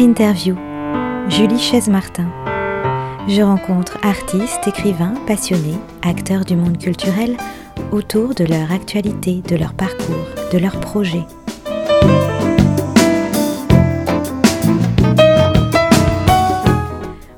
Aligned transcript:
Interview, 0.00 0.56
Julie 1.28 1.58
Chaise-Martin. 1.58 2.26
Je 3.28 3.42
rencontre 3.42 3.98
artistes, 4.02 4.66
écrivains, 4.66 5.12
passionnés, 5.26 5.76
acteurs 6.00 6.46
du 6.46 6.56
monde 6.56 6.78
culturel 6.78 7.36
autour 7.92 8.34
de 8.34 8.44
leur 8.44 8.72
actualité, 8.72 9.42
de 9.46 9.56
leur 9.56 9.74
parcours, 9.74 10.24
de 10.54 10.56
leurs 10.56 10.80
projets. 10.80 11.26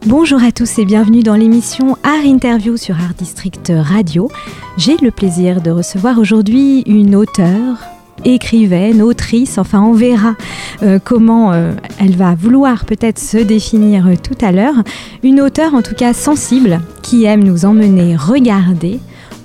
Bonjour 0.06 0.40
à 0.40 0.52
tous 0.52 0.78
et 0.78 0.84
bienvenue 0.84 1.24
dans 1.24 1.34
l'émission 1.34 1.96
Art 2.04 2.24
Interview 2.24 2.76
sur 2.76 2.94
Art 2.94 3.14
District 3.14 3.72
Radio. 3.74 4.30
J'ai 4.76 4.96
le 4.98 5.10
plaisir 5.10 5.62
de 5.62 5.72
recevoir 5.72 6.16
aujourd'hui 6.16 6.82
une 6.82 7.16
auteure, 7.16 7.78
écrivaine, 8.24 9.02
autrice, 9.02 9.58
enfin 9.58 9.80
on 9.82 9.92
verra 9.92 10.34
euh, 10.82 10.98
comment 11.02 11.52
euh, 11.52 11.72
elle 11.98 12.16
va 12.16 12.34
vouloir 12.34 12.84
peut-être 12.84 13.18
se 13.18 13.38
définir 13.38 14.06
euh, 14.06 14.14
tout 14.16 14.36
à 14.44 14.52
l'heure. 14.52 14.82
Une 15.22 15.40
auteure 15.40 15.74
en 15.74 15.82
tout 15.82 15.94
cas 15.94 16.12
sensible 16.12 16.80
qui 17.02 17.24
aime 17.24 17.44
nous 17.44 17.64
emmener 17.64 18.16
regarder, 18.16 19.00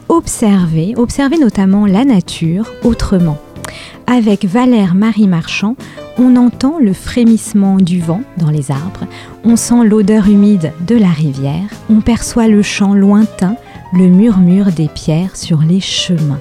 observer, 0.09 0.94
observer 0.98 1.38
notamment 1.38 1.85
la 1.85 2.05
nature 2.05 2.71
autrement. 2.84 3.38
Avec 4.05 4.45
Valère 4.45 4.96
Marie 4.96 5.27
Marchand, 5.27 5.76
on 6.18 6.38
entend 6.38 6.77
le 6.80 6.94
frémissement 6.94 7.76
du 7.76 7.99
vent 7.99 8.21
dans 8.38 8.49
les 8.49 8.71
arbres, 8.71 9.05
on 9.44 9.55
sent 9.55 9.84
l'odeur 9.84 10.27
humide 10.27 10.71
de 10.88 10.96
la 10.96 11.09
rivière, 11.09 11.70
on 11.90 11.99
perçoit 11.99 12.48
le 12.48 12.62
chant 12.62 12.94
lointain, 12.94 13.55
le 13.94 14.07
murmure 14.07 14.71
des 14.71 14.88
pierres 14.88 15.35
sur 15.35 15.59
les 15.59 15.82
chemins. 15.82 16.40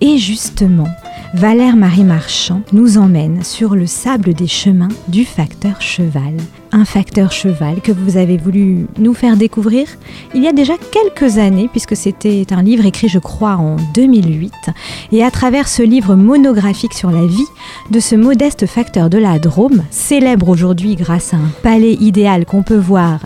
Et 0.00 0.18
justement, 0.18 0.88
Valère 1.36 1.76
Marie 1.76 2.04
Marchand 2.04 2.62
nous 2.72 2.96
emmène 2.96 3.44
sur 3.44 3.74
le 3.74 3.84
sable 3.84 4.32
des 4.32 4.46
chemins 4.46 4.88
du 5.08 5.26
facteur 5.26 5.82
cheval. 5.82 6.32
Un 6.72 6.86
facteur 6.86 7.30
cheval 7.30 7.82
que 7.82 7.92
vous 7.92 8.16
avez 8.16 8.38
voulu 8.38 8.86
nous 8.96 9.12
faire 9.12 9.36
découvrir 9.36 9.86
il 10.34 10.42
y 10.42 10.48
a 10.48 10.54
déjà 10.54 10.72
quelques 10.90 11.36
années, 11.36 11.68
puisque 11.70 11.94
c'était 11.94 12.46
un 12.52 12.62
livre 12.62 12.86
écrit, 12.86 13.08
je 13.08 13.18
crois, 13.18 13.56
en 13.56 13.76
2008. 13.92 14.50
Et 15.12 15.22
à 15.22 15.30
travers 15.30 15.68
ce 15.68 15.82
livre 15.82 16.14
monographique 16.14 16.94
sur 16.94 17.10
la 17.10 17.26
vie 17.26 17.46
de 17.90 18.00
ce 18.00 18.14
modeste 18.14 18.64
facteur 18.64 19.10
de 19.10 19.18
la 19.18 19.38
Drôme, 19.38 19.82
célèbre 19.90 20.48
aujourd'hui 20.48 20.96
grâce 20.96 21.34
à 21.34 21.36
un 21.36 21.50
palais 21.62 21.98
idéal 22.00 22.46
qu'on 22.46 22.62
peut 22.62 22.78
voir 22.78 23.20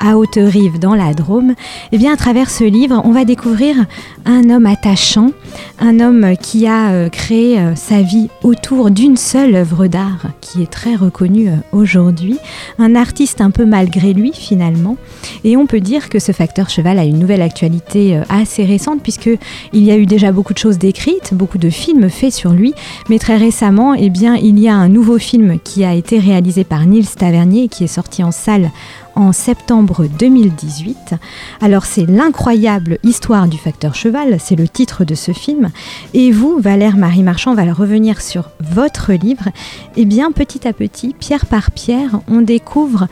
à 0.00 0.16
Haute-Rive 0.16 0.78
dans 0.78 0.94
la 0.94 1.14
Drôme, 1.14 1.54
eh 1.92 1.98
bien 1.98 2.12
à 2.12 2.16
travers 2.16 2.50
ce 2.50 2.64
livre, 2.64 3.00
on 3.04 3.10
va 3.10 3.24
découvrir 3.24 3.76
un 4.24 4.50
homme 4.50 4.66
attachant, 4.66 5.30
un 5.78 6.00
homme 6.00 6.36
qui 6.40 6.66
a 6.66 6.90
euh, 6.90 7.08
créé 7.08 7.58
euh, 7.58 7.74
sa 7.74 8.02
vie 8.02 8.28
autour 8.42 8.90
d'une 8.90 9.16
seule 9.16 9.54
œuvre 9.54 9.86
d'art 9.86 10.26
qui 10.40 10.62
est 10.62 10.70
très 10.70 10.94
reconnue 10.94 11.48
euh, 11.48 11.56
aujourd'hui, 11.72 12.38
un 12.78 12.94
artiste 12.94 13.40
un 13.40 13.50
peu 13.50 13.64
malgré 13.64 14.12
lui 14.12 14.32
finalement, 14.32 14.96
et 15.44 15.56
on 15.56 15.66
peut 15.66 15.80
dire 15.80 16.08
que 16.08 16.18
ce 16.18 16.32
facteur 16.32 16.68
cheval 16.70 16.98
a 16.98 17.04
une 17.04 17.18
nouvelle 17.18 17.42
actualité 17.42 18.20
assez 18.28 18.64
récente 18.64 19.02
puisque 19.02 19.30
il 19.72 19.82
y 19.82 19.90
a 19.90 19.96
eu 19.96 20.06
déjà 20.06 20.32
beaucoup 20.32 20.52
de 20.52 20.58
choses 20.58 20.78
décrites, 20.78 21.34
beaucoup 21.34 21.58
de 21.58 21.70
films 21.70 22.08
faits 22.10 22.32
sur 22.32 22.52
lui, 22.52 22.74
mais 23.08 23.18
très 23.18 23.36
récemment, 23.36 23.94
eh 23.94 24.10
bien 24.10 24.36
il 24.36 24.58
y 24.58 24.68
a 24.68 24.74
un 24.74 24.88
nouveau 24.88 25.18
film 25.18 25.58
qui 25.60 25.84
a 25.84 25.94
été 25.94 26.18
réalisé 26.18 26.64
par 26.64 26.84
Nils 26.86 27.14
Tavernier 27.16 27.68
qui 27.68 27.84
est 27.84 27.88
sorti 27.88 28.22
en 28.22 28.32
salle 28.32 28.70
en 29.16 29.32
septembre 29.32 30.06
2018. 30.06 31.14
Alors 31.60 31.84
c'est 31.84 32.06
l'incroyable 32.06 32.98
histoire 33.02 33.48
du 33.48 33.58
facteur 33.58 33.94
cheval, 33.94 34.38
c'est 34.38 34.54
le 34.54 34.68
titre 34.68 35.04
de 35.04 35.14
ce 35.14 35.32
film. 35.32 35.70
Et 36.14 36.30
vous, 36.30 36.58
Valère 36.60 36.96
Marie 36.96 37.22
Marchand, 37.22 37.54
va 37.54 37.64
revenir 37.72 38.20
sur 38.20 38.50
votre 38.60 39.12
livre. 39.12 39.48
Et 39.96 40.02
eh 40.02 40.04
bien 40.04 40.30
petit 40.30 40.68
à 40.68 40.72
petit, 40.72 41.14
pierre 41.18 41.46
par 41.46 41.72
pierre, 41.72 42.20
on 42.28 42.42
découvre 42.42 43.08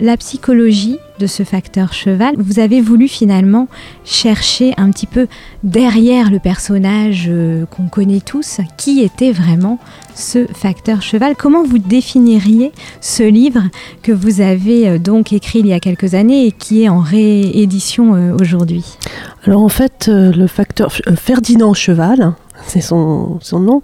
la 0.00 0.16
psychologie 0.16 0.98
de 1.20 1.26
ce 1.26 1.42
facteur 1.42 1.92
cheval, 1.92 2.34
vous 2.38 2.58
avez 2.58 2.80
voulu 2.80 3.06
finalement 3.06 3.68
chercher 4.04 4.72
un 4.78 4.90
petit 4.90 5.06
peu 5.06 5.28
derrière 5.62 6.30
le 6.30 6.38
personnage 6.38 7.26
euh, 7.28 7.66
qu'on 7.66 7.88
connaît 7.88 8.20
tous, 8.20 8.60
qui 8.78 9.02
était 9.02 9.30
vraiment 9.30 9.78
ce 10.14 10.46
facteur 10.46 11.02
cheval. 11.02 11.34
Comment 11.36 11.62
vous 11.62 11.78
définiriez 11.78 12.72
ce 13.02 13.22
livre 13.22 13.64
que 14.02 14.12
vous 14.12 14.40
avez 14.40 14.88
euh, 14.88 14.98
donc 14.98 15.34
écrit 15.34 15.58
il 15.58 15.66
y 15.66 15.74
a 15.74 15.80
quelques 15.80 16.14
années 16.14 16.46
et 16.46 16.52
qui 16.52 16.84
est 16.84 16.88
en 16.88 17.00
réédition 17.00 18.14
euh, 18.14 18.34
aujourd'hui? 18.40 18.96
Alors 19.44 19.62
en 19.62 19.68
fait, 19.68 20.08
le 20.08 20.46
facteur 20.46 20.92
Ferdinand 21.16 21.74
Cheval, 21.74 22.32
c'est 22.66 22.80
son, 22.80 23.40
nom, 23.52 23.80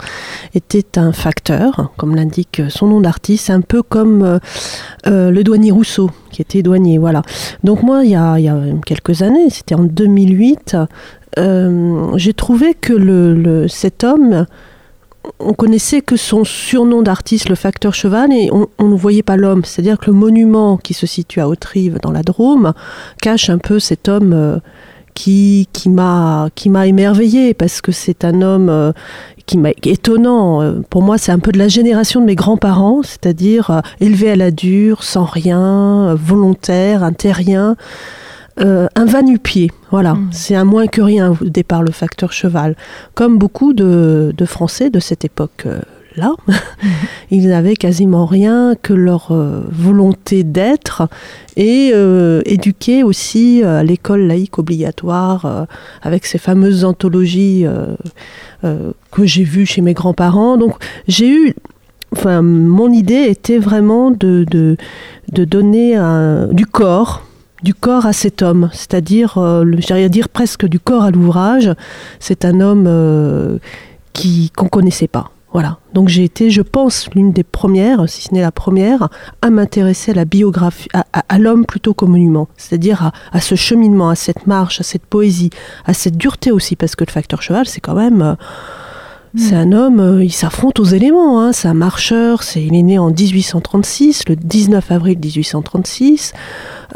était 0.55 0.99
un 0.99 1.13
facteur, 1.13 1.93
comme 1.97 2.15
l'indique 2.15 2.63
son 2.69 2.87
nom 2.87 3.01
d'artiste, 3.01 3.51
un 3.51 3.61
peu 3.61 3.83
comme 3.83 4.23
euh, 4.23 4.39
euh, 5.07 5.31
le 5.31 5.45
douanier 5.45 5.71
Rousseau, 5.71 6.11
qui 6.31 6.43
était 6.43 6.63
douanier. 6.63 6.99
Voilà. 6.99 7.23
Donc 7.65 7.83
moi, 7.83 8.05
il 8.05 8.11
y 8.11 8.17
a, 8.17 8.37
quelques 8.85 9.23
années, 9.23 9.51
c'était 9.51 9.75
en 9.75 9.85
2008, 9.85 10.77
euh, 11.39 12.17
j'ai 12.17 12.33
trouvé 12.33 12.75
que 12.75 13.67
cet 13.69 14.05
homme, 14.05 14.47
on 15.41 15.53
connaissait 15.53 16.03
que 16.03 16.17
son 16.17 16.45
surnom 16.45 17.03
d'artiste, 17.03 17.49
le 17.49 17.57
facteur 17.57 17.95
cheval, 17.95 18.33
et 18.33 18.51
on, 18.53 18.89
ne 18.89 18.97
voyait 18.97 19.25
pas 19.25 19.37
l'homme. 19.37 19.65
C'est-à-dire 19.65 19.99
que 19.99 20.07
le 20.07 20.17
monument 20.17 20.77
qui 20.77 20.95
se 20.95 21.07
situe 21.07 21.41
à 21.41 21.49
Haute-Rive, 21.49 21.99
dans 22.01 22.13
la 22.13 22.23
Drôme, 22.23 22.73
cache 23.21 23.51
un 23.51 23.59
peu 23.59 23.79
cet 23.79 24.09
homme 24.09 24.61
qui, 25.17 25.67
qui 25.73 25.89
m'a 25.89 26.51
qui 26.55 26.69
m'a 26.69 26.87
émerveillé 26.87 27.55
parce 27.55 27.81
que 27.81 27.91
c'est 27.91 28.23
un 28.25 28.43
homme 28.43 28.69
euh, 28.69 28.93
qui 29.47 29.57
m'a 29.57 29.71
étonnant. 29.83 30.63
Euh, 30.63 30.81
pour 30.91 31.03
moi, 31.03 31.17
c'est 31.17 31.33
un 31.33 31.39
peu 31.39 31.51
de 31.51 31.59
la 31.59 31.69
génération 31.69 32.21
de 32.21 32.27
mes 32.27 32.35
grands-parents, 32.35 33.03
c'est-à-dire 33.03 33.71
euh, 33.71 33.81
élevé 33.99 34.31
à 34.31 34.37
la 34.37 34.51
dure, 34.51 35.03
sans 35.03 35.25
rien, 35.25 36.15
volontaire, 36.15 37.03
un 37.03 37.15
terrien. 37.15 37.77
un 38.59 39.05
va-nu-pied, 39.05 39.71
voilà, 39.91 40.15
mmh. 40.15 40.29
c'est 40.33 40.55
un 40.55 40.65
moins 40.65 40.87
que 40.87 41.03
rien 41.03 41.35
au 41.41 41.45
départ 41.45 41.83
le 41.83 41.93
facteur 41.93 42.33
cheval, 42.33 42.75
comme 43.15 43.39
beaucoup 43.39 43.73
de, 43.73 44.35
de 44.37 44.45
Français 44.45 44.91
de 44.91 45.01
cette 45.01 45.25
époque 45.25 45.67
là. 46.17 46.35
Ils 47.31 47.49
n'avaient 47.49 47.77
quasiment 47.77 48.27
rien 48.27 48.75
que 48.81 48.93
leur 48.93 49.33
euh, 49.33 49.63
volonté 49.71 50.45
d'être 50.45 51.09
et 51.57 51.91
euh, 51.95 52.43
éduqués 52.45 53.03
aussi 53.03 53.63
à 53.63 53.83
l'école 53.83 54.23
laïque 54.23 54.59
obligatoire 54.59 55.47
euh, 55.47 55.65
avec 56.03 56.27
ces 56.27 56.39
fameuses 56.39 56.85
anthologies 56.85 57.65
que 58.63 59.25
j'ai 59.25 59.45
vues 59.45 59.67
chez 59.67 59.81
mes 59.81 59.95
grands-parents. 59.95 60.57
Donc 60.57 60.77
j'ai 61.09 61.29
eu 61.29 61.55
Enfin, 62.13 62.41
mon 62.41 62.93
idée 62.93 63.27
était 63.29 63.59
vraiment 63.59 64.11
de, 64.13 64.47
donner 65.29 65.99
du 66.53 66.65
corps, 66.65 67.27
du 67.63 67.75
corps 67.75 68.07
à 68.07 68.13
cet 68.13 68.43
homme, 68.43 68.71
c'est-à-dire, 68.73 69.39
j'allais 69.79 70.09
dire 70.09 70.29
presque 70.29 70.67
du 70.67 70.79
corps 70.79 71.03
à 71.03 71.11
l'ouvrage. 71.11 71.71
C'est 72.21 72.45
un 72.45 72.61
homme 72.61 73.59
qui 74.15 74.51
qu'on 74.57 74.69
connaissait 74.69 75.09
pas. 75.09 75.31
Voilà. 75.57 75.79
Donc 75.95 76.11
j'ai 76.11 76.23
été, 76.23 76.51
je 76.51 76.61
pense, 76.61 77.09
l'une 77.15 77.33
des 77.33 77.43
premières, 77.43 78.11
si 78.11 78.21
ce 78.21 78.35
n'est 78.35 78.43
la 78.43 78.53
première, 78.53 79.09
à 79.41 79.49
m'intéresser 79.49 80.11
à 80.11 80.15
la 80.15 80.27
biographie, 80.27 80.91
à, 80.93 81.39
l'homme 81.39 81.65
plutôt 81.65 81.95
qu'au 81.95 82.07
monument. 82.07 82.47
C'est-à-dire 82.59 83.11
à, 83.33 83.41
ce 83.41 83.55
cheminement, 83.55 84.11
à 84.11 84.17
cette 84.17 84.47
marche, 84.47 84.81
à 84.81 84.85
cette 84.85 85.07
poésie, 85.07 85.49
à 85.87 85.95
cette 85.95 86.19
dureté 86.19 86.51
aussi, 86.51 86.77
parce 86.77 86.95
que 86.95 87.05
le 87.05 87.11
facteur 87.11 87.41
cheval, 87.41 87.65
c'est 87.67 87.81
quand 87.81 87.95
même. 87.95 88.21
Euh, 88.21 88.35
c'est 89.35 89.55
hmm. 89.55 89.73
un 89.73 89.73
homme, 89.73 90.01
euh, 90.01 90.25
il 90.25 90.31
s'affronte 90.31 90.79
aux 90.79 90.85
éléments. 90.85 91.41
Hein. 91.41 91.55
C'est 91.55 91.69
un 91.69 91.75
marcheur. 91.75 92.43
C'est, 92.43 92.63
il 92.63 92.75
est 92.75 92.83
né 92.83 92.99
en 92.99 93.09
1836, 93.09 94.29
le 94.29 94.37
19 94.37 94.93
avril 94.93 95.19
1836. 95.19 96.35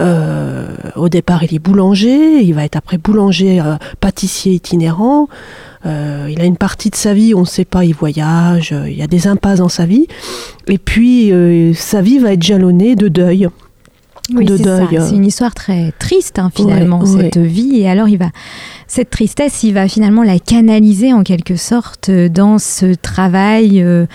Euh, 0.01 0.77
au 0.97 1.09
départ, 1.09 1.45
il 1.45 1.55
est 1.55 1.59
boulanger. 1.59 2.43
Il 2.43 2.53
va 2.53 2.67
être 2.67 2.77
après 2.77 2.99
boulanger, 2.99 3.63
pâtissier 4.01 4.53
itinérant. 4.53 5.29
Euh, 5.87 6.29
il 6.31 6.41
a 6.41 6.45
une 6.45 6.57
partie 6.57 6.91
de 6.91 6.97
sa 6.97 7.15
vie, 7.15 7.35
on 7.35 7.41
ne 7.41 7.47
sait 7.47 7.65
pas, 7.65 7.85
il 7.85 7.95
voyage, 7.95 8.73
euh, 8.73 8.89
il 8.89 8.97
y 8.97 9.03
a 9.03 9.07
des 9.07 9.27
impasses 9.27 9.59
dans 9.59 9.69
sa 9.69 9.87
vie. 9.87 10.07
Et 10.69 10.79
puis, 10.79 11.33
euh, 11.33 11.73
sa 11.75 12.03
vie 12.03 12.19
va 12.19 12.33
être 12.33 12.43
jalonnée 12.43 12.97
de 12.97 13.09
deuil. 13.09 13.49
Oui, 14.35 14.47
c'est 14.49 15.15
une 15.15 15.27
histoire 15.27 15.55
très 15.55 15.93
triste 15.99 16.39
hein, 16.39 16.51
finalement 16.55 17.05
cette 17.05 17.39
vie. 17.39 17.81
Et 17.81 17.89
alors 17.89 18.09
il 18.09 18.19
va 18.19 18.31
cette 18.87 19.11
tristesse 19.11 19.63
il 19.63 19.75
va 19.75 19.89
finalement 19.89 20.23
la 20.23 20.39
canaliser 20.39 21.13
en 21.13 21.23
quelque 21.23 21.57
sorte 21.57 22.11
dans 22.11 22.59
ce 22.59 22.95
travail 22.95 23.83
euh, 23.83 24.07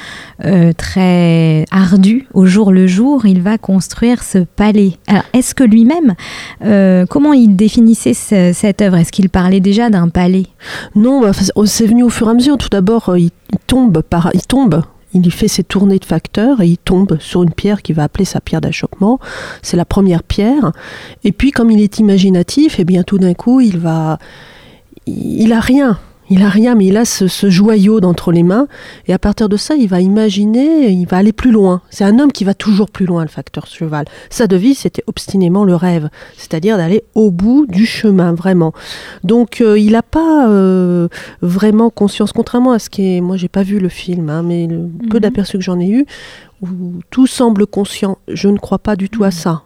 euh, 0.44 0.74
très 0.74 1.66
ardu 1.72 2.28
au 2.34 2.46
jour 2.46 2.72
le 2.72 2.88
jour. 2.88 3.26
Il 3.26 3.42
va 3.42 3.58
construire 3.58 4.24
ce 4.24 4.40
palais. 4.40 4.94
Alors 5.08 5.24
est-ce 5.34 5.56
que 5.56 5.64
lui-même 5.64 6.16
euh, 6.64 7.06
comment 7.10 7.34
il 7.34 7.56
définissait 7.56 8.14
cette 8.14 8.82
œuvre? 8.82 8.98
Est-ce 8.98 9.12
qu'il 9.12 9.30
parlait 9.30 9.60
déjà 9.60 9.90
d'un 9.90 10.10
palais? 10.10 10.48
Non 10.96 11.22
bah, 11.22 11.32
c'est 11.66 11.88
venu 11.88 12.04
au 12.04 12.10
fur 12.10 12.28
et 12.28 12.32
à 12.32 12.34
mesure. 12.34 12.58
Tout 12.58 12.70
d'abord 12.70 13.18
il 13.18 13.32
tombe 13.68 14.02
par 14.02 14.30
il 14.34 14.46
tombe 14.46 14.82
il 15.16 15.32
fait 15.32 15.48
ses 15.48 15.64
tournées 15.64 15.98
de 15.98 16.06
facteurs 16.06 16.62
et 16.62 16.68
il 16.68 16.78
tombe 16.78 17.18
sur 17.20 17.42
une 17.44 17.54
pierre 17.54 17.82
qu'il 17.82 17.96
va 17.96 18.04
appeler 18.04 18.26
sa 18.26 18.42
pierre 18.42 18.62
d'achoppement. 18.62 19.20
C'est 19.62 19.78
la 19.78 19.86
première 19.86 20.24
pierre. 20.24 20.74
Et 21.24 21.32
puis, 21.32 21.52
comme 21.52 21.72
il 21.72 21.82
est 21.82 22.00
imaginatif, 22.00 22.80
et 22.80 22.86
bien 22.86 23.04
tout 23.04 23.18
d'un 23.18 23.34
coup, 23.34 23.62
il 23.62 23.78
va. 23.78 24.20
Il 25.08 25.54
a 25.54 25.60
rien. 25.60 26.00
Il 26.30 26.42
a 26.42 26.50
rien, 26.50 26.74
mais 26.74 26.88
il 26.88 26.98
a 26.98 27.06
ce, 27.06 27.28
joyau 27.50 28.00
d'entre 28.00 28.32
les 28.32 28.42
mains. 28.42 28.68
Et 29.08 29.14
à 29.14 29.20
partir 29.20 29.48
de 29.48 29.58
ça, 29.58 29.76
il 29.76 29.88
va 29.88 30.02
imaginer, 30.02 30.90
il 30.90 31.06
va 31.06 31.18
aller 31.18 31.34
plus 31.34 31.52
loin. 31.52 31.82
C'est 31.90 32.04
un 32.04 32.20
homme 32.20 32.32
qui 32.32 32.44
va 32.44 32.54
toujours 32.54 32.90
plus 32.90 33.06
loin, 33.06 33.22
le 33.22 33.30
facteur 33.30 33.68
cheval. 33.68 34.06
Sa 34.30 34.48
devise, 34.48 34.80
c'était 34.80 35.04
obstinément 35.08 35.64
le 35.64 35.76
rêve, 35.76 36.10
c'est-à-dire 36.38 36.78
d'aller 36.78 37.04
au 37.14 37.30
bout 37.30 37.68
du 37.68 37.86
chemin, 37.86 38.34
vraiment. 38.34 38.74
Donc, 39.24 39.62
euh, 39.62 39.78
il 39.78 39.92
n'a 39.92 40.02
pas 40.02 40.50
euh, 40.50 41.08
vraiment 41.42 41.90
conscience, 41.92 42.32
contrairement 42.32 42.72
à 42.72 42.80
ce 42.80 42.90
qui 42.90 43.18
est. 43.18 43.22
Moi, 43.22 43.38
j'ai 43.38 43.50
pas 43.50 43.64
vu 43.64 43.80
le 43.80 43.90
film, 43.90 44.30
hein, 44.30 44.42
mais 44.44 44.68
le 44.68 44.90
peu 45.10 45.18
mhm. 45.18 45.22
d'aperçus 45.22 45.58
que 45.58 45.64
j'en 45.64 45.80
ai 45.80 45.88
eu, 45.88 46.06
où 46.64 46.68
tout 47.12 47.28
semble 47.28 47.68
conscient. 47.68 48.18
Je 48.28 48.48
ne 48.48 48.58
crois 48.58 48.80
pas 48.80 48.96
du 48.96 49.10
tout 49.10 49.24
à 49.24 49.28
mhm. 49.28 49.32
ça. 49.32 49.62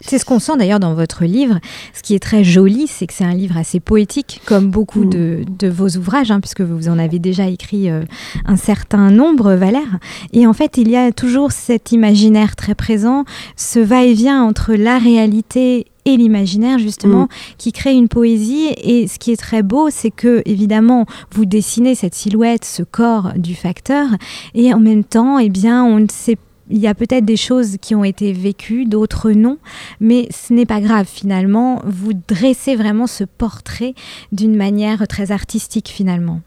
C'est 0.00 0.18
ce 0.18 0.24
qu'on 0.24 0.38
sent 0.38 0.56
d'ailleurs 0.56 0.80
dans 0.80 0.94
votre 0.94 1.24
livre. 1.24 1.58
Ce 1.92 2.02
qui 2.02 2.14
est 2.14 2.20
très 2.20 2.44
joli, 2.44 2.86
c'est 2.86 3.06
que 3.06 3.12
c'est 3.12 3.24
un 3.24 3.34
livre 3.34 3.56
assez 3.56 3.80
poétique, 3.80 4.40
comme 4.46 4.70
beaucoup 4.70 5.04
mm. 5.04 5.44
de, 5.44 5.68
vos 5.68 5.88
ouvrages, 5.88 6.30
hein, 6.30 6.40
puisque 6.40 6.60
vous 6.60 6.88
en 6.88 6.98
avez 6.98 7.18
déjà 7.18 7.48
écrit 7.48 7.90
euh, 7.90 8.02
un 8.46 8.56
certain 8.56 9.10
nombre, 9.10 9.54
Valère. 9.54 9.98
Et 10.32 10.46
en 10.46 10.52
fait, 10.52 10.78
il 10.78 10.88
y 10.88 10.96
a 10.96 11.12
toujours 11.12 11.52
cet 11.52 11.92
imaginaire 11.92 12.54
très 12.54 12.74
présent, 12.74 13.24
ce 13.56 13.80
va-et-vient 13.80 14.42
entre 14.42 14.74
la 14.74 14.98
réalité 14.98 15.86
et 16.04 16.16
l'imaginaire 16.16 16.78
justement 16.78 17.24
mm. 17.24 17.28
qui 17.58 17.72
crée 17.72 17.92
une 17.92 18.08
poésie 18.08 18.68
et 18.82 19.08
ce 19.08 19.18
qui 19.18 19.32
est 19.32 19.36
très 19.36 19.62
beau 19.62 19.90
c'est 19.90 20.10
que 20.10 20.42
évidemment 20.46 21.04
vous 21.32 21.44
dessinez 21.44 21.94
cette 21.94 22.14
silhouette 22.14 22.64
ce 22.64 22.82
corps 22.82 23.32
du 23.36 23.54
facteur 23.54 24.06
et 24.54 24.72
en 24.72 24.80
même 24.80 25.04
temps 25.04 25.38
eh 25.38 25.50
bien 25.50 25.84
on 25.84 25.98
ne 25.98 26.06
sait 26.08 26.36
pas 26.36 26.47
il 26.70 26.78
y 26.78 26.86
a 26.86 26.94
peut-être 26.94 27.24
des 27.24 27.36
choses 27.36 27.76
qui 27.80 27.94
ont 27.94 28.04
été 28.04 28.32
vécues, 28.32 28.84
d'autres 28.84 29.30
non, 29.32 29.58
mais 30.00 30.28
ce 30.30 30.52
n'est 30.52 30.66
pas 30.66 30.80
grave 30.80 31.06
finalement. 31.06 31.82
Vous 31.84 32.12
dressez 32.28 32.76
vraiment 32.76 33.06
ce 33.06 33.24
portrait 33.24 33.94
d'une 34.32 34.56
manière 34.56 35.06
très 35.08 35.32
artistique 35.32 35.88
finalement. 35.88 36.40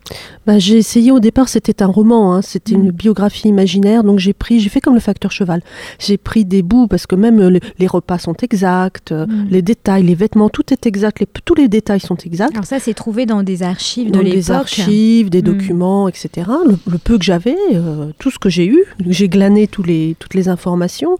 Bah, 0.45 0.59
j'ai 0.59 0.77
essayé 0.77 1.12
au 1.12 1.19
départ, 1.19 1.50
c'était 1.50 1.81
un 1.83 1.88
roman, 1.88 2.33
hein, 2.33 2.41
c'était 2.41 2.73
une 2.73 2.89
mm. 2.89 2.91
biographie 2.91 3.47
imaginaire, 3.47 4.03
donc 4.03 4.19
j'ai 4.19 4.33
pris, 4.33 4.59
j'ai 4.59 4.69
fait 4.69 4.81
comme 4.81 4.94
le 4.94 5.00
facteur 5.00 5.31
cheval. 5.31 5.62
J'ai 6.00 6.18
pris 6.18 6.45
des 6.45 6.62
bouts 6.62 6.88
parce 6.88 7.07
que 7.07 7.15
même 7.15 7.39
euh, 7.39 7.59
les, 7.77 7.88
repas 7.88 8.17
sont 8.17 8.33
exacts, 8.33 9.12
euh, 9.12 9.25
mm. 9.27 9.47
les 9.50 9.62
détails, 9.62 10.03
les 10.03 10.15
vêtements, 10.15 10.50
tout 10.50 10.71
est 10.71 10.85
exact, 10.85 11.19
les, 11.19 11.27
tous 11.45 11.56
les 11.56 11.67
détails 11.67 12.00
sont 12.00 12.17
exacts. 12.17 12.53
Alors 12.53 12.65
ça, 12.65 12.79
c'est 12.79 12.94
trouvé 12.94 13.25
dans 13.25 13.44
des 13.44 13.63
archives 13.63 14.12
de 14.12 14.19
l'époque. 14.19 14.35
Des 14.35 14.51
archives, 14.51 15.29
des 15.29 15.41
mm. 15.41 15.45
documents, 15.45 16.07
etc. 16.07 16.50
Le, 16.65 16.97
peu 16.97 17.17
que 17.17 17.24
j'avais, 17.24 17.57
euh, 17.74 18.12
tout 18.19 18.31
ce 18.31 18.39
que 18.39 18.50
j'ai 18.50 18.67
eu, 18.67 18.83
j'ai 19.07 19.29
glané 19.29 19.67
tous 19.67 19.83
les 19.83 20.11
toutes 20.16 20.34
les 20.34 20.50
informations. 20.50 21.18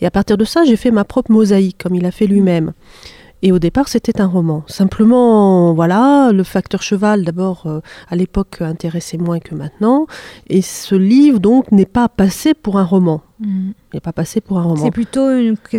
Et 0.00 0.06
à 0.06 0.10
partir 0.10 0.36
de 0.36 0.44
ça, 0.44 0.64
j'ai 0.64 0.76
fait 0.76 0.90
ma 0.90 1.04
propre 1.04 1.30
mosaïque, 1.32 1.78
comme 1.82 1.94
il 1.94 2.06
a 2.06 2.10
fait 2.10 2.26
lui-même. 2.26 2.72
Et 3.44 3.50
au 3.50 3.58
départ, 3.58 3.88
c'était 3.88 4.20
un 4.20 4.26
roman. 4.26 4.62
Simplement, 4.68 5.74
voilà, 5.74 6.30
le 6.32 6.44
facteur 6.44 6.80
cheval, 6.80 7.24
d'abord, 7.24 7.64
euh, 7.66 7.80
à 8.08 8.14
l'époque, 8.14 8.58
intéressait 8.60 9.18
moins 9.18 9.40
que 9.40 9.56
maintenant. 9.56 10.06
Et 10.48 10.62
ce 10.62 10.94
livre, 10.94 11.40
donc, 11.40 11.72
n'est 11.72 11.84
pas 11.84 12.08
passé 12.08 12.54
pour 12.54 12.78
un 12.78 12.84
roman. 12.84 13.20
Mm. 13.40 13.70
Il 13.92 13.96
n'est 13.96 14.00
pas 14.00 14.12
passé 14.12 14.40
pour 14.40 14.60
un 14.60 14.62
roman. 14.62 14.84
C'est 14.84 14.92
plutôt, 14.92 15.28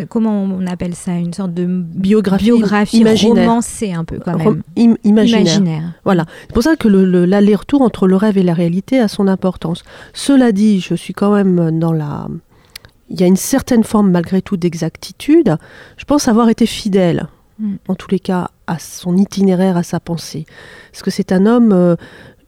comment 0.09 0.43
on 0.43 0.67
appelle 0.67 0.93
ça 0.93 1.13
Une 1.13 1.31
sorte 1.31 1.53
de 1.53 1.65
biographie, 1.65 2.45
biographie 2.45 2.99
imaginaire. 2.99 3.47
romancée, 3.47 3.93
un 3.93 4.03
peu, 4.03 4.19
quand 4.19 4.37
même. 4.37 4.61
imaginaire. 5.05 5.93
Voilà. 6.03 6.25
C'est 6.41 6.53
pour 6.53 6.63
ça 6.63 6.75
que 6.75 6.89
l'aller-retour 6.89 7.81
entre 7.81 8.07
le 8.07 8.17
rêve 8.17 8.37
et 8.37 8.43
la 8.43 8.53
réalité 8.53 8.99
a 8.99 9.07
son 9.07 9.29
importance. 9.29 9.83
Cela 10.11 10.51
dit, 10.51 10.81
je 10.81 10.95
suis 10.95 11.13
quand 11.13 11.33
même 11.33 11.79
dans 11.79 11.93
la 11.93 12.27
il 13.09 13.19
y 13.19 13.23
a 13.23 13.27
une 13.27 13.35
certaine 13.37 13.83
forme 13.83 14.11
malgré 14.11 14.41
tout 14.41 14.57
d'exactitude. 14.57 15.57
Je 15.97 16.05
pense 16.05 16.27
avoir 16.27 16.49
été 16.49 16.65
fidèle, 16.65 17.27
mm. 17.59 17.75
en 17.87 17.95
tous 17.95 18.09
les 18.09 18.19
cas, 18.19 18.49
à 18.67 18.79
son 18.79 19.17
itinéraire, 19.17 19.77
à 19.77 19.83
sa 19.83 19.99
pensée. 19.99 20.45
Parce 20.91 21.03
que 21.03 21.11
c'est 21.11 21.31
un 21.31 21.45
homme, 21.45 21.71
euh, 21.71 21.95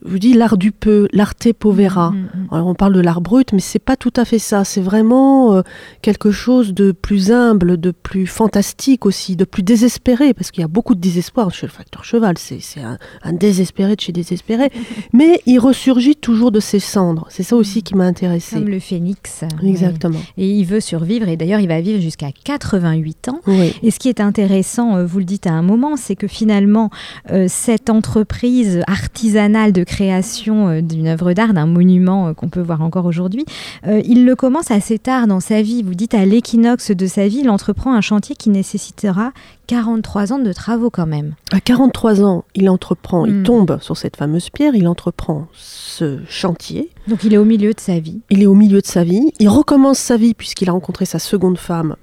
je 0.06 0.12
vous 0.12 0.20
dis 0.20 0.34
l'art 0.34 0.58
du 0.58 0.72
peu, 0.72 1.08
l'arte 1.12 1.52
povera. 1.54 2.12
Mm, 2.12 2.16
mm, 2.16 2.58
mm. 2.58 2.68
on 2.68 2.76
parle 2.76 2.94
de 2.94 3.00
l'art 3.00 3.22
brut, 3.22 3.54
mais 3.54 3.60
c'est 3.60 3.80
pas 3.80 3.96
tout 3.96 4.14
à 4.16 4.26
fait 4.26 4.40
ça. 4.40 4.64
C'est 4.64 4.82
vraiment 4.82 5.56
euh, 5.56 5.62
quelque 6.02 6.32
chose 6.32 6.74
de 6.74 6.92
plus 6.92 7.32
humble, 7.32 7.80
de 7.80 7.92
plus 7.92 8.28
fantastique 8.28 9.06
aussi, 9.06 9.36
de 9.36 9.46
plus 9.46 9.64
désespéré, 9.64 10.34
parce 10.34 10.52
qu'il 10.52 10.62
y 10.62 10.64
a 10.64 10.68
beaucoup 10.68 10.96
de 10.96 11.00
désespoir 11.00 11.52
chez 11.52 11.66
le 11.66 11.72
facteur 11.72 12.04
cheval. 12.04 12.38
C'est 12.38 12.60
un, 12.82 13.34
désespéré 13.34 13.96
de 13.96 14.02
chez 14.02 14.12
désespéré, 14.12 14.72
mais 15.14 15.42
il 15.46 15.60
ressurgit 15.60 16.16
toujours 16.16 16.52
de 16.52 16.60
ses 16.60 16.80
cendres. 16.80 17.26
C'est 17.30 17.44
ça 17.44 17.56
aussi 17.56 17.82
qui 17.82 17.96
m'a 17.96 18.06
intéressé. 18.06 18.56
Comme 18.56 18.70
le 18.70 18.80
phénix. 18.80 19.44
Exactement. 19.64 20.20
Et 20.38 20.50
il 20.50 20.66
veut 20.66 20.80
survivre, 20.80 21.28
et 21.28 21.38
d'ailleurs 21.38 21.60
il 21.60 21.68
va 21.68 21.82
vivre 21.82 22.02
jusqu'à 22.02 22.30
88 22.32 23.30
ans. 23.30 23.42
Et 23.84 23.92
ce 23.92 24.00
qui 24.00 24.10
est 24.10 24.20
intéressant, 24.20 24.98
euh, 24.98 25.06
vous 25.06 25.20
le 25.20 25.26
dites 25.26 25.48
à 25.48 25.52
un 25.52 25.62
moment, 25.62 25.98
c'est 25.98 26.16
que 26.16 26.28
finalement 26.28 26.90
euh, 27.32 27.46
cette 27.50 27.90
entreprise 27.90 28.82
artisanale 28.88 29.72
de 29.72 29.84
création 29.84 29.95
euh, 30.02 30.82
d'une 30.82 31.08
œuvre 31.08 31.34
d'art, 31.34 31.54
d'un 31.54 31.66
monument 31.66 32.28
euh, 32.28 32.34
qu'on 32.34 32.50
peut 32.50 32.62
voir 32.62 32.82
encore 32.82 33.06
aujourd'hui. 33.06 33.46
Euh, 33.88 34.02
il 34.06 34.26
le 34.26 34.36
commence 34.36 34.72
assez 34.72 35.00
tard 35.00 35.28
dans 35.28 35.40
sa 35.40 35.62
vie. 35.62 35.84
Vous 35.84 35.96
dites 35.96 36.14
à 36.14 36.26
l'équinoxe 36.26 36.92
de 36.92 37.08
sa 37.08 37.28
vie, 37.28 37.40
il 37.42 37.50
entreprend 37.50 37.94
un 37.94 38.02
chantier 38.02 38.36
qui 38.36 38.50
nécessitera 38.50 39.32
43 39.68 40.34
ans 40.34 40.40
de 40.40 40.54
travaux 40.54 40.90
quand 40.90 41.08
même. 41.08 41.36
À 41.52 41.60
43 41.60 42.24
ans, 42.24 42.44
il 42.56 42.70
entreprend, 42.70 43.26
il 43.26 43.36
hmm. 43.36 43.44
tombe 43.44 43.78
sur 43.82 43.98
cette 43.98 44.18
fameuse 44.18 44.50
pierre, 44.50 44.76
il 44.76 44.88
entreprend 44.88 45.48
ce 45.54 46.20
chantier. 46.28 46.90
Donc 47.08 47.24
il 47.24 47.34
est 47.34 47.38
au 47.38 47.46
milieu 47.46 47.74
de 47.74 47.80
sa 47.80 48.00
vie. 48.00 48.22
Il 48.30 48.44
est 48.44 48.48
au 48.48 48.56
milieu 48.56 48.82
de 48.82 48.88
sa 48.88 49.04
vie. 49.04 49.32
Il 49.40 49.50
recommence 49.50 50.00
sa 50.00 50.18
vie 50.18 50.34
puisqu'il 50.34 50.70
a 50.70 50.74
rencontré 50.74 51.06
sa 51.06 51.20
seconde 51.20 51.58
femme, 51.58 51.96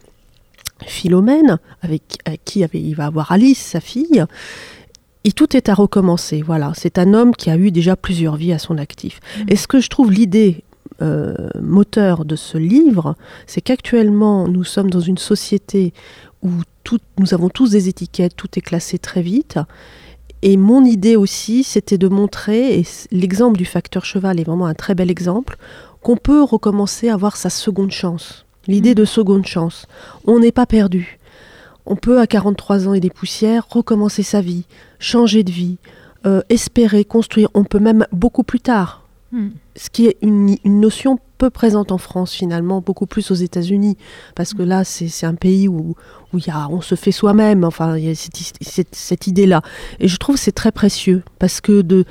Philomène, 0.87 1.59
avec 1.83 2.03
qui 2.45 2.65
il 2.73 2.95
va 2.95 3.07
avoir 3.07 3.33
Alice, 3.33 3.61
sa 3.61 3.81
fille. 3.81 4.25
Et 5.25 5.33
tout 5.33 5.57
est 5.57 5.69
à 5.69 5.75
recommencer. 5.75 6.43
Voilà, 6.43 6.73
c'est 6.75 6.99
un 6.99 7.15
homme 7.15 7.35
qui 7.35 7.51
a 7.51 7.57
eu 7.57 7.71
déjà 7.71 7.97
plusieurs 7.97 8.37
vies 8.37 8.53
à 8.53 8.59
son 8.59 8.79
actif. 8.79 9.21
Mmh. 9.21 9.43
Et 9.49 9.57
ce 9.57 9.69
que 9.69 9.81
je 9.81 9.89
trouve 9.89 10.11
l'idée 10.11 10.65
euh, 11.01 11.35
moteur 11.61 12.25
de 12.25 12.37
ce 12.37 12.59
livre, 12.59 13.17
c'est 13.47 13.61
qu'actuellement 13.61 14.49
nous 14.49 14.65
sommes 14.65 14.91
dans 14.91 15.01
une 15.01 15.19
société 15.19 15.93
où 16.43 16.51
tout, 16.85 16.99
nous 17.19 17.35
avons 17.35 17.49
tous 17.49 17.71
des 17.71 17.89
étiquettes, 17.89 18.37
tout 18.37 18.49
est 18.57 18.61
classé 18.61 18.99
très 18.99 19.23
vite. 19.23 19.59
Et 20.43 20.57
mon 20.57 20.85
idée 20.85 21.15
aussi, 21.15 21.63
c'était 21.63 21.99
de 21.99 22.09
montrer, 22.09 22.81
et 22.81 22.85
l'exemple 23.13 23.57
du 23.57 23.65
facteur 23.65 24.05
cheval 24.05 24.41
est 24.41 24.45
vraiment 24.45 24.67
un 24.67 24.75
très 24.75 24.97
bel 24.97 25.11
exemple, 25.11 25.57
qu'on 26.03 26.17
peut 26.17 26.43
recommencer 26.43 27.09
à 27.09 27.15
avoir 27.15 27.37
sa 27.37 27.49
seconde 27.49 27.93
chance. 27.93 28.45
L'idée 28.67 28.93
mmh. 28.93 28.97
de 28.97 29.05
seconde 29.05 29.47
chance. 29.47 29.87
On 30.27 30.41
n'est 30.41 30.53
pas 30.53 30.67
perdu 30.67 31.21
on 31.87 31.97
peut 31.97 32.21
à 32.21 32.27
43 32.27 32.89
ans 32.89 32.95
et 32.95 33.01
des 33.01 33.11
poussières 33.11 33.67
recommencer 33.69 34.23
sa 34.23 34.41
vie, 34.41 34.67
changer 34.99 35.45
de 35.45 35.51
vie, 35.51 35.79
euh, 36.27 36.41
espérer, 36.49 37.05
construire. 37.05 37.49
On 37.55 37.65
peut 37.65 37.81
même 37.81 38.07
beaucoup 38.13 38.45
plus 38.45 38.61
tard. 38.61 39.03
Hmm. 39.33 39.49
Ce 39.77 39.89
qui 39.91 40.07
est 40.07 40.19
une, 40.21 40.57
notion 40.67 41.19
peu 41.39 41.49
présente 41.49 41.91
en 41.91 41.99
France 41.99 42.33
finalement, 42.33 42.83
beaucoup 42.83 43.07
plus 43.07 43.31
aux 43.31 43.35
États-Unis, 43.35 43.97
parce 44.35 44.53
que 44.53 44.63
là 44.63 44.85
c'est 44.85 45.25
un 45.25 45.35
pays 45.35 45.69
où, 45.69 45.97
où 46.33 46.39
y 46.39 46.51
a, 46.51 46.69
on 46.69 46.83
se 46.83 46.95
fait 46.95 47.13
soi-même, 47.13 47.65
enfin 47.65 47.97
il 47.97 48.05
y 48.05 48.11
a 48.11 48.15
cette, 48.15 48.95
cette, 48.95 49.27
idée-là. 49.27 49.63
Et 50.01 50.07
je 50.07 50.19
trouve 50.19 50.37
c'est 50.37 50.53
très 50.53 50.71
précieux, 50.71 51.23
parce 51.39 51.63
que 51.63 51.81
de 51.81 52.05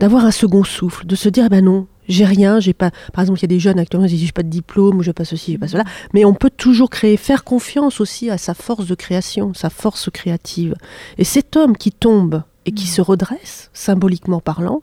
d'avoir 0.00 0.24
un 0.24 0.30
second 0.30 0.64
souffle, 0.64 1.06
de 1.06 1.14
se 1.14 1.28
dire 1.28 1.50
ben 1.50 1.64
non, 1.64 1.86
j'ai 2.08 2.24
rien, 2.24 2.60
j'ai 2.60 2.72
pas. 2.72 2.90
Par 3.12 3.22
exemple, 3.22 3.38
il 3.40 3.42
y 3.42 3.46
a 3.46 3.48
des 3.48 3.60
jeunes 3.60 3.78
actuellement 3.78 4.06
qui 4.06 4.14
disent 4.14 4.26
j'ai 4.26 4.32
pas 4.32 4.42
de 4.42 4.48
diplôme, 4.48 4.98
ou 4.98 5.02
je 5.02 5.10
pas 5.10 5.24
ceci, 5.24 5.54
je 5.54 5.58
pas 5.58 5.68
cela. 5.68 5.84
Mais 6.12 6.24
on 6.24 6.34
peut 6.34 6.50
toujours 6.50 6.90
créer, 6.90 7.16
faire 7.16 7.44
confiance 7.44 8.00
aussi 8.00 8.30
à 8.30 8.38
sa 8.38 8.54
force 8.54 8.86
de 8.86 8.94
création, 8.94 9.54
sa 9.54 9.70
force 9.70 10.10
créative. 10.10 10.74
Et 11.18 11.24
cet 11.24 11.56
homme 11.56 11.76
qui 11.76 11.92
tombe 11.92 12.42
et 12.66 12.72
qui 12.72 12.84
mm. 12.84 12.88
se 12.88 13.00
redresse, 13.00 13.70
symboliquement 13.72 14.40
parlant, 14.40 14.82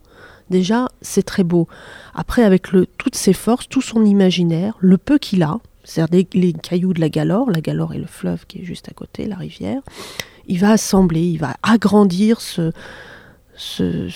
déjà, 0.49 0.87
c'est 1.01 1.23
très 1.23 1.43
beau. 1.43 1.67
Après, 2.13 2.43
avec 2.43 2.71
le, 2.71 2.85
toutes 2.85 3.15
ses 3.15 3.33
forces, 3.33 3.67
tout 3.67 3.81
son 3.81 4.05
imaginaire, 4.05 4.75
le 4.79 4.97
peu 4.97 5.17
qu'il 5.17 5.43
a, 5.43 5.59
c'est-à-dire 5.83 6.25
les 6.33 6.53
cailloux 6.53 6.93
de 6.93 7.01
la 7.01 7.09
Galore, 7.09 7.49
la 7.49 7.61
Galore 7.61 7.93
est 7.93 7.99
le 7.99 8.05
fleuve 8.05 8.45
qui 8.45 8.59
est 8.59 8.65
juste 8.65 8.87
à 8.89 8.93
côté, 8.93 9.25
la 9.25 9.35
rivière, 9.35 9.81
il 10.47 10.59
va 10.59 10.71
assembler, 10.71 11.21
il 11.21 11.37
va 11.37 11.55
agrandir 11.63 12.41
ce, 12.41 12.71
ce 13.55 14.07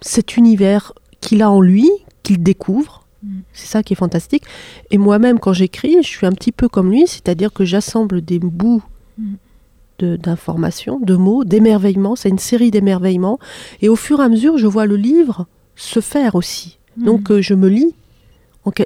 cet 0.00 0.36
univers 0.36 0.92
qu'il 1.20 1.42
a 1.42 1.50
en 1.50 1.60
lui, 1.60 1.88
qu'il 2.22 2.42
découvre. 2.42 3.04
Mm. 3.22 3.40
C'est 3.52 3.66
ça 3.66 3.82
qui 3.82 3.92
est 3.92 3.96
fantastique. 3.96 4.44
Et 4.90 4.98
moi-même, 4.98 5.38
quand 5.38 5.52
j'écris, 5.52 5.96
je 6.02 6.08
suis 6.08 6.26
un 6.26 6.32
petit 6.32 6.52
peu 6.52 6.68
comme 6.68 6.90
lui, 6.90 7.06
c'est-à-dire 7.06 7.52
que 7.52 7.64
j'assemble 7.64 8.22
des 8.22 8.38
bouts 8.38 8.82
mm. 9.18 10.16
d'informations, 10.16 10.98
de, 11.00 11.16
mots, 11.16 11.44
d'émerveillements. 11.44 12.16
C'est 12.16 12.28
une 12.28 12.38
série 12.38 12.70
d'émerveillements. 12.70 13.38
Et 13.80 13.88
au 13.88 13.96
fur 13.96 14.20
et 14.20 14.24
à 14.24 14.28
mesure, 14.28 14.58
je 14.58 14.66
vois 14.66 14.86
le 14.86 14.96
livre 14.96 15.46
se 15.76 16.00
faire 16.00 16.34
aussi. 16.34 16.78
Mm. 16.96 17.04
Donc 17.04 17.30
euh, 17.30 17.42
je 17.42 17.54
me 17.54 17.68
lis, 17.68 17.94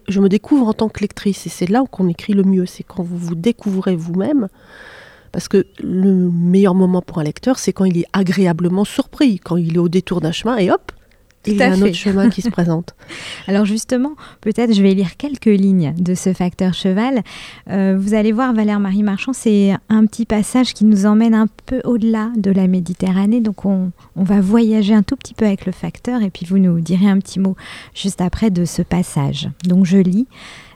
je 0.08 0.20
me 0.20 0.28
découvre 0.28 0.68
en 0.68 0.72
tant 0.72 0.88
que 0.88 1.00
lectrice. 1.00 1.46
Et 1.46 1.50
c'est 1.50 1.68
là 1.68 1.84
qu'on 1.90 2.08
écrit 2.08 2.32
le 2.32 2.44
mieux. 2.44 2.66
C'est 2.66 2.82
quand 2.82 3.02
vous 3.02 3.18
vous 3.18 3.34
découvrez 3.34 3.96
vous-même. 3.96 4.48
Parce 5.32 5.48
que 5.48 5.66
le 5.82 6.30
meilleur 6.30 6.74
moment 6.74 7.02
pour 7.02 7.18
un 7.18 7.24
lecteur, 7.24 7.58
c'est 7.58 7.72
quand 7.72 7.84
il 7.84 7.98
est 7.98 8.06
agréablement 8.14 8.84
surpris, 8.84 9.38
quand 9.38 9.56
il 9.56 9.74
est 9.74 9.78
au 9.78 9.90
détour 9.90 10.22
d'un 10.22 10.32
chemin 10.32 10.56
et 10.56 10.70
hop, 10.70 10.92
il 11.46 11.56
y 11.56 11.62
a 11.62 11.72
un 11.72 11.82
autre 11.82 11.94
chemin 11.94 12.28
qui 12.28 12.42
se 12.42 12.50
présente. 12.56 12.94
Alors 13.46 13.64
justement, 13.64 14.14
peut-être 14.40 14.74
je 14.74 14.82
vais 14.82 14.94
lire 14.94 15.16
quelques 15.16 15.44
lignes 15.46 15.94
de 15.96 16.14
ce 16.14 16.32
facteur 16.32 16.74
cheval. 16.74 17.22
Euh, 17.70 17.96
vous 17.98 18.14
allez 18.14 18.32
voir, 18.32 18.52
Valère 18.52 18.80
Marie 18.80 19.02
Marchand, 19.02 19.32
c'est 19.32 19.74
un 19.88 20.06
petit 20.06 20.26
passage 20.26 20.74
qui 20.74 20.84
nous 20.84 21.06
emmène 21.06 21.34
un 21.34 21.46
peu 21.66 21.80
au-delà 21.84 22.30
de 22.36 22.50
la 22.50 22.66
Méditerranée. 22.66 23.40
Donc 23.40 23.64
on, 23.64 23.92
on, 24.16 24.24
va 24.24 24.40
voyager 24.40 24.94
un 24.94 25.02
tout 25.02 25.16
petit 25.16 25.34
peu 25.34 25.46
avec 25.46 25.66
le 25.66 25.72
facteur 25.72 26.22
et 26.22 26.30
puis 26.30 26.46
vous 26.46 26.58
nous 26.58 26.80
direz 26.80 27.08
un 27.08 27.18
petit 27.18 27.40
mot 27.40 27.56
juste 27.94 28.20
après 28.20 28.50
de 28.50 28.64
ce 28.64 28.82
passage. 28.82 29.48
Donc 29.64 29.84
je 29.84 29.98
lis. 29.98 30.26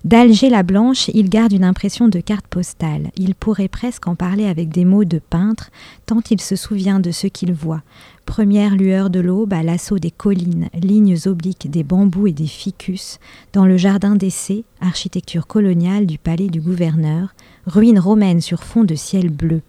D'Alger 0.03 0.49
la 0.49 0.63
Blanche, 0.63 1.11
il 1.13 1.29
garde 1.29 1.53
une 1.53 1.63
impression 1.63 2.09
de 2.09 2.21
carte 2.21 2.47
postale. 2.47 3.11
Il 3.19 3.35
pourrait 3.35 3.69
presque 3.69 4.07
en 4.07 4.15
parler 4.15 4.47
avec 4.47 4.71
des 4.71 4.87
mots 4.87 5.05
de 5.05 5.19
peintre, 5.19 5.71
tant 6.07 6.23
il 6.31 6.41
se 6.41 6.57
souvient 6.57 7.01
de 7.01 7.11
ce 7.11 7.27
qu'il 7.27 7.53
voit. 7.53 7.83
Première 8.25 8.77
lueur 8.77 9.11
de 9.11 9.21
l'aube 9.21 9.53
à 9.53 9.63
l'assaut 9.63 9.99
des 9.99 10.11
collines, 10.11 10.71
lignes 10.73 11.19
obliques 11.27 11.71
des 11.71 11.85
bambous 11.85 12.29
et 12.29 12.33
des 12.33 12.47
ficus, 12.47 13.19
dans 13.53 13.67
le 13.67 13.77
jardin 13.77 14.17
d'essai, 14.17 14.65
architecture 14.81 15.47
coloniale 15.47 16.07
du 16.07 16.17
palais 16.17 16.49
du 16.49 16.63
gouverneur, 16.63 17.35
ruines 17.67 17.99
romaines 17.99 18.41
sur 18.41 18.65
fond 18.65 18.85
de 18.85 18.95
ciel 18.95 19.29
bleu. 19.29 19.61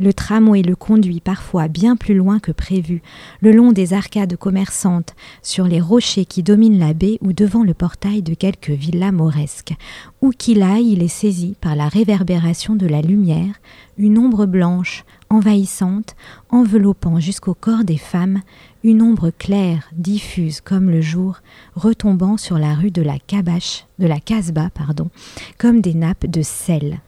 Le 0.00 0.12
tramway 0.12 0.62
le 0.62 0.76
conduit 0.76 1.20
parfois 1.20 1.68
bien 1.68 1.96
plus 1.96 2.14
loin 2.14 2.38
que 2.38 2.52
prévu, 2.52 3.02
le 3.40 3.52
long 3.52 3.72
des 3.72 3.92
arcades 3.92 4.36
commerçantes, 4.36 5.14
sur 5.42 5.66
les 5.66 5.80
rochers 5.80 6.24
qui 6.24 6.42
dominent 6.42 6.78
la 6.78 6.94
baie 6.94 7.18
ou 7.20 7.32
devant 7.32 7.62
le 7.62 7.74
portail 7.74 8.22
de 8.22 8.34
quelques 8.34 8.70
villas 8.70 9.12
mauresques. 9.12 9.74
Où 10.20 10.30
qu'il 10.30 10.62
aille, 10.62 10.92
il 10.92 11.02
est 11.02 11.08
saisi 11.08 11.56
par 11.60 11.76
la 11.76 11.88
réverbération 11.88 12.74
de 12.74 12.86
la 12.86 13.02
lumière, 13.02 13.54
une 13.98 14.18
ombre 14.18 14.46
blanche, 14.46 15.04
envahissante, 15.30 16.14
enveloppant 16.50 17.20
jusqu'au 17.20 17.54
corps 17.54 17.84
des 17.84 17.96
femmes, 17.96 18.42
une 18.84 19.02
ombre 19.02 19.30
claire, 19.30 19.88
diffuse 19.92 20.60
comme 20.60 20.90
le 20.90 21.00
jour, 21.00 21.40
retombant 21.74 22.36
sur 22.36 22.58
la 22.58 22.74
rue 22.74 22.90
de 22.90 23.02
la 23.02 23.18
Cabache, 23.18 23.86
de 23.98 24.06
la 24.06 24.20
Casbah, 24.20 24.70
pardon, 24.70 25.10
comme 25.58 25.80
des 25.80 25.94
nappes 25.94 26.26
de 26.26 26.42
sel. 26.42 27.00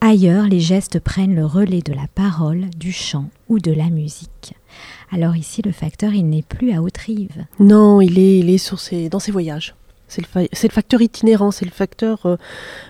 Ailleurs, 0.00 0.46
les 0.46 0.60
gestes 0.60 1.00
prennent 1.00 1.34
le 1.34 1.46
relais 1.46 1.82
de 1.82 1.92
la 1.92 2.06
parole, 2.14 2.66
du 2.76 2.92
chant 2.92 3.28
ou 3.48 3.58
de 3.58 3.72
la 3.72 3.90
musique. 3.90 4.54
Alors 5.12 5.36
ici, 5.36 5.62
le 5.62 5.72
facteur, 5.72 6.12
il 6.12 6.28
n'est 6.28 6.42
plus 6.42 6.72
à 6.72 6.82
Haute-Rive. 6.82 7.46
Non, 7.58 8.00
il 8.00 8.18
est, 8.18 8.38
il 8.38 8.50
est 8.50 8.58
sur 8.58 8.80
ses, 8.80 9.08
dans 9.08 9.18
ses 9.18 9.32
voyages. 9.32 9.74
C'est 10.08 10.22
le, 10.22 10.42
le, 10.42 10.68
facteur 10.70 11.02
itinérant, 11.02 11.50
c'est 11.50 11.64
le 11.64 11.70
facteur. 11.72 12.26
Euh, 12.26 12.36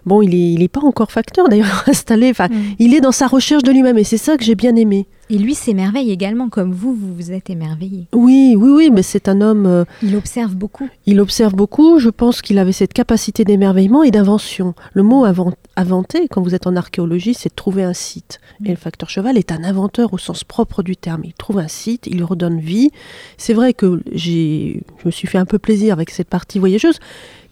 bon, 0.04 0.20
il 0.20 0.30
n'est 0.30 0.52
il 0.52 0.62
est 0.62 0.68
pas 0.68 0.82
encore 0.82 1.10
facteur 1.10 1.48
d'ailleurs 1.48 1.84
installé. 1.88 2.30
Enfin, 2.30 2.48
mm. 2.48 2.74
il 2.78 2.94
est 2.94 3.00
dans 3.00 3.12
sa 3.12 3.26
recherche 3.26 3.62
de 3.62 3.72
lui-même 3.72 3.98
et 3.98 4.04
c'est 4.04 4.18
ça 4.18 4.36
que 4.36 4.44
j'ai 4.44 4.54
bien 4.54 4.76
aimé. 4.76 5.06
Et 5.28 5.38
lui 5.38 5.54
s'émerveille 5.54 6.12
également, 6.12 6.48
comme 6.48 6.72
vous, 6.72 6.94
vous 6.94 7.12
vous 7.12 7.32
êtes 7.32 7.50
émerveillé. 7.50 8.06
Oui, 8.12 8.54
oui, 8.56 8.70
oui, 8.70 8.90
mais 8.92 9.02
c'est 9.02 9.28
un 9.28 9.40
homme. 9.40 9.66
Euh, 9.66 9.84
il 10.02 10.14
observe 10.14 10.54
beaucoup. 10.54 10.88
Il 11.06 11.20
observe 11.20 11.54
beaucoup. 11.54 11.98
Je 11.98 12.10
pense 12.10 12.42
qu'il 12.42 12.58
avait 12.58 12.72
cette 12.72 12.92
capacité 12.92 13.44
d'émerveillement 13.44 14.04
et 14.04 14.12
d'invention. 14.12 14.74
Le 14.92 15.02
mot 15.02 15.24
avant, 15.24 15.52
inventer, 15.76 16.28
quand 16.28 16.42
vous 16.42 16.54
êtes 16.54 16.68
en 16.68 16.76
archéologie, 16.76 17.34
c'est 17.34 17.48
de 17.48 17.54
trouver 17.54 17.82
un 17.82 17.92
site. 17.92 18.40
Et 18.64 18.70
le 18.70 18.76
facteur 18.76 19.10
cheval 19.10 19.36
est 19.36 19.50
un 19.50 19.64
inventeur 19.64 20.12
au 20.12 20.18
sens 20.18 20.44
propre 20.44 20.84
du 20.84 20.96
terme. 20.96 21.22
Il 21.24 21.34
trouve 21.34 21.58
un 21.58 21.68
site, 21.68 22.06
il 22.06 22.22
redonne 22.22 22.60
vie. 22.60 22.90
C'est 23.36 23.54
vrai 23.54 23.74
que 23.74 24.00
j'ai, 24.12 24.82
je 25.02 25.06
me 25.06 25.10
suis 25.10 25.26
fait 25.26 25.38
un 25.38 25.44
peu 25.44 25.58
plaisir 25.58 25.92
avec 25.92 26.10
cette 26.10 26.28
partie 26.28 26.60
voyageuse 26.60 27.00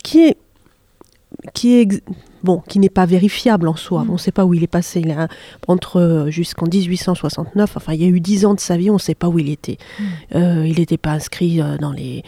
qui 0.04 0.26
est, 0.26 0.36
qui 1.54 1.74
est 1.74 2.02
bon, 2.44 2.62
qui 2.68 2.78
n'est 2.78 2.90
pas 2.90 3.06
vérifiable 3.06 3.66
en 3.66 3.74
soi. 3.74 4.04
Mm. 4.04 4.10
On 4.10 4.12
ne 4.12 4.18
sait 4.18 4.30
pas 4.30 4.44
où 4.44 4.54
il 4.54 4.62
est 4.62 4.68
passé. 4.68 5.00
Il 5.00 5.14
entre 5.66 6.00
euh, 6.00 6.30
jusqu'en 6.30 6.66
1869, 6.66 7.76
enfin, 7.76 7.94
il 7.94 8.02
y 8.02 8.04
a 8.04 8.08
eu 8.08 8.20
dix 8.20 8.44
ans 8.44 8.54
de 8.54 8.60
sa 8.60 8.76
vie, 8.76 8.90
on 8.90 8.94
ne 8.94 8.98
sait 8.98 9.14
pas 9.14 9.28
où 9.28 9.38
il 9.38 9.48
était. 9.48 9.78
Mm. 9.98 10.04
Euh, 10.36 10.66
il 10.66 10.78
n'était 10.78 10.98
pas 10.98 11.12
inscrit 11.12 11.60
euh, 11.60 11.76
dans 11.78 11.92
les 11.92 12.22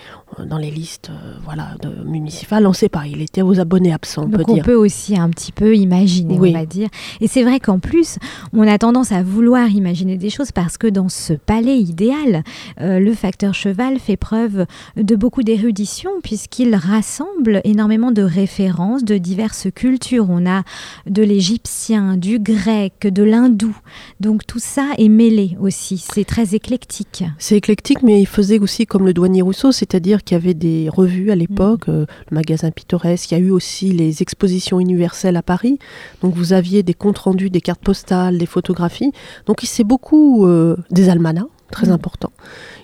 dans 0.45 0.59
les 0.59 0.71
listes 0.71 1.11
voilà 1.45 1.77
de, 1.81 2.05
municipales. 2.05 2.67
On 2.67 2.71
ne 2.71 2.75
sait 2.75 2.89
pas. 2.89 3.07
Il 3.07 3.23
était 3.23 3.43
aux 3.43 3.61
abonnés 3.61 3.93
absents. 3.93 4.25
On 4.25 4.29
Donc 4.29 4.47
peut 4.47 4.53
on 4.53 4.59
peut 4.59 4.75
aussi 4.75 5.17
un 5.17 5.31
petit 5.31 5.53
peu 5.53 5.77
imaginer, 5.77 6.37
on 6.39 6.53
va 6.53 6.67
dire. 6.67 6.89
Et 7.21 7.29
c'est 7.29 7.43
vrai 7.43 7.61
qu'en 7.61 7.79
plus, 7.79 8.19
on 8.53 8.67
a 8.67 8.77
tendance 8.79 9.13
à 9.13 9.23
vouloir 9.23 9.69
imaginer 9.69 10.17
des 10.17 10.31
choses 10.31 10.51
parce 10.51 10.79
que 10.79 10.89
dans 10.89 11.09
ce 11.09 11.35
palais 11.35 11.79
idéal, 11.79 12.43
le 12.79 13.15
facteur 13.15 13.55
cheval 13.55 13.99
fait 13.99 14.17
preuve 14.17 14.67
de 14.97 15.17
beaucoup 15.17 15.43
d'érudition 15.43 16.11
puisqu'il 16.23 16.75
rassemble 16.75 17.61
énormément 17.65 18.11
de 18.11 18.23
références 18.23 19.05
de 19.05 19.19
diverses 19.19 19.69
cultures 19.75 20.06
on 20.15 20.47
a 20.47 20.63
de 21.07 21.23
l'égyptien, 21.23 22.17
du 22.17 22.39
grec, 22.39 23.07
de 23.07 23.23
l'hindou. 23.23 23.77
Donc 24.21 24.47
tout 24.47 24.59
ça 24.59 24.89
est 24.99 25.09
mêlé 25.09 25.57
aussi. 25.61 25.99
C'est 25.99 26.25
très 26.25 26.55
éclectique. 26.55 27.25
C'est 27.39 27.57
éclectique, 27.57 28.03
mais 28.03 28.21
il 28.21 28.27
faisait 28.27 28.59
aussi 28.59 28.87
comme 28.87 29.07
le 29.07 29.13
douanier 29.13 29.43
Rousseau, 29.43 29.73
c'est-à-dire 29.73 30.23
qu'il 30.23 30.37
y 30.37 30.41
avait 30.41 30.55
des 30.55 30.89
revues 30.89 31.31
à 31.31 31.37
l'époque, 31.37 31.89
mm. 31.89 31.93
euh, 31.93 32.07
le 32.31 32.35
magasin 32.35 32.71
pittoresque. 32.71 33.31
Il 33.31 33.39
y 33.39 33.41
a 33.41 33.41
eu 33.41 33.51
aussi 33.51 33.93
les 33.93 34.23
expositions 34.23 34.81
universelles 34.81 35.37
à 35.37 35.43
Paris. 35.43 35.79
Donc 36.23 36.35
vous 36.35 36.53
aviez 36.53 36.83
des 36.83 36.95
comptes 36.95 37.19
rendus, 37.19 37.51
des 37.51 37.61
cartes 37.61 37.83
postales, 37.83 38.39
des 38.39 38.47
photographies. 38.47 39.13
Donc 39.47 39.63
il 39.63 39.67
s'est 39.67 39.85
beaucoup 39.85 40.47
euh, 40.47 40.77
des 40.91 41.09
almanachs 41.09 41.47
très 41.71 41.89
mm. 41.89 41.93
important. 41.93 42.33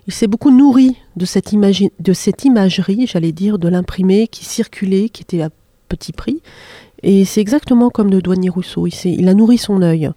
Il 0.07 0.13
s'est 0.13 0.27
beaucoup 0.27 0.51
nourri 0.51 0.97
de 1.17 1.25
cette, 1.25 1.53
de 1.55 2.13
cette 2.13 2.45
imagerie, 2.45 3.07
j'allais 3.07 3.33
dire, 3.33 3.59
de 3.59 3.69
l'imprimé 3.69 4.27
qui 4.27 4.45
circulait, 4.45 5.09
qui 5.09 5.23
était 5.23 5.43
à 5.43 5.51
petit 5.89 6.13
prix, 6.13 6.41
et 7.03 7.25
c'est 7.25 7.41
exactement 7.41 7.91
comme 7.91 8.11
le 8.11 8.23
douanier 8.23 8.49
Rousseau. 8.49 8.87
Il, 8.87 8.95
il, 9.05 9.29
a 9.29 9.35
nourri 9.35 9.59
son 9.59 9.83
œil. 9.83 10.11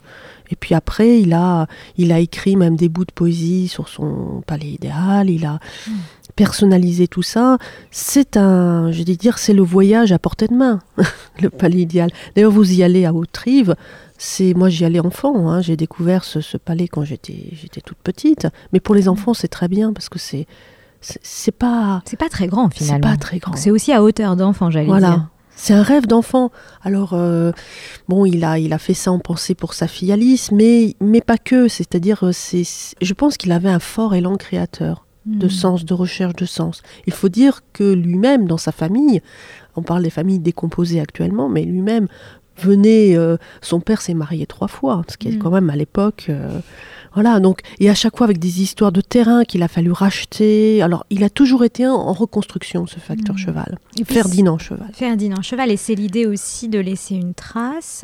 Et 0.52 0.56
puis 0.56 0.76
après, 0.76 1.22
il 1.22 1.34
a, 1.34 1.68
il 1.98 2.12
a 2.12 2.20
écrit 2.20 2.56
même 2.56 2.76
des 2.76 2.90
bouts 2.90 3.06
de 3.06 3.12
poésie 3.12 3.68
sur 3.68 3.88
son 3.88 4.44
palais 4.46 4.68
idéal. 4.68 5.30
Il 5.30 5.46
a 5.46 5.60
personnalisé 6.36 7.08
tout 7.08 7.24
ça. 7.24 7.58
C'est 7.92 8.38
un, 8.38 8.92
je 8.92 9.04
vais 9.04 9.16
dire, 9.16 9.38
c'est 9.38 9.54
le 9.54 9.64
voyage 9.64 10.12
à 10.12 10.20
portée 10.20 10.48
de 10.48 10.54
main, 10.54 10.80
le 11.42 11.50
palais 11.50 11.80
idéal. 11.80 12.12
D'ailleurs, 12.36 12.52
vous 12.52 12.74
y 12.74 12.84
allez 12.84 13.06
à 13.06 13.14
Haute-Rive. 13.14 13.76
C'est, 14.18 14.54
moi, 14.54 14.70
j'y 14.70 14.86
allais 14.86 15.00
enfant. 15.00 15.50
Hein. 15.50 15.62
J'ai 15.62 15.76
découvert 15.76 16.24
ce, 16.24 16.58
palais 16.58 16.88
quand 16.88 17.04
j'étais, 17.04 17.50
j'étais 17.54 17.82
toute 17.82 17.98
petite. 17.98 18.48
Mais 18.72 18.80
pour 18.80 18.96
les 18.96 19.08
enfants, 19.10 19.34
c'est 19.34 19.48
très 19.48 19.68
bien 19.68 19.94
parce 19.94 20.10
que 20.10 20.20
c'est, 20.20 20.46
c'est, 21.02 21.52
pas, 21.52 22.02
c'est 22.06 22.18
pas 22.18 22.30
très 22.30 22.48
grand 22.48 22.70
finalement. 22.70 23.08
C'est 23.08 23.12
pas 23.12 23.18
très 23.18 23.40
grand. 23.40 23.56
C'est 23.56 23.72
aussi 23.72 23.92
à 23.92 24.04
hauteur 24.04 24.36
d'enfant, 24.36 24.70
j'allais 24.70 24.86
voilà. 24.86 25.10
dire. 25.10 25.28
C'est 25.56 25.74
un 25.74 25.84
rêve 25.84 26.06
d'enfant. 26.06 26.52
Alors, 26.84 27.14
euh, 27.14 27.52
bon, 28.08 28.26
il 28.26 28.44
a, 28.44 28.60
il 28.60 28.74
a 28.74 28.78
fait 28.78 28.94
ça 28.94 29.12
en 29.12 29.20
pensée 29.20 29.56
pour 29.56 29.74
sa 29.74 29.88
fille 29.88 30.12
Alice, 30.12 30.52
mais, 30.52 30.96
mais 31.00 31.22
pas 31.22 31.38
que. 31.38 31.68
C'est-à-dire, 31.68 32.26
euh, 32.26 32.32
c'est, 32.34 32.64
je 33.02 33.14
pense 33.14 33.38
qu'il 33.38 33.52
avait 33.52 33.70
un 33.70 33.80
fort 33.80 34.16
élan 34.16 34.36
créateur 34.36 35.06
de 35.26 35.48
hmm. 35.48 35.50
sens, 35.50 35.86
de 35.86 35.94
recherche 35.94 36.36
de 36.36 36.46
sens. 36.46 36.84
Il 37.08 37.14
faut 37.14 37.30
dire 37.30 37.62
que 37.74 37.94
lui-même, 37.94 38.48
dans 38.48 38.58
sa 38.58 38.72
famille, 38.72 39.22
on 39.76 39.82
parle 39.82 40.04
des 40.04 40.12
familles 40.12 40.40
décomposées 40.40 41.00
actuellement, 41.00 41.50
mais 41.50 41.64
lui-même 41.64 42.08
venait, 42.58 43.18
euh, 43.18 43.38
son 43.62 43.80
père 43.80 44.02
s'est 44.02 44.14
marié 44.14 44.46
trois 44.46 44.68
fois, 44.68 45.02
ce 45.10 45.18
qui 45.18 45.30
est 45.30 45.32
hmm. 45.32 45.40
quand 45.40 45.52
même 45.52 45.70
à 45.70 45.76
l'époque 45.76 46.30
voilà, 47.16 47.40
donc, 47.40 47.62
et 47.80 47.90
à 47.90 47.96
chaque 47.96 48.18
fois 48.18 48.26
avec 48.26 48.40
des 48.40 48.62
histoires 48.62 48.92
de 48.92 49.02
terrain 49.02 49.44
qu'il 49.46 49.64
a 49.64 49.68
fallu 49.68 49.92
racheter. 49.92 50.82
Alors, 50.82 51.06
il 51.10 51.24
a 51.24 51.30
toujours 51.30 51.64
été 51.64 51.88
en 51.88 52.14
reconstruction, 52.14 52.86
ce 52.86 53.00
facteur 53.00 53.36
mmh. 53.36 53.40
cheval. 53.40 53.80
Ferdinand 54.06 54.58
Cheval. 54.58 54.90
Ferdinand 54.94 55.42
Cheval, 55.42 55.72
et 55.72 55.78
c'est 55.78 55.96
l'idée 55.96 56.26
aussi 56.26 56.68
de 56.68 56.80
laisser 56.80 57.16
une 57.16 57.34
trace 57.34 58.04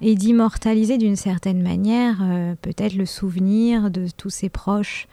et 0.00 0.14
d'immortaliser 0.14 0.96
d'une 0.98 1.16
certaine 1.16 1.62
manière 1.62 2.16
euh, 2.22 2.54
peut-être 2.62 2.94
le 2.94 3.06
souvenir 3.06 3.90
de 3.90 4.06
tous 4.16 4.30
ses 4.30 4.48
proches 4.48 5.06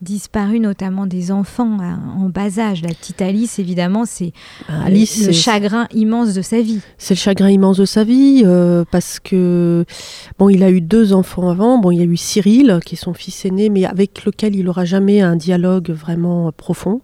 disparu, 0.00 0.60
notamment 0.60 1.06
des 1.06 1.30
enfants 1.30 1.78
hein, 1.80 2.00
en 2.18 2.28
bas 2.28 2.58
âge. 2.58 2.82
La 2.82 2.88
petite 2.88 3.20
Alice, 3.20 3.58
évidemment, 3.58 4.04
c'est 4.06 4.32
ah, 4.68 4.88
le 4.88 5.32
chagrin 5.32 5.86
immense 5.92 6.34
de 6.34 6.42
sa 6.42 6.60
vie. 6.60 6.80
C'est 6.98 7.14
le 7.14 7.18
chagrin 7.18 7.50
immense 7.50 7.76
de 7.76 7.84
sa 7.84 8.04
vie 8.04 8.42
euh, 8.44 8.84
parce 8.90 9.20
que 9.20 9.84
bon, 10.38 10.48
il 10.48 10.62
a 10.62 10.70
eu 10.70 10.80
deux 10.80 11.12
enfants 11.12 11.50
avant. 11.50 11.78
Bon, 11.78 11.90
il 11.90 11.98
y 11.98 12.02
a 12.02 12.04
eu 12.04 12.16
Cyril, 12.16 12.80
qui 12.84 12.94
est 12.94 12.98
son 12.98 13.14
fils 13.14 13.44
aîné, 13.44 13.68
mais 13.68 13.84
avec 13.84 14.24
lequel 14.24 14.56
il 14.56 14.64
n'aura 14.64 14.84
jamais 14.84 15.20
un 15.20 15.36
dialogue 15.36 15.90
vraiment 15.90 16.50
profond. 16.52 17.00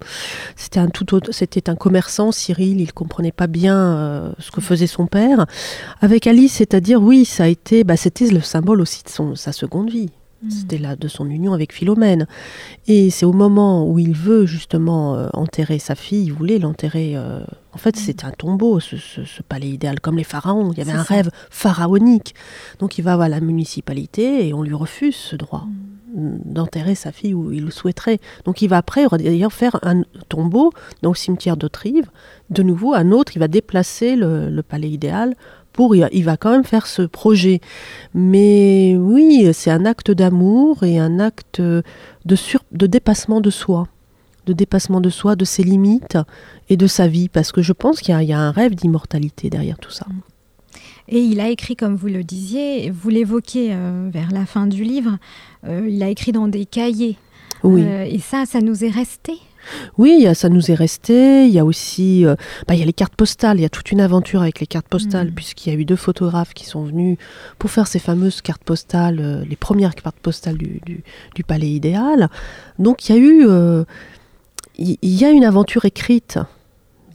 C'était 0.57 0.81
un 0.81 0.89
tout 0.89 1.07
c'était 1.31 1.71
un 1.71 1.77
commerçant. 1.77 2.33
Cyril, 2.33 2.81
il 2.81 2.93
comprenait 2.93 3.33
pas 3.33 3.47
bien 3.47 3.77
euh, 3.77 4.33
ce 4.39 4.51
que 4.51 4.61
faisait 4.61 4.87
son 4.87 5.07
père. 5.07 5.47
Avec 6.01 6.27
Alice, 6.27 6.55
c'est-à-dire 6.55 7.03
oui, 7.03 7.25
ça 7.25 7.45
a 7.45 7.49
été, 7.49 7.85
bah, 7.85 7.97
c'était 7.97 8.29
le 8.29 8.41
symbole 8.41 8.81
aussi 8.81 9.03
de 9.05 9.09
son, 9.09 9.35
sa 9.35 9.53
seconde 9.53 9.91
vie. 9.91 10.11
Mm. 10.43 10.51
C'était 10.51 10.79
là 10.79 10.97
de 10.97 11.09
son 11.09 11.29
union 11.29 11.53
avec 11.53 11.73
Philomène. 11.73 12.27
Et 12.87 13.11
c'est 13.11 13.27
au 13.27 13.33
moment 13.33 13.89
où 13.89 13.99
il 13.99 14.13
veut 14.13 14.47
justement 14.47 15.15
euh, 15.15 15.29
enterrer 15.33 15.79
sa 15.79 15.95
fille, 15.95 16.25
il 16.25 16.33
voulait 16.33 16.59
l'enterrer. 16.59 17.13
Euh, 17.17 17.41
en 17.73 17.79
fait, 17.79 17.97
mm. 17.97 18.01
c'était 18.01 18.25
un 18.25 18.33
tombeau, 18.33 18.81
ce, 18.81 18.97
palais 19.49 19.69
idéal, 19.69 20.01
comme 20.01 20.17
les 20.17 20.25
pharaons. 20.25 20.73
Il 20.73 20.79
y 20.79 20.81
avait 20.81 20.93
un 20.93 21.03
rêve 21.03 21.31
pharaonique. 21.51 22.35
Donc 22.79 22.99
il 22.99 23.03
va 23.03 23.15
à 23.15 23.29
la 23.29 23.41
municipalité 23.41 24.47
et 24.47 24.55
on 24.55 24.63
lui 24.63 24.75
refuse 24.75 25.17
ce 25.17 25.37
droit. 25.37 25.67
Mm. 26.15 26.39
d'enterrer 26.45 26.95
sa 26.95 27.13
fille 27.13 27.35
où 27.35 27.53
il 27.53 27.65
le 27.65 27.71
souhaiterait. 27.71 28.21
Donc 28.45 28.63
il 28.63 28.69
va 28.69 28.79
après 28.79 29.07
d'ailleurs 29.19 29.53
faire 29.53 29.79
un 29.83 30.03
tombeau 30.29 30.73
dans 31.03 31.11
le 31.11 31.17
cimetière 31.17 31.57
de 31.57 31.69
Trive. 31.69 32.11
De 32.51 32.63
nouveau, 32.63 32.95
un 32.95 33.11
autre, 33.11 33.33
il 33.35 33.39
va 33.39 33.49
déplacer 33.49 34.17
le 34.17 34.63
palais 34.63 34.89
idéal 34.89 35.35
il 36.13 36.25
va 36.25 36.37
quand 36.37 36.51
même 36.51 36.65
faire 36.65 36.87
ce 36.87 37.03
projet. 37.03 37.61
Mais 38.15 38.97
oui, 38.99 39.49
c'est 39.53 39.71
un 39.71 39.85
acte 39.85 40.11
d'amour 40.11 40.83
et 40.85 40.99
un 40.99 41.19
acte 41.19 41.61
de, 41.61 41.83
de 42.25 42.87
dépassement 42.87 43.41
de 43.41 43.51
soi. 43.51 43.89
de 44.47 44.53
dépassement 44.53 45.01
de 45.01 45.11
soi, 45.11 45.35
de 45.35 45.45
ses 45.45 45.65
limites 45.65 46.19
et 46.69 46.77
de 46.77 46.87
sa 46.87 47.09
vie, 47.09 47.29
parce 47.29 47.51
que 47.53 47.63
je 47.63 47.73
pense 47.73 48.01
qu'il 48.01 48.15
y, 48.21 48.33
a 48.33 48.39
un 48.39 48.53
rêve 48.53 48.75
d'immortalité 48.75 49.51
derrière 49.51 49.79
tout 49.79 49.91
ça. 49.91 50.07
Et 51.09 51.21
il 51.21 51.41
a 51.41 51.49
écrit, 51.49 51.77
comme 51.77 51.95
vous 51.95 52.09
le 52.09 52.25
disiez, 52.25 52.91
vous 52.91 53.09
l'évoquez 53.09 53.69
euh, 53.73 54.09
vers 54.13 54.33
la 54.33 54.47
fin 54.47 54.67
du 54.67 54.83
livre, 54.83 55.19
euh, 55.65 55.89
il 55.89 56.03
a 56.03 56.09
écrit 56.09 56.33
dans 56.33 56.49
des 56.49 56.67
cahiers. 56.67 57.17
Oui. 57.63 57.83
Euh, 57.85 58.05
et 58.05 58.19
ça, 58.19 58.45
ça 58.47 58.61
nous 58.61 58.85
est 58.85 58.91
resté? 58.91 59.35
Oui, 59.99 60.27
ça 60.35 60.49
nous 60.49 60.71
est 60.71 60.75
resté. 60.75 61.47
Il 61.47 61.53
y 61.53 61.59
a 61.59 61.65
aussi, 61.65 62.25
bah, 62.67 62.75
il 62.75 62.79
y 62.79 62.83
a 62.83 62.87
les 62.87 62.93
cartes 62.93 63.15
postales. 63.15 63.59
Il 63.59 63.63
y 63.63 63.67
a 63.67 63.69
toute 63.69 63.93
une 63.93 64.01
aventure 64.01 64.43
avec 64.43 64.61
les 64.61 64.67
cartes 64.67 64.89
postales, 64.89 65.29
mm. 65.29 65.35
puisqu'il 65.35 65.73
y 65.73 65.77
a 65.77 65.79
eu 65.79 65.85
deux 65.85 65.97
photographes 65.97 66.55
qui 66.55 66.65
sont 66.65 66.83
venus 66.83 67.19
pour 67.59 67.71
faire 67.71 67.87
ces 67.87 67.99
fameuses 67.99 68.43
cartes 68.43 68.65
postales, 68.65 69.45
les 69.49 69.57
premières 69.57 69.95
cartes 69.95 70.19
postales 70.21 70.59
du, 70.59 70.81
du, 71.35 71.45
palais 71.45 71.71
idéal. 71.71 72.29
Donc 72.79 73.09
il 73.09 73.15
y 73.15 73.19
a 73.19 73.21
eu, 73.21 73.47
il 74.79 74.97
y 75.03 75.25
a 75.25 75.31
une 75.31 75.45
aventure 75.45 75.85
écrite 75.85 76.39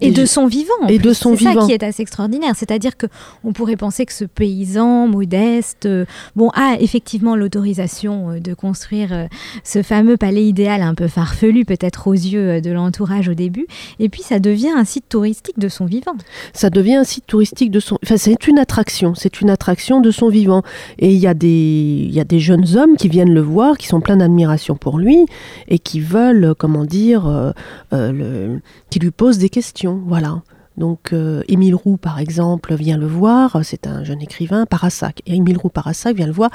et 0.02 0.12
de 0.12 0.26
son 0.26 0.48
vivant. 0.48 0.88
Et 0.90 1.00
de 1.00 1.14
son 1.14 1.34
vivant. 1.34 1.52
C'est 1.54 1.60
ça 1.60 1.66
qui 1.68 1.72
est 1.74 1.84
assez 1.84 2.02
extraordinaire. 2.02 2.56
C'est-à-dire 2.56 2.98
que 2.98 3.06
on 3.44 3.54
pourrait 3.54 3.76
penser 3.76 4.06
que 4.06 4.14
ce 4.14 4.26
paysan 4.26 5.08
modeste, 5.08 5.86
euh, 5.86 6.06
bon, 6.36 6.50
a 6.50 6.78
effectivement 6.80 7.36
l'autorisation 7.36 8.32
euh, 8.32 8.40
de 8.40 8.54
construire 8.54 9.14
euh, 9.14 9.26
ce 9.64 9.84
fameux 9.84 10.18
palais 10.18 10.44
idéal 10.44 10.82
un 10.82 10.96
peu 10.96 11.08
farfelu, 11.08 11.66
peut-être 11.66 12.08
aux 12.08 12.14
yeux 12.14 12.62
de 12.62 12.72
l'entourage 12.72 13.30
au 13.30 13.34
début. 13.34 13.68
Et 14.00 14.10
puis 14.10 14.24
ça 14.24 14.40
devient 14.40 14.72
un 14.76 14.86
site 14.86 15.06
touristique 15.08 15.60
de 15.60 15.70
son 15.70 15.86
vivant. 15.86 16.16
Ça 16.54 16.70
devient 16.70 16.96
un 16.96 17.04
site 17.04 17.28
touristique 17.28 17.72
de 17.72 17.80
son. 17.80 17.98
Enfin, 18.04 18.18
c'est 18.18 18.48
une 18.48 18.60
attraction. 18.60 19.14
C'est 19.16 19.42
une 19.42 19.50
attraction 19.50 20.02
de 20.02 20.12
son 20.12 20.30
vivant. 20.30 20.64
Et 20.98 21.14
il 21.14 21.20
y 21.20 21.28
a 21.28 21.34
des, 21.34 22.06
il 22.08 22.14
y 22.14 22.20
a 22.20 22.24
des 22.24 22.40
jeunes 22.40 22.66
hommes 22.76 22.98
qui 22.98 23.08
viennent 23.08 23.34
le 23.34 23.42
voir, 23.42 23.78
qui 23.78 23.88
sont 23.88 24.02
pleins 24.02 24.18
d'admiration 24.18 24.76
pour 24.76 24.98
lui 24.98 25.26
et 25.68 25.80
qui 25.80 26.00
veulent, 26.00 26.54
comment 26.58 26.86
dire, 26.86 27.54
le, 27.92 28.60
qui 28.90 29.00
lui 29.00 29.12
posent 29.12 29.38
des 29.38 29.50
questions. 29.50 29.91
Voilà. 30.06 30.42
Donc 30.78 31.12
euh, 31.12 31.44
Émile 31.48 31.76
Roux, 31.76 31.98
par 31.98 32.20
exemple, 32.20 32.74
vient 32.76 32.98
le 32.98 33.06
voir, 33.06 33.60
c'est 33.64 33.88
un 33.88 34.04
jeune 34.04 34.22
écrivain, 34.22 34.66
Parassac. 34.66 35.22
Et 35.26 35.36
Émile 35.36 35.58
Roux, 35.58 35.70
Parassac 35.70 36.16
vient 36.16 36.26
le 36.26 36.32
voir, 36.32 36.50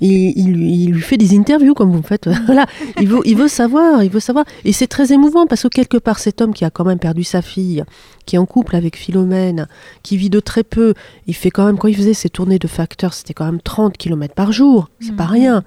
il, 0.00 0.36
il, 0.36 0.90
lui 0.90 1.00
fait 1.00 1.16
des 1.16 1.36
interviews, 1.36 1.74
comme 1.74 1.92
vous 1.92 2.02
faites. 2.02 2.28
voilà, 2.46 2.66
il 3.00 3.08
veut, 3.08 3.20
il 3.24 3.36
veut 3.36 3.48
savoir, 3.48 4.02
il 4.02 4.10
veut 4.10 4.20
savoir. 4.20 4.44
Et 4.64 4.72
c'est 4.72 4.88
très 4.88 5.12
émouvant, 5.12 5.46
parce 5.46 5.62
que 5.62 5.68
quelque 5.68 5.98
part, 5.98 6.18
cet 6.18 6.40
homme 6.40 6.52
qui 6.52 6.64
a 6.64 6.70
quand 6.70 6.84
même 6.84 6.98
perdu 6.98 7.22
sa 7.22 7.42
fille, 7.42 7.84
qui 8.26 8.36
est 8.36 8.38
en 8.38 8.46
couple 8.46 8.74
avec 8.74 8.96
Philomène, 8.96 9.68
qui 10.02 10.16
vit 10.16 10.30
de 10.30 10.40
très 10.40 10.64
peu, 10.64 10.94
il 11.26 11.34
fait 11.34 11.50
quand 11.50 11.64
même, 11.64 11.78
quand 11.78 11.88
il 11.88 11.96
faisait 11.96 12.14
ses 12.14 12.28
tournées 12.28 12.58
de 12.58 12.68
facteurs, 12.68 13.14
c'était 13.14 13.34
quand 13.34 13.46
même 13.46 13.60
30 13.60 13.96
km 13.96 14.34
par 14.34 14.52
jour, 14.52 14.90
c'est 15.00 15.16
pas 15.16 15.26
mmh. 15.26 15.32
rien. 15.32 15.64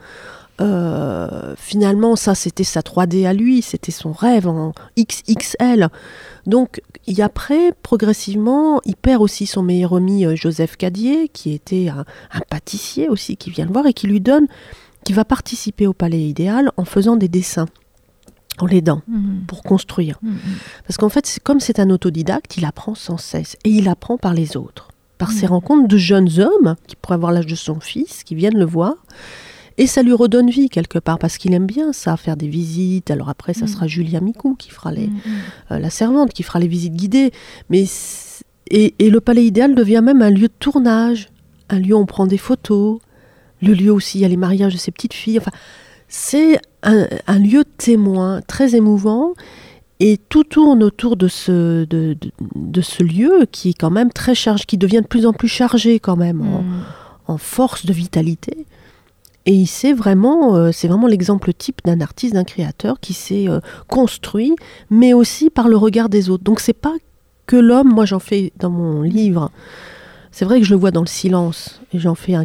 Euh, 0.62 1.55
finalement, 1.57 2.15
ça, 2.15 2.36
c'était 2.36 2.63
sa 2.63 2.81
3D 2.81 3.27
à 3.27 3.33
lui, 3.33 3.62
c'était 3.62 3.91
son 3.91 4.12
rêve 4.12 4.48
en 4.48 4.74
XXL. 4.98 5.89
Donc, 6.45 6.81
et 7.07 7.22
après, 7.22 7.74
progressivement, 7.81 8.79
il 8.86 8.95
perd 8.95 9.22
aussi 9.22 9.45
son 9.45 9.63
meilleur 9.63 9.95
ami 9.95 10.25
euh, 10.25 10.36
Joseph 10.36 10.77
Cadier, 10.77 11.29
qui 11.29 11.53
était 11.53 11.89
un, 11.89 12.05
pâtissier 12.50 13.10
aussi, 13.10 13.36
qui 13.36 13.50
vient 13.50 13.65
le 13.65 13.74
voir 13.74 13.88
et 13.88 13.93
qui 13.93 14.07
lui 14.07 14.22
donne, 14.22 14.48
qui 15.03 15.13
va 15.13 15.25
participer 15.25 15.88
au 15.88 15.93
Palais 15.93 16.22
Idéal 16.22 16.72
en 16.77 16.86
faisant 16.86 17.15
des 17.15 17.27
dessins 17.27 17.67
en 18.60 18.67
l'aidant 18.67 19.01
mmh. 19.07 19.45
pour 19.48 19.63
construire. 19.63 20.19
Mmh, 20.22 20.29
mmh. 20.29 20.39
Parce 20.86 20.98
qu'en 20.98 21.10
fait, 21.10 21.39
comme 21.43 21.60
c'est 21.60 21.79
un 21.79 21.89
autodidacte, 21.89 22.57
il 22.57 22.65
apprend 22.65 22.93
sans 22.93 23.17
cesse 23.17 23.57
et 23.63 23.69
il 23.69 23.89
apprend 23.89 24.17
par 24.19 24.36
les 24.36 24.55
autres, 24.55 24.89
par 25.17 25.31
ses 25.31 25.48
rencontres 25.48 25.88
de 25.88 25.98
jeunes 25.98 26.39
hommes 26.39 26.75
qui 26.86 26.95
pourraient 26.95 27.15
avoir 27.15 27.31
l'âge 27.31 27.48
de 27.48 27.55
son 27.55 27.79
fils, 27.79 28.24
qui 28.24 28.36
viennent 28.36 28.57
le 28.57 28.65
voir 28.65 28.93
et 29.77 29.88
ça 29.88 30.03
lui 30.03 30.13
redonne 30.13 30.50
vie 30.50 30.70
quelque 30.70 31.00
part, 31.00 31.18
parce 31.18 31.38
qu'il 31.38 31.53
aime 31.53 31.65
bien 31.65 31.94
ça, 31.94 32.18
faire 32.18 32.38
des 32.38 32.48
visites. 32.48 33.10
Alors 33.12 33.30
après, 33.30 33.53
ça 33.53 33.65
mm. 33.65 33.68
sera 33.68 33.88
Julia 33.88 34.22
Micou 34.22 34.56
qui 34.56 34.70
fera 34.70 34.92
les, 34.92 35.08
mm, 35.08 35.13
mm. 35.13 35.72
Euh, 35.72 35.80
la 35.80 35.89
servante, 35.89 36.32
qui 36.34 36.44
fera 36.44 36.60
les 36.60 36.68
visites 36.68 36.94
guidées. 36.94 37.32
Mais 37.70 37.86
et, 38.70 38.94
le 39.00 39.22
palais 39.22 39.46
idéal 39.46 39.75
devient 39.75 40.01
même 40.03 40.22
un 40.22 40.30
lieu 40.30 40.48
de 40.48 40.53
tournage, 40.60 41.30
un 41.70 41.80
lieu 41.80 41.96
où 41.96 42.00
on 42.00 42.06
prend 42.06 42.27
des 42.27 42.38
photos, 42.38 43.00
le 43.62 43.74
lieu 43.74 43.92
aussi, 43.92 44.20
il 44.20 44.22
y 44.22 44.25
a 44.25 44.27
les 44.27 44.38
mariages 44.38 44.74
de 44.74 44.77
ses 44.77 44.92
petites 44.92 45.13
filles. 45.13 45.39
Enfin, 45.39 45.51
c'est 46.08 46.60
un, 46.84 47.39
lieu 47.39 47.63
témoin 47.77 48.42
très 48.42 48.75
émouvant. 48.75 49.34
Et 50.00 50.18
tout 50.18 50.44
tourne 50.44 50.84
autour 50.84 51.15
de 51.15 51.27
ce, 51.30 51.86
de, 51.86 52.18
de, 52.56 52.82
ce 52.82 53.03
lieu 53.03 53.46
qui 53.51 53.70
est 53.70 53.74
quand 53.74 53.92
même 53.92 54.12
très 54.12 54.36
chargé, 54.36 54.65
qui 54.65 54.77
devient 54.77 55.01
de 55.01 55.08
plus 55.08 55.26
en 55.26 55.32
plus 55.32 55.47
chargé 55.47 56.00
quand 56.00 56.17
même, 56.17 56.41
en, 56.41 56.63
en 57.32 57.38
force 57.38 57.86
de 57.86 57.93
vitalité. 57.93 58.65
Et 59.45 59.65
c'est 59.65 59.93
vraiment, 59.93 60.56
euh, 60.56 60.71
c'est 60.71 60.88
vraiment 60.88 61.08
l'exemple 61.08 61.53
type 61.53 61.82
d'un 61.84 61.99
artiste, 61.99 62.34
d'un 62.34 62.45
créateur 62.45 62.99
qui 62.99 63.13
s'est 63.13 63.49
euh, 63.49 63.60
construit, 63.88 64.56
mais 64.89 65.13
aussi 65.13 65.49
par 65.49 65.67
le 65.67 65.75
regard 65.75 66.10
des 66.10 66.29
autres. 66.29 66.43
Donc 66.43 66.60
c'est 66.60 66.73
pas 66.73 66.93
que 67.45 67.58
l'homme, 67.58 67.93
moi 67.93 68.06
j'en 68.06 68.19
fais 68.19 68.53
dans 68.60 68.69
mon 68.69 69.01
livre, 69.01 69.51
c'est 70.34 70.46
vrai 70.46 70.60
que 70.60 70.65
je 70.65 70.74
le 70.74 70.80
vois 70.80 70.89
dans 70.89 71.02
le 71.02 71.08
silence 71.08 71.80
et 71.93 72.00
j'en 72.00 72.15
fais 72.15 72.34
un, 72.34 72.43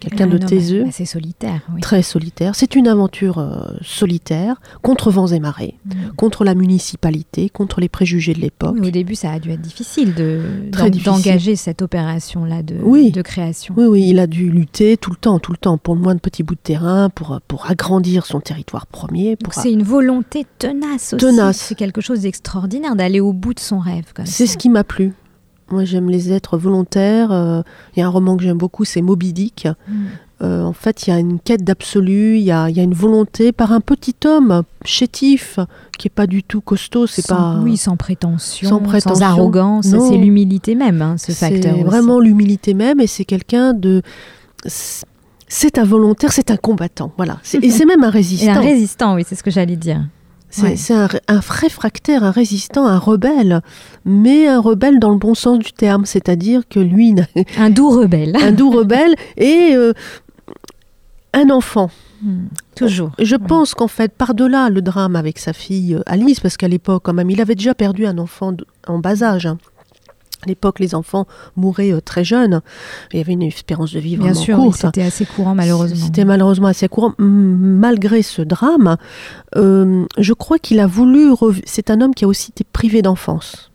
quelqu'un 0.00 0.26
de 0.26 0.36
taiseux. 0.36 0.84
C'est 0.90 1.06
solitaire. 1.06 1.62
Très 1.80 2.02
solitaire. 2.02 2.54
C'est 2.54 2.76
une 2.76 2.86
aventure 2.86 3.38
euh, 3.38 3.74
solitaire 3.80 4.60
contre 4.82 5.10
vents 5.10 5.26
et 5.28 5.40
marées, 5.40 5.78
mm. 5.86 6.10
contre 6.16 6.44
la 6.44 6.54
municipalité, 6.54 7.48
contre 7.48 7.80
les 7.80 7.88
préjugés 7.88 8.34
de 8.34 8.40
l'époque. 8.40 8.76
au 8.78 8.90
début, 8.90 9.14
ça 9.14 9.30
a 9.30 9.38
dû 9.38 9.50
être 9.50 9.62
difficile 9.62 10.14
de, 10.14 10.42
d'engager 11.02 11.56
cette 11.56 11.80
opération-là 11.80 12.62
de, 12.62 12.74
de 13.10 13.22
création. 13.22 13.74
Oui, 13.78 13.86
oui, 13.86 14.08
il 14.10 14.18
a 14.18 14.26
dû 14.26 14.50
lutter 14.50 14.98
tout 14.98 15.10
le 15.10 15.16
temps, 15.16 15.38
tout 15.38 15.52
le 15.52 15.58
temps, 15.58 15.78
pour 15.78 15.94
le 15.94 16.02
moins 16.02 16.14
de 16.14 16.20
petits 16.20 16.42
bouts 16.42 16.54
de 16.54 16.60
terrain, 16.60 17.08
pour, 17.08 17.40
pour 17.48 17.70
agrandir 17.70 18.26
son 18.26 18.40
territoire 18.40 18.86
premier. 18.86 19.36
Pour 19.36 19.54
c'est 19.54 19.72
une 19.72 19.84
volonté 19.84 20.44
tenace 20.58 21.14
aussi. 21.14 21.24
Tenace. 21.24 21.56
C'est 21.56 21.76
quelque 21.76 22.02
chose 22.02 22.20
d'extraordinaire 22.20 22.94
d'aller 22.94 23.20
au 23.20 23.32
bout 23.32 23.54
de 23.54 23.60
son 23.60 23.78
rêve. 23.78 24.04
c'est 24.26 24.46
ce 24.46 24.58
qui 24.58 24.68
m'a 24.68 24.84
plu. 24.84 25.14
Moi, 25.70 25.84
j'aime 25.84 26.08
les 26.08 26.32
êtres 26.32 26.56
volontaires. 26.56 27.32
Euh, 27.32 27.62
il 27.94 28.00
y 28.00 28.02
a 28.02 28.06
un 28.06 28.10
roman 28.10 28.36
que 28.36 28.42
j'aime 28.42 28.58
beaucoup, 28.58 28.84
c'est 28.84 29.02
Moby 29.02 29.32
Dick. 29.32 29.66
Mm. 29.88 29.94
Euh, 30.42 30.62
en 30.62 30.74
fait, 30.74 31.06
il 31.06 31.10
y 31.10 31.12
a 31.14 31.18
une 31.18 31.40
quête 31.40 31.64
d'absolu, 31.64 32.36
il 32.36 32.42
y 32.42 32.52
a, 32.52 32.68
une 32.68 32.92
volonté 32.92 33.52
par 33.52 33.72
un 33.72 33.80
petit 33.80 34.14
homme 34.26 34.64
chétif, 34.84 35.58
qui 35.96 36.08
est 36.08 36.10
pas 36.14 36.26
du 36.26 36.42
tout 36.42 36.60
costaud, 36.60 37.06
c'est 37.06 37.26
pas... 37.26 37.58
Oui, 37.62 37.78
sans 37.78 37.96
prétention, 37.96 38.68
sans, 38.68 38.80
prétention, 38.80 39.14
sans 39.14 39.22
arrogance, 39.22 39.86
c'est 39.86 40.18
l'humilité 40.18 40.74
même, 40.74 41.00
hein, 41.00 41.16
ce 41.16 41.32
facteur. 41.32 41.74
C'est 41.74 41.84
vraiment 41.84 42.20
l'humilité 42.20 42.74
même, 42.74 43.00
et 43.00 43.06
c'est 43.06 43.24
quelqu'un 43.24 43.72
de... 43.72 44.02
C'est 45.48 45.78
un 45.78 45.84
volontaire, 45.84 46.32
c'est 46.32 46.50
un 46.50 46.56
combattant, 46.56 47.12
voilà. 47.16 47.38
Et 47.62 47.70
c'est 47.70 47.86
même 47.86 48.04
un 48.04 48.10
résistant. 48.10 48.50
un 48.50 48.60
résistant, 48.60 49.14
oui, 49.14 49.24
c'est 49.26 49.36
ce 49.36 49.42
que 49.42 49.50
j'allais 49.50 49.76
dire. 49.76 50.04
C'est 50.50 50.94
un, 50.94 51.08
un, 51.28 51.40
réfractaire, 51.40 52.24
un 52.24 52.30
résistant, 52.30 52.86
un 52.86 52.98
rebelle, 52.98 53.60
mais 54.04 54.46
un 54.46 54.60
rebelle 54.60 54.98
dans 54.98 55.10
le 55.10 55.18
bon 55.18 55.34
sens 55.34 55.58
du 55.58 55.72
terme, 55.72 56.06
c'est-à-dire 56.06 56.62
que 56.68 56.80
lui... 56.80 57.14
Un 57.58 57.70
doux 57.70 57.90
rebelle. 57.90 58.36
un 58.40 58.52
doux 58.52 58.70
rebelle 58.70 59.14
et 59.36 59.74
euh, 59.74 59.92
un 61.32 61.50
enfant. 61.50 61.90
Hmm, 62.22 62.46
toujours. 62.74 63.12
Je 63.18 63.36
pense 63.36 63.74
qu'en 63.74 63.88
fait, 63.88 64.12
par-delà 64.12 64.70
le 64.70 64.80
drame 64.80 65.16
avec 65.16 65.38
sa 65.38 65.52
fille 65.52 65.94
euh, 65.94 66.02
Alice, 66.06 66.40
parce 66.40 66.56
qu'à 66.56 66.68
l'époque, 66.68 67.02
quand 67.04 67.12
même, 67.12 67.30
il 67.30 67.40
avait 67.40 67.54
déjà 67.54 67.74
perdu 67.74 68.06
un 68.06 68.16
enfant 68.18 68.54
en 68.86 68.98
bas 68.98 69.22
âge. 69.22 69.46
Hein. 69.46 69.58
À 70.46 70.48
l'époque, 70.48 70.78
les 70.78 70.94
enfants 70.94 71.26
mouraient 71.56 71.92
euh, 71.92 72.00
très 72.00 72.22
jeunes. 72.22 72.62
Il 73.12 73.18
y 73.18 73.20
avait 73.20 73.32
une 73.32 73.42
espérance 73.42 73.92
de 73.92 73.98
vie 73.98 74.14
vraiment 74.14 74.30
Bien 74.30 74.40
sûr, 74.40 74.56
courte. 74.56 74.76
c'était 74.76 75.02
assez 75.02 75.26
courant 75.26 75.56
malheureusement. 75.56 76.06
C'était 76.06 76.24
malheureusement 76.24 76.68
assez 76.68 76.86
courant. 76.86 77.14
Malgré 77.18 78.22
ce 78.22 78.42
drame, 78.42 78.96
euh, 79.56 80.06
je 80.18 80.32
crois 80.32 80.60
qu'il 80.60 80.78
a 80.78 80.86
voulu... 80.86 81.32
C'est 81.64 81.90
un 81.90 82.00
homme 82.00 82.14
qui 82.14 82.24
a 82.24 82.28
aussi 82.28 82.52
été 82.52 82.62
privé 82.62 83.02
d'enfance 83.02 83.72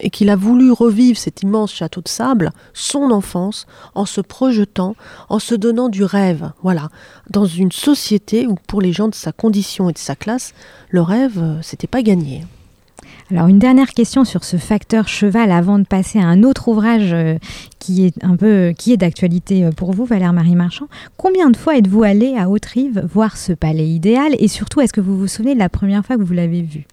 et 0.00 0.10
qu'il 0.10 0.28
a 0.28 0.34
voulu 0.34 0.72
revivre 0.72 1.18
cet 1.18 1.42
immense 1.42 1.72
château 1.72 2.00
de 2.00 2.08
sable, 2.08 2.50
son 2.74 3.12
enfance, 3.12 3.66
en 3.94 4.04
se 4.04 4.20
projetant, 4.20 4.96
en 5.28 5.38
se 5.38 5.54
donnant 5.54 5.88
du 5.88 6.02
rêve. 6.02 6.50
Voilà, 6.64 6.88
dans 7.30 7.46
une 7.46 7.70
société 7.72 8.48
où 8.48 8.56
pour 8.66 8.80
les 8.80 8.92
gens 8.92 9.08
de 9.08 9.14
sa 9.14 9.30
condition 9.30 9.88
et 9.88 9.92
de 9.92 9.98
sa 9.98 10.16
classe, 10.16 10.52
le 10.90 11.02
rêve, 11.02 11.38
euh, 11.38 11.58
c'était 11.62 11.86
pas 11.86 12.02
gagné. 12.02 12.44
Alors 13.30 13.46
une 13.48 13.58
dernière 13.58 13.90
question 13.90 14.24
sur 14.24 14.42
ce 14.42 14.56
facteur 14.56 15.06
cheval 15.06 15.50
avant 15.50 15.78
de 15.78 15.84
passer 15.84 16.18
à 16.18 16.26
un 16.26 16.42
autre 16.42 16.68
ouvrage 16.68 17.12
euh, 17.12 17.36
qui 17.78 18.06
est 18.06 18.24
un 18.24 18.36
peu 18.36 18.72
qui 18.76 18.92
est 18.92 18.96
d'actualité 18.96 19.66
euh, 19.66 19.70
pour 19.70 19.92
vous, 19.92 20.06
Valère 20.06 20.32
Marie 20.32 20.56
Marchand. 20.56 20.86
Combien 21.18 21.50
de 21.50 21.56
fois 21.56 21.76
êtes-vous 21.76 22.02
allé 22.02 22.36
à 22.38 22.48
Haute-Rive 22.48 23.06
voir 23.12 23.36
ce 23.36 23.52
palais 23.52 23.86
idéal? 23.86 24.34
Et 24.38 24.48
surtout 24.48 24.80
est-ce 24.80 24.94
que 24.94 25.02
vous 25.02 25.18
vous 25.18 25.26
souvenez 25.26 25.54
de 25.54 25.58
la 25.58 25.68
première 25.68 26.06
fois 26.06 26.16
que 26.16 26.22
vous 26.22 26.32
l'avez 26.32 26.62
vu? 26.62 26.86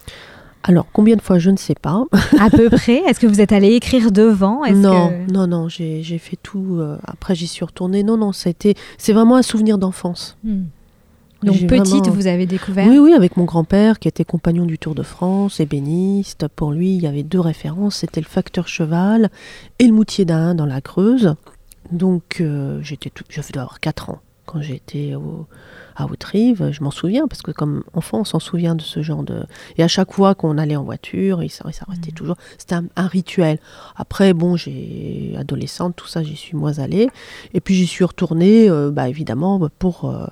Alors, 0.68 0.88
combien 0.92 1.16
de 1.16 1.22
fois, 1.22 1.38
je 1.38 1.52
ne 1.52 1.58
sais 1.58 1.76
pas. 1.80 2.06
à 2.40 2.50
peu 2.50 2.72
près? 2.72 2.98
Est-ce 3.08 3.20
que 3.20 3.28
vous 3.28 3.40
êtes 3.40 3.52
allé 3.52 3.74
écrire 3.74 4.12
devant? 4.12 4.64
Non, 4.74 5.12
non, 5.32 5.46
non, 5.46 5.70
j'ai 5.70 6.18
fait 6.18 6.38
tout. 6.42 6.78
Euh, 6.80 6.98
après, 7.06 7.36
j'y 7.36 7.48
suis 7.48 7.64
retournée. 7.64 8.04
Non, 8.04 8.18
non, 8.18 8.32
été. 8.32 8.76
C'est 8.98 9.14
vraiment 9.14 9.36
un 9.36 9.44
souvenir 9.44 9.78
d'enfance. 9.78 10.38
Hmm. 10.44 10.64
Donc 11.44 11.68
petite, 11.68 12.08
vous 12.08 12.28
avez 12.28 12.46
découvert 12.46 12.88
Oui, 12.88 12.98
oui, 12.98 13.14
avec 13.14 13.38
mon 13.38 13.46
grand-père 13.46 14.00
qui 14.00 14.08
était 14.08 14.26
compagnon 14.26 14.66
du 14.66 14.80
Tour 14.80 14.96
de 14.96 15.04
France, 15.04 15.60
ébéniste. 15.60 16.48
Pour 16.56 16.72
lui, 16.72 16.96
il 16.96 17.02
y 17.02 17.08
avait 17.08 17.24
deux 17.24 17.40
références, 17.40 17.98
c'était 17.98 18.22
le 18.22 18.28
facteur 18.28 18.68
cheval 18.68 19.30
et 19.80 19.86
le 19.86 19.94
moutier 19.94 20.26
d'Ain 20.26 20.56
dans 20.56 20.66
la 20.66 20.82
Creuse. 20.82 21.36
Donc 21.92 22.38
euh, 22.42 22.80
j'étais, 22.82 23.12
je 23.30 23.42
devais 23.42 23.58
avoir 23.58 23.80
4 23.80 24.10
ans. 24.10 24.22
quand 24.46 24.62
j'étais 24.62 25.14
au, 25.16 25.48
à 25.96 26.06
Haute-Rive, 26.06 26.72
je 26.72 26.84
m'en 26.84 26.92
souviens, 26.92 27.28
parce 27.28 27.42
que 27.42 27.52
comme 27.52 27.84
enfant, 27.94 28.20
on 28.20 28.24
s'en 28.26 28.40
souvient 28.40 28.76
de 28.76 28.82
ce 28.82 29.02
genre 29.02 29.24
de... 29.24 29.46
Et 29.78 29.84
à 29.84 29.88
chaque 29.88 30.12
fois 30.12 30.36
qu'on 30.36 30.58
allait 30.58 30.76
en 30.76 30.84
voiture, 30.84 31.42
il 31.42 31.50
s'arrêtait 31.50 32.12
mmh. 32.12 32.16
toujours. 32.16 32.36
C'était 32.58 32.76
un, 32.76 33.08
rituel. 33.08 33.60
Après, 33.96 34.34
bon, 34.34 34.58
j'ai 34.58 35.36
adolescente, 35.38 35.96
tout 35.96 36.08
ça, 36.08 36.22
j'y 36.22 36.36
suis 36.36 36.58
moins 36.58 36.80
allée. 36.80 37.10
Et 37.54 37.62
puis 37.62 37.76
j'y 37.76 37.88
suis 37.88 38.04
retournée, 38.04 38.70
euh, 38.70 38.92
bah, 38.92 39.10
évidemment, 39.10 39.70
pour... 39.80 40.06
Euh, 40.06 40.28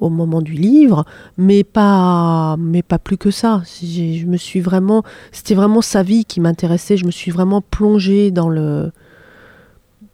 au 0.00 0.10
moment 0.10 0.42
du 0.42 0.52
livre, 0.52 1.04
mais 1.36 1.64
pas, 1.64 2.56
mais 2.58 2.82
pas 2.82 2.98
plus 2.98 3.16
que 3.16 3.30
ça. 3.30 3.62
Je 3.82 4.26
me 4.26 4.36
suis 4.36 4.60
vraiment... 4.60 5.02
C'était 5.32 5.54
vraiment 5.54 5.82
sa 5.82 6.02
vie 6.02 6.24
qui 6.24 6.40
m'intéressait. 6.40 6.96
Je 6.96 7.06
me 7.06 7.10
suis 7.10 7.30
vraiment 7.30 7.60
plongée 7.60 8.30
dans 8.30 8.48
le... 8.48 8.92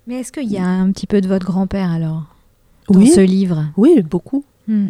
Mais 0.07 0.21
est-ce 0.21 0.33
qu'il 0.33 0.51
y 0.51 0.59
a 0.59 0.67
un 0.67 0.91
petit 0.91 1.07
peu 1.07 1.21
de 1.21 1.29
votre 1.29 1.47
grand-père 1.47 1.91
alors 1.91 2.25
dans 2.91 3.01
oui. 3.01 3.09
ce 3.09 3.21
livre? 3.21 3.67
Oui, 3.77 4.03
beaucoup. 4.03 4.45
Hmm. 4.69 4.89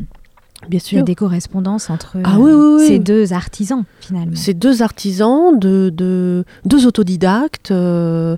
Bien 0.69 0.81
sûr. 0.81 0.97
Il 0.97 0.99
y 0.99 1.03
a 1.03 1.05
des 1.05 1.15
correspondances 1.15 1.91
entre 1.91 2.17
ah 2.25 2.37
ces 2.79 2.99
deux 2.99 3.33
artisans, 3.33 3.85
finalement. 4.01 4.35
Ces 4.35 4.55
deux 4.55 4.83
artisans, 4.83 5.59
de, 5.59 6.45
deux 6.65 6.87
autodidactes. 6.87 7.71
Euh, 7.71 8.37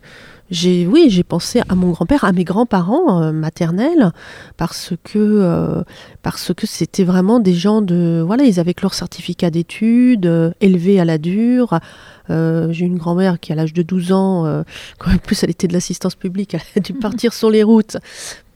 j'ai, 0.50 0.86
oui, 0.86 1.08
j'ai 1.10 1.22
pensé 1.22 1.60
à 1.68 1.74
mon 1.74 1.90
grand-père, 1.90 2.24
à 2.24 2.32
mes 2.32 2.44
grands-parents 2.44 3.22
euh, 3.22 3.32
maternels, 3.32 4.12
parce 4.56 4.92
que 5.04 5.18
euh, 5.18 5.82
parce 6.22 6.52
que 6.54 6.66
c'était 6.66 7.04
vraiment 7.04 7.40
des 7.40 7.54
gens 7.54 7.82
de, 7.82 8.22
voilà, 8.26 8.44
ils 8.44 8.60
avaient 8.60 8.74
leur 8.80 8.94
certificat 8.94 9.50
d'études, 9.50 10.54
élevés 10.60 11.00
à 11.00 11.04
la 11.04 11.18
dure. 11.18 11.78
j'ai 12.28 12.84
une 12.84 12.98
grand-mère 12.98 13.40
qui, 13.40 13.52
à 13.52 13.54
l'âge 13.54 13.72
de 13.72 13.82
12 13.82 14.12
ans, 14.12 14.62
quand 14.98 15.10
même 15.10 15.20
plus 15.20 15.42
elle 15.42 15.50
était 15.50 15.68
de 15.68 15.72
l'assistance 15.72 16.14
publique, 16.14 16.54
elle 16.54 16.60
a 16.76 16.80
dû 16.80 16.92
partir 17.06 17.32
sur 17.32 17.50
les 17.50 17.62
routes 17.62 17.96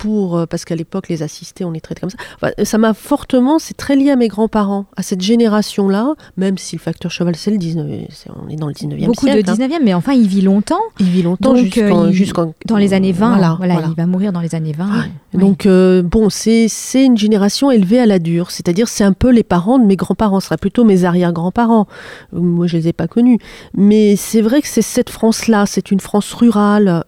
pour, 0.00 0.38
euh, 0.38 0.46
parce 0.46 0.64
qu'à 0.64 0.74
l'époque, 0.76 1.10
les 1.10 1.22
assistés, 1.22 1.62
on 1.62 1.72
les 1.72 1.82
traitait 1.82 2.00
comme 2.00 2.08
ça. 2.08 2.64
ça 2.64 2.78
m'a 2.78 2.94
fortement, 2.94 3.58
c'est 3.58 3.76
très 3.76 3.96
lié 3.96 4.10
à 4.10 4.16
mes 4.16 4.28
grands-parents, 4.28 4.86
à 4.96 5.02
cette 5.02 5.20
génération-là, 5.20 6.14
même 6.38 6.56
si 6.56 6.74
le 6.74 6.80
facteur 6.80 7.10
cheval, 7.10 7.36
c'est 7.36 7.50
le 7.50 7.58
19e, 7.58 8.06
on 8.42 8.48
est 8.48 8.56
dans 8.56 8.66
le 8.66 8.72
19e 8.72 9.04
Beaucoup 9.04 9.26
siècle. 9.26 9.44
Beaucoup 9.44 9.58
de 9.58 9.62
19e, 9.62 9.74
hein. 9.74 9.78
mais 9.84 9.92
enfin, 9.92 10.14
il 10.14 10.26
vit 10.26 10.40
longtemps. 10.40 10.80
Il 11.00 11.10
vit 11.10 11.22
longtemps 11.22 11.54
euh, 11.54 12.10
jusqu'en. 12.12 12.54
dans 12.64 12.78
les 12.78 12.94
années 12.94 13.12
20, 13.12 13.56
voilà, 13.58 13.82
il 13.88 13.94
va 13.94 14.06
mourir 14.06 14.32
dans 14.32 14.40
les 14.40 14.54
années 14.54 14.72
20. 14.72 14.88
Donc, 15.34 15.66
euh, 15.66 16.02
bon, 16.02 16.30
c'est 16.30 16.70
une 16.94 17.18
génération 17.18 17.70
élevée 17.70 18.00
à 18.00 18.06
la 18.06 18.18
dure, 18.18 18.50
c'est-à-dire 18.50 18.88
c'est 18.88 19.04
un 19.04 19.12
peu 19.12 19.30
les 19.30 19.44
parents 19.44 19.78
de 19.78 19.84
mes 19.84 19.96
grands-parents, 19.96 20.40
ce 20.40 20.46
serait 20.46 20.56
plutôt 20.56 20.84
mes 20.84 21.04
arrière-grands-parents. 21.04 21.86
Moi, 22.32 22.66
je 22.66 22.78
les 22.78 22.88
ai 22.88 22.94
pas 22.94 23.06
connus. 23.06 23.38
Mais 23.74 24.16
c'est 24.16 24.40
vrai 24.40 24.62
que 24.62 24.68
c'est 24.68 24.80
cette 24.80 25.10
France-là, 25.10 25.66
c'est 25.66 25.90
une 25.90 26.00
France 26.00 26.32
rurale. 26.32 27.04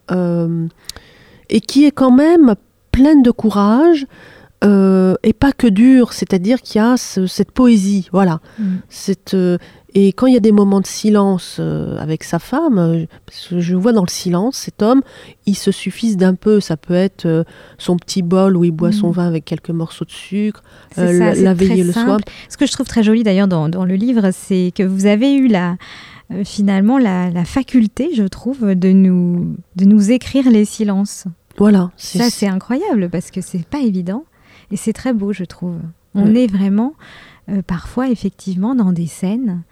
et 1.48 1.60
qui 1.60 1.86
est 1.86 1.90
quand 1.90 2.12
même 2.12 2.54
pleine 2.92 3.22
de 3.22 3.30
courage 3.30 4.06
euh, 4.64 5.14
et 5.24 5.32
pas 5.32 5.50
que 5.52 5.66
dure, 5.66 6.12
c'est-à-dire 6.12 6.62
qu'il 6.62 6.80
y 6.80 6.84
a 6.84 6.96
cette 6.96 7.50
poésie, 7.50 8.08
voilà. 8.12 8.40
Mm. 8.58 8.64
Cette, 8.88 9.34
euh, 9.34 9.58
et 9.94 10.12
quand 10.12 10.26
il 10.26 10.34
y 10.34 10.36
a 10.36 10.40
des 10.40 10.52
moments 10.52 10.80
de 10.80 10.86
silence 10.86 11.56
euh, 11.58 11.98
avec 11.98 12.22
sa 12.22 12.38
femme, 12.38 13.06
je 13.50 13.74
vois 13.74 13.92
dans 13.92 14.04
le 14.04 14.10
silence 14.10 14.56
cet 14.56 14.80
homme, 14.80 15.02
il 15.46 15.56
se 15.56 15.72
suffise 15.72 16.16
d'un 16.16 16.34
peu. 16.34 16.60
Ça 16.60 16.76
peut 16.76 16.94
être 16.94 17.44
son 17.76 17.96
petit 17.96 18.22
bol 18.22 18.56
où 18.56 18.62
il 18.62 18.70
boit 18.70 18.92
son 18.92 19.08
mm. 19.08 19.14
vin 19.14 19.26
avec 19.26 19.44
quelques 19.44 19.70
morceaux 19.70 20.04
de 20.04 20.12
sucre, 20.12 20.62
la, 20.96 21.54
veille 21.54 21.82
le 21.82 21.92
soir. 21.92 22.18
Ce 22.48 22.56
que 22.56 22.66
je 22.66 22.72
trouve 22.72 22.86
très 22.86 23.02
joli 23.02 23.24
d'ailleurs 23.24 23.48
dans, 23.48 23.68
dans, 23.68 23.84
le 23.84 23.96
livre, 23.96 24.30
c'est 24.32 24.72
que 24.76 24.84
vous 24.84 25.06
avez 25.06 25.34
eu 25.34 25.48
la, 25.48 25.76
finalement 26.44 26.98
la, 26.98 27.30
la, 27.30 27.44
faculté, 27.44 28.10
je 28.14 28.24
trouve, 28.24 28.76
de 28.76 28.92
nous, 28.92 29.56
de 29.74 29.86
nous 29.86 30.12
écrire 30.12 30.48
les 30.50 30.64
silences. 30.64 31.26
Voilà. 31.62 31.92
Ça, 31.96 32.28
c'est 32.28 32.48
incroyable 32.48 33.08
parce 33.08 33.30
que 33.30 33.40
c'est 33.40 33.64
pas 33.64 33.78
évident 33.78 34.24
et 34.72 34.76
c'est 34.76 34.92
très 34.92 35.12
beau, 35.12 35.32
je 35.32 35.44
trouve. 35.44 35.78
On 36.12 36.34
est 36.34 36.48
vraiment 36.48 36.94
euh, 37.48 37.62
parfois 37.64 38.08
effectivement 38.08 38.74
dans 38.74 38.92
des 38.92 39.06
scènes 39.06 39.62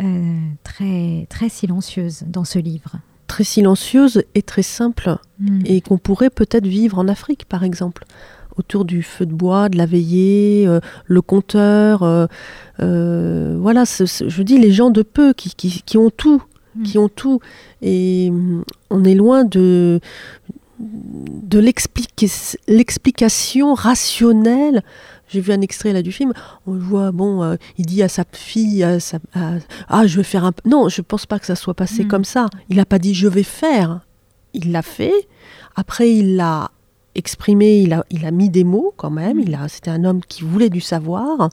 euh, 0.00 0.38
très 0.62 1.26
très 1.28 1.50
silencieuses 1.50 2.24
dans 2.26 2.44
ce 2.44 2.58
livre. 2.58 2.92
Très 3.26 3.44
silencieuses 3.44 4.24
et 4.34 4.40
très 4.40 4.62
simples 4.62 5.18
hmm. 5.38 5.60
et 5.66 5.82
qu'on 5.82 5.98
pourrait 5.98 6.30
peut-être 6.30 6.66
vivre 6.66 6.98
en 6.98 7.08
Afrique, 7.08 7.44
par 7.44 7.62
exemple 7.62 8.06
autour 8.56 8.86
du 8.86 9.02
feu 9.02 9.26
de 9.26 9.34
bois, 9.34 9.68
de 9.68 9.76
la 9.76 9.84
veillée, 9.84 10.64
euh, 10.66 10.80
le 11.04 11.20
compteur. 11.20 12.00
voilà, 12.78 13.84
je 13.84 14.42
dis 14.42 14.58
les 14.58 14.72
gens 14.72 14.88
de 14.88 15.02
peu 15.02 15.34
qui, 15.34 15.54
qui, 15.54 15.98
ont 15.98 16.10
tout, 16.10 16.42
qui 16.84 16.96
hmm. 16.96 17.02
ont 17.02 17.08
tout. 17.08 17.40
Et 17.82 18.30
mm, 18.30 18.62
on 18.90 19.04
est 19.04 19.14
loin 19.14 19.44
de, 19.44 20.00
de 20.84 21.58
l'explication 22.68 23.74
rationnelle. 23.74 24.82
J'ai 25.28 25.40
vu 25.40 25.52
un 25.52 25.60
extrait 25.60 25.92
là 25.92 26.02
du 26.02 26.12
film. 26.12 26.32
On 26.66 26.74
voit, 26.74 27.10
bon, 27.10 27.42
euh, 27.42 27.56
il 27.78 27.86
dit 27.86 28.02
à 28.02 28.08
sa 28.08 28.24
fille, 28.30 28.84
ah, 29.34 30.06
je 30.06 30.16
vais 30.16 30.22
faire 30.22 30.44
un. 30.44 30.52
Non, 30.64 30.88
je 30.88 31.00
pense 31.00 31.26
pas 31.26 31.38
que 31.38 31.46
ça 31.46 31.56
soit 31.56 31.74
passé 31.74 32.04
hmm. 32.04 32.08
comme 32.08 32.24
ça. 32.24 32.46
Il 32.68 32.76
n'a 32.76 32.84
pas 32.84 32.98
dit 32.98 33.14
je 33.14 33.28
vais 33.28 33.42
faire. 33.42 34.00
Il 34.52 34.70
l'a 34.72 34.82
fait. 34.82 35.28
Après, 35.74 36.12
il 36.12 36.36
l'a 36.36 36.70
exprimé. 37.14 37.78
Il 37.78 37.92
a, 37.94 38.04
il 38.10 38.26
a 38.26 38.30
mis 38.30 38.50
des 38.50 38.64
mots 38.64 38.92
quand 38.96 39.10
même. 39.10 39.40
Il 39.40 39.54
a, 39.54 39.68
c'était 39.68 39.90
un 39.90 40.04
homme 40.04 40.20
qui 40.28 40.44
voulait 40.44 40.70
du 40.70 40.80
savoir. 40.80 41.48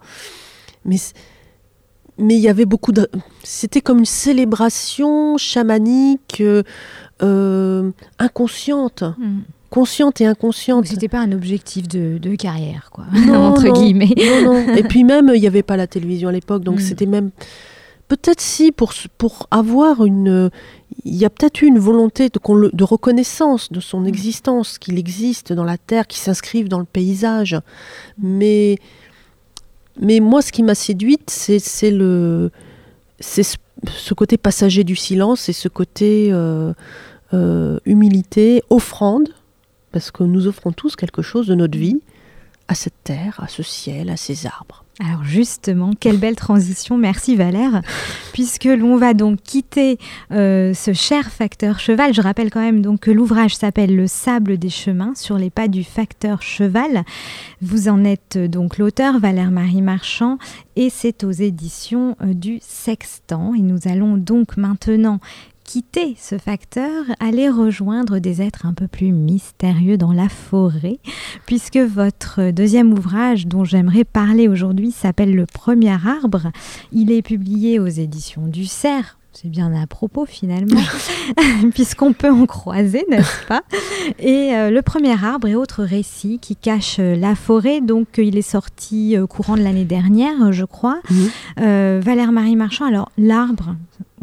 Mais 0.86 0.98
mais 2.22 2.36
il 2.36 2.42
y 2.42 2.50
avait 2.50 2.66
beaucoup 2.66 2.92
de. 2.92 3.10
C'était 3.44 3.82
comme 3.82 4.00
une 4.00 4.06
célébration 4.06 5.38
chamanique, 5.38 6.38
euh, 6.42 6.64
euh, 7.22 7.92
inconsciente. 8.20 9.04
Hmm. 9.18 9.42
Consciente 9.70 10.20
et 10.20 10.26
inconsciente. 10.26 10.86
C'était 10.86 11.08
pas 11.08 11.20
un 11.20 11.32
objectif 11.32 11.88
de, 11.88 12.36
carrière, 12.36 12.90
quoi, 12.92 13.06
entre 13.34 13.70
guillemets. 13.70 14.14
Et 14.78 14.84
puis 14.84 15.06
même, 15.06 15.32
il 15.34 15.40
n'y 15.40 15.48
avait 15.48 15.64
pas 15.64 15.78
la 15.78 15.88
télévision 15.88 16.30
à 16.30 16.32
l'époque, 16.34 16.64
donc 16.64 16.78
hmm. 16.78 16.82
c'était 16.82 17.06
même. 17.06 17.32
Peut-être 18.10 18.42
si, 18.42 18.74
pour, 18.74 18.94
pour 19.18 19.48
avoir 19.52 20.06
une. 20.06 20.50
Il 21.06 21.16
y 21.16 21.24
a 21.24 21.30
peut-être 21.30 21.62
eu 21.62 21.68
une 21.68 21.80
volonté 21.80 22.28
de, 22.28 22.70
de 22.74 22.84
reconnaissance 22.84 23.72
de 23.72 23.80
son 23.80 24.02
hmm. 24.02 24.08
existence, 24.08 24.78
qu'il 24.78 25.00
existe 25.00 25.54
dans 25.54 25.64
la 25.64 25.78
terre, 25.78 26.08
qu'il 26.08 26.20
s'inscrive 26.20 26.68
dans 26.68 26.80
le 26.80 26.86
paysage. 26.86 27.58
Mais 28.22 28.78
mais 30.00 30.20
moi, 30.20 30.42
ce 30.42 30.52
qui 30.52 30.64
m'a 30.64 30.76
séduite, 30.76 31.30
c'est 31.30 31.92
le, 31.92 32.52
c'est 33.20 33.44
ce 33.44 34.14
côté 34.14 34.38
passager 34.38 34.84
du 34.84 34.96
silence 34.96 35.50
et 35.50 35.54
ce 35.54 35.68
côté 35.68 36.30
euh, 36.32 36.74
euh, 37.34 37.80
humilité, 37.86 38.64
offrande, 38.70 39.30
parce 39.92 40.12
que 40.12 40.24
nous 40.24 40.48
offrons 40.48 40.72
tous 40.72 40.96
quelque 40.96 41.22
chose 41.22 41.48
de 41.48 41.56
notre 41.56 41.78
vie 41.78 42.02
à 42.68 42.76
cette 42.76 43.04
terre, 43.04 43.40
à 43.44 43.48
ce 43.48 43.64
ciel, 43.64 44.10
à 44.10 44.18
ces 44.18 44.46
arbres. 44.46 44.86
Alors 45.00 45.24
justement, 45.24 45.92
quelle 46.00 46.18
belle 46.18 46.36
transition, 46.36 46.98
merci 46.98 47.36
Valère, 47.36 47.82
puisque 48.34 48.66
l'on 48.66 48.98
va 48.98 49.14
donc 49.14 49.42
quitter 49.42 49.98
euh, 50.32 50.74
ce 50.74 50.94
cher 50.94 51.32
facteur 51.32 51.80
cheval. 51.80 52.14
Je 52.14 52.22
rappelle 52.22 52.52
quand 52.52 52.62
même 52.62 52.82
donc 52.82 53.02
que 53.02 53.12
l'ouvrage 53.12 53.56
s'appelle 53.56 53.96
Le 53.96 54.06
sable 54.06 54.58
des 54.58 54.70
chemins 54.70 55.14
sur 55.16 55.38
les 55.38 55.50
pas 55.50 55.68
du 55.68 55.84
facteur 55.84 56.42
cheval. 56.42 57.04
Vous 57.62 57.90
en 57.90 58.04
êtes 58.04 58.38
donc 58.38 58.78
l'auteur, 58.78 59.20
Valère-Marie 59.20 59.82
Marchand, 59.82 60.38
et 60.76 60.90
c'est 60.90 61.24
aux 61.24 61.32
éditions 61.32 62.16
euh, 62.22 62.34
du 62.34 62.60
Sextant. 62.62 63.54
Et 63.56 63.62
nous 63.62 63.80
allons 63.86 64.18
donc 64.18 64.56
maintenant 64.56 65.20
quitter 65.72 66.18
ce 66.20 66.38
facteur, 66.38 67.06
aller 67.22 67.48
rejoindre 67.48 68.20
des 68.20 68.42
êtres 68.42 68.66
un 68.66 68.74
peu 68.74 68.90
plus 68.90 69.14
mystérieux 69.14 69.98
dans 69.98 70.12
la 70.12 70.28
forêt, 70.28 71.00
puisque 71.46 71.78
votre 71.78 72.52
deuxième 72.52 72.92
ouvrage 72.92 73.48
dont 73.48 73.64
j'aimerais 73.64 74.04
parler 74.04 74.50
aujourd'hui 74.50 74.92
s'appelle 74.92 75.34
Le 75.34 75.46
premier 75.46 75.94
arbre. 75.94 76.52
Il 76.92 77.10
est 77.10 77.22
publié 77.22 77.80
aux 77.80 77.88
éditions 77.88 78.48
du 78.48 78.66
Cerf. 78.66 79.18
C'est 79.32 79.48
bien 79.48 79.74
à 79.74 79.88
propos 79.88 80.26
finalement, 80.26 80.82
puisqu'on 81.74 82.12
peut 82.12 82.30
en 82.30 82.46
croiser, 82.46 83.06
n'est-ce 83.10 83.48
pas? 83.48 83.62
Et 84.20 84.54
euh, 84.54 84.72
le 84.72 84.82
premier 84.82 85.14
arbre 85.24 85.48
et 85.48 85.56
autres 85.56 85.84
récits 85.86 86.38
qui 86.42 86.58
cachent 86.58 87.00
euh, 87.00 87.16
la 87.16 87.36
forêt, 87.36 87.80
donc 87.80 88.20
euh, 88.20 88.24
il 88.26 88.38
est 88.38 88.42
sorti 88.42 89.16
courant 89.30 89.56
de 89.56 89.62
l'année 89.62 89.86
dernière, 89.86 90.52
je 90.52 90.66
crois. 90.66 91.00
Valère-Marie 91.56 92.58
Marchand, 92.58 92.88
alors 92.88 93.10
l'arbre, 93.18 93.78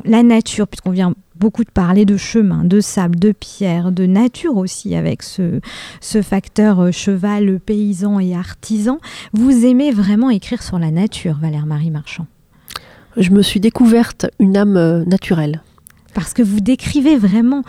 la 0.05 0.23
nature, 0.23 0.69
puisqu'on 0.69 0.91
vient 0.91 1.15
beaucoup 1.39 1.65
de 1.65 1.71
parler 1.71 2.05
de 2.05 2.17
chemin, 2.17 2.65
de 2.65 2.81
sable, 2.81 3.19
de 3.19 3.33
pierre, 3.33 3.93
de 3.93 4.07
nature 4.07 4.57
aussi 4.57 4.95
avec 4.95 5.23
ce, 5.23 5.61
ce 6.01 6.23
facteur 6.23 6.81
euh, 6.81 6.91
cheval, 6.93 7.61
paysan 7.61 8.19
et 8.21 8.35
artisan. 8.35 8.99
Vous 9.33 9.65
aimez 9.65 9.91
vraiment 9.91 10.31
écrire 10.31 10.63
sur 10.63 10.79
la 10.79 10.91
nature, 10.91 11.39
Valère-Marie 11.41 11.91
Marchand 11.91 12.27
Je 13.17 13.31
me 13.31 13.43
suis 13.43 13.61
découverte 13.61 14.27
une 14.39 14.57
âme 14.57 14.77
euh, 14.77 15.05
naturelle. 15.05 15.63
Parce 16.15 16.35
que 16.35 16.43
vous 16.43 16.61
décrivez 16.61 17.17
vraiment 17.17 17.63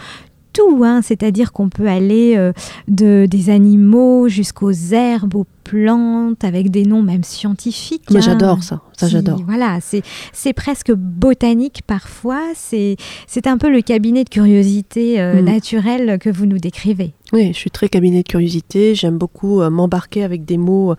tout, 0.54 0.84
hein. 0.84 1.02
c'est-à-dire 1.02 1.52
qu'on 1.52 1.70
peut 1.70 1.88
aller 1.88 2.36
euh, 2.38 2.54
de, 2.88 3.26
des 3.30 3.50
animaux 3.50 4.28
jusqu'aux 4.28 4.72
herbes, 4.72 5.36
aux 5.36 5.48
plantes, 5.64 6.44
avec 6.44 6.72
des 6.72 6.84
noms 6.86 7.04
même 7.04 7.24
scientifiques. 7.24 8.10
Moi, 8.10 8.22
j'adore 8.22 8.64
ça, 8.64 8.82
ça 8.98 9.08
j'adore. 9.08 9.42
Voilà, 9.46 9.80
c'est 9.82 10.54
presque 10.54 10.92
botanique 10.92 11.82
parfois, 11.86 12.42
c'est 12.56 12.98
un 13.46 13.58
peu 13.58 13.70
le 13.70 13.82
cabinet 13.82 14.24
de 14.24 14.30
curiosité 14.30 15.22
euh, 15.22 15.42
mm. 15.42 15.46
naturelle 15.46 16.20
que 16.20 16.30
vous 16.30 16.46
nous 16.46 16.58
décrivez. 16.58 17.14
Oui, 17.34 17.54
je 17.54 17.58
suis 17.58 17.72
très 17.72 17.90
cabinet 17.90 18.24
de 18.24 18.28
curiosité, 18.28 18.96
j'aime 18.96 19.18
beaucoup 19.18 19.62
euh, 19.62 19.70
m'embarquer 19.70 20.24
avec 20.24 20.46
des 20.46 20.58
mots 20.58 20.96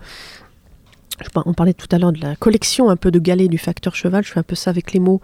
on 1.45 1.53
parlait 1.53 1.73
tout 1.73 1.87
à 1.91 1.97
l'heure 1.97 2.11
de 2.11 2.21
la 2.21 2.35
collection 2.35 2.89
un 2.89 2.95
peu 2.95 3.11
de 3.11 3.19
galets 3.19 3.47
du 3.47 3.57
facteur 3.57 3.95
cheval, 3.95 4.23
je 4.23 4.31
fais 4.31 4.39
un 4.39 4.43
peu 4.43 4.55
ça 4.55 4.69
avec 4.69 4.93
les 4.93 4.99
mots. 4.99 5.21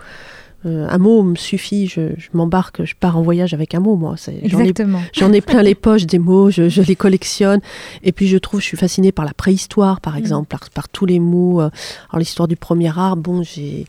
Euh, 0.67 0.87
un 0.89 0.97
mot 0.97 1.23
me 1.23 1.35
suffit, 1.35 1.87
je, 1.87 2.13
m'embarque, 2.33 2.83
je 2.83 2.93
pars 2.99 3.17
en 3.17 3.21
voyage 3.21 3.53
avec 3.53 3.73
un 3.73 3.79
mot, 3.79 3.95
moi. 3.95 4.15
Exactement. 4.43 4.99
J'en 5.13 5.31
ai, 5.31 5.41
plein 5.41 5.61
les 5.61 5.75
poches 5.87 6.05
des 6.05 6.19
mots, 6.19 6.51
je, 6.51 6.81
les 6.81 6.95
collectionne. 6.95 7.61
Et 8.03 8.11
puis 8.11 8.27
je 8.27 8.37
trouve, 8.37 8.59
je 8.59 8.65
suis 8.65 8.77
fascinée 8.77 9.11
par 9.11 9.25
la 9.25 9.33
préhistoire, 9.33 10.01
par 10.01 10.15
mm. 10.15 10.19
exemple, 10.19 10.57
par, 10.73 10.89
tous 10.89 11.05
les 11.05 11.19
mots. 11.19 11.61
Euh, 11.61 11.69
alors 12.09 12.19
l'histoire 12.19 12.47
du 12.47 12.55
premier 12.55 12.97
arbre, 12.97 13.21
bon, 13.21 13.43
j'ai. 13.43 13.85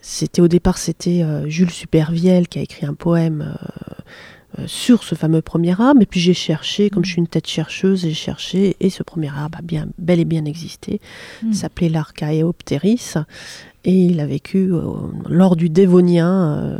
C'était 0.00 0.42
au 0.42 0.48
départ, 0.48 0.76
c'était 0.76 1.22
euh, 1.22 1.48
Jules 1.48 1.70
Supervielle 1.70 2.46
qui 2.46 2.58
a 2.58 2.62
écrit 2.62 2.84
un 2.84 2.92
poème 2.92 3.56
sur 4.66 5.02
ce 5.02 5.14
fameux 5.14 5.40
premier 5.40 5.72
arbre. 5.80 6.02
Et 6.02 6.06
puis 6.06 6.20
j'ai 6.20 6.34
cherché, 6.34 6.90
comme 6.90 7.00
mm. 7.00 7.06
je 7.06 7.10
suis 7.10 7.18
une 7.20 7.26
tête 7.26 7.48
chercheuse, 7.48 8.02
j'ai 8.02 8.14
cherché, 8.14 8.76
et 8.80 8.90
ce 8.90 9.02
premier 9.02 9.30
arbre 9.30 9.58
a 9.58 9.62
bien, 9.62 9.88
bel 9.98 10.20
et 10.20 10.24
bien 10.24 10.44
existé. 10.44 11.00
Mm. 11.42 11.48
Il 11.48 11.56
s'appelait 11.56 11.88
l'Archaeopteris. 11.88 13.14
Et 13.86 14.06
il 14.06 14.20
a 14.20 14.26
vécu 14.26 14.72
euh, 14.72 14.82
lors 15.28 15.56
du 15.56 15.68
Dévonien. 15.68 16.58
Euh, 16.58 16.78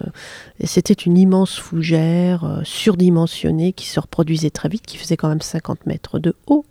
et 0.59 0.67
c'était 0.67 0.95
une 0.95 1.19
immense 1.19 1.59
fougère 1.59 2.45
euh, 2.45 2.61
surdimensionnée 2.65 3.73
qui 3.75 3.87
se 3.87 4.01
reproduisait 4.01 4.51
très 4.51 4.71
vite, 4.71 4.87
qui 4.87 4.97
faisait 4.97 5.17
quand 5.17 5.29
même 5.29 5.43
50 5.43 5.87
mètres 5.87 6.19
de 6.19 6.35
haut, 6.47 6.65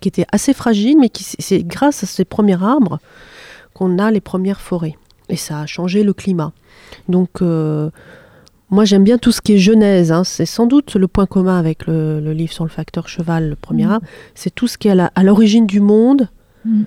qui 0.00 0.08
était 0.08 0.26
assez 0.30 0.54
fragile, 0.54 0.98
mais 1.00 1.08
qui 1.08 1.24
c'est 1.24 1.64
grâce 1.64 2.04
à 2.04 2.06
ces 2.06 2.24
premiers 2.24 2.62
arbres 2.62 3.00
qu'on 3.74 3.98
a 3.98 4.10
les 4.12 4.20
premières 4.20 4.60
forêts. 4.60 4.96
Et 5.28 5.36
ça 5.36 5.60
a 5.60 5.66
changé 5.66 6.04
le 6.04 6.12
climat. 6.12 6.52
Donc 7.08 7.40
moi 7.40 8.84
j'aime 8.84 9.04
bien 9.04 9.18
tout 9.18 9.30
ce 9.30 9.40
qui 9.40 9.54
est 9.54 9.58
genèse. 9.58 10.10
Hein. 10.10 10.24
C'est 10.24 10.46
sans 10.46 10.66
doute 10.66 10.94
le 10.94 11.06
point 11.06 11.26
commun 11.26 11.58
avec 11.58 11.86
le, 11.86 12.32
livre 12.32 12.52
sur 12.52 12.64
le 12.64 12.70
facteur 12.70 13.08
cheval, 13.08 13.50
le 13.50 13.56
premier 13.56 13.84
mmh. 13.84 13.90
arbre. 13.90 14.06
C'est 14.34 14.54
tout 14.54 14.66
ce 14.66 14.78
qui 14.78 14.88
est 14.88 14.98
à 14.98 15.22
l'origine 15.22 15.66
du 15.66 15.80
monde. 15.80 16.28
Mmh 16.64 16.84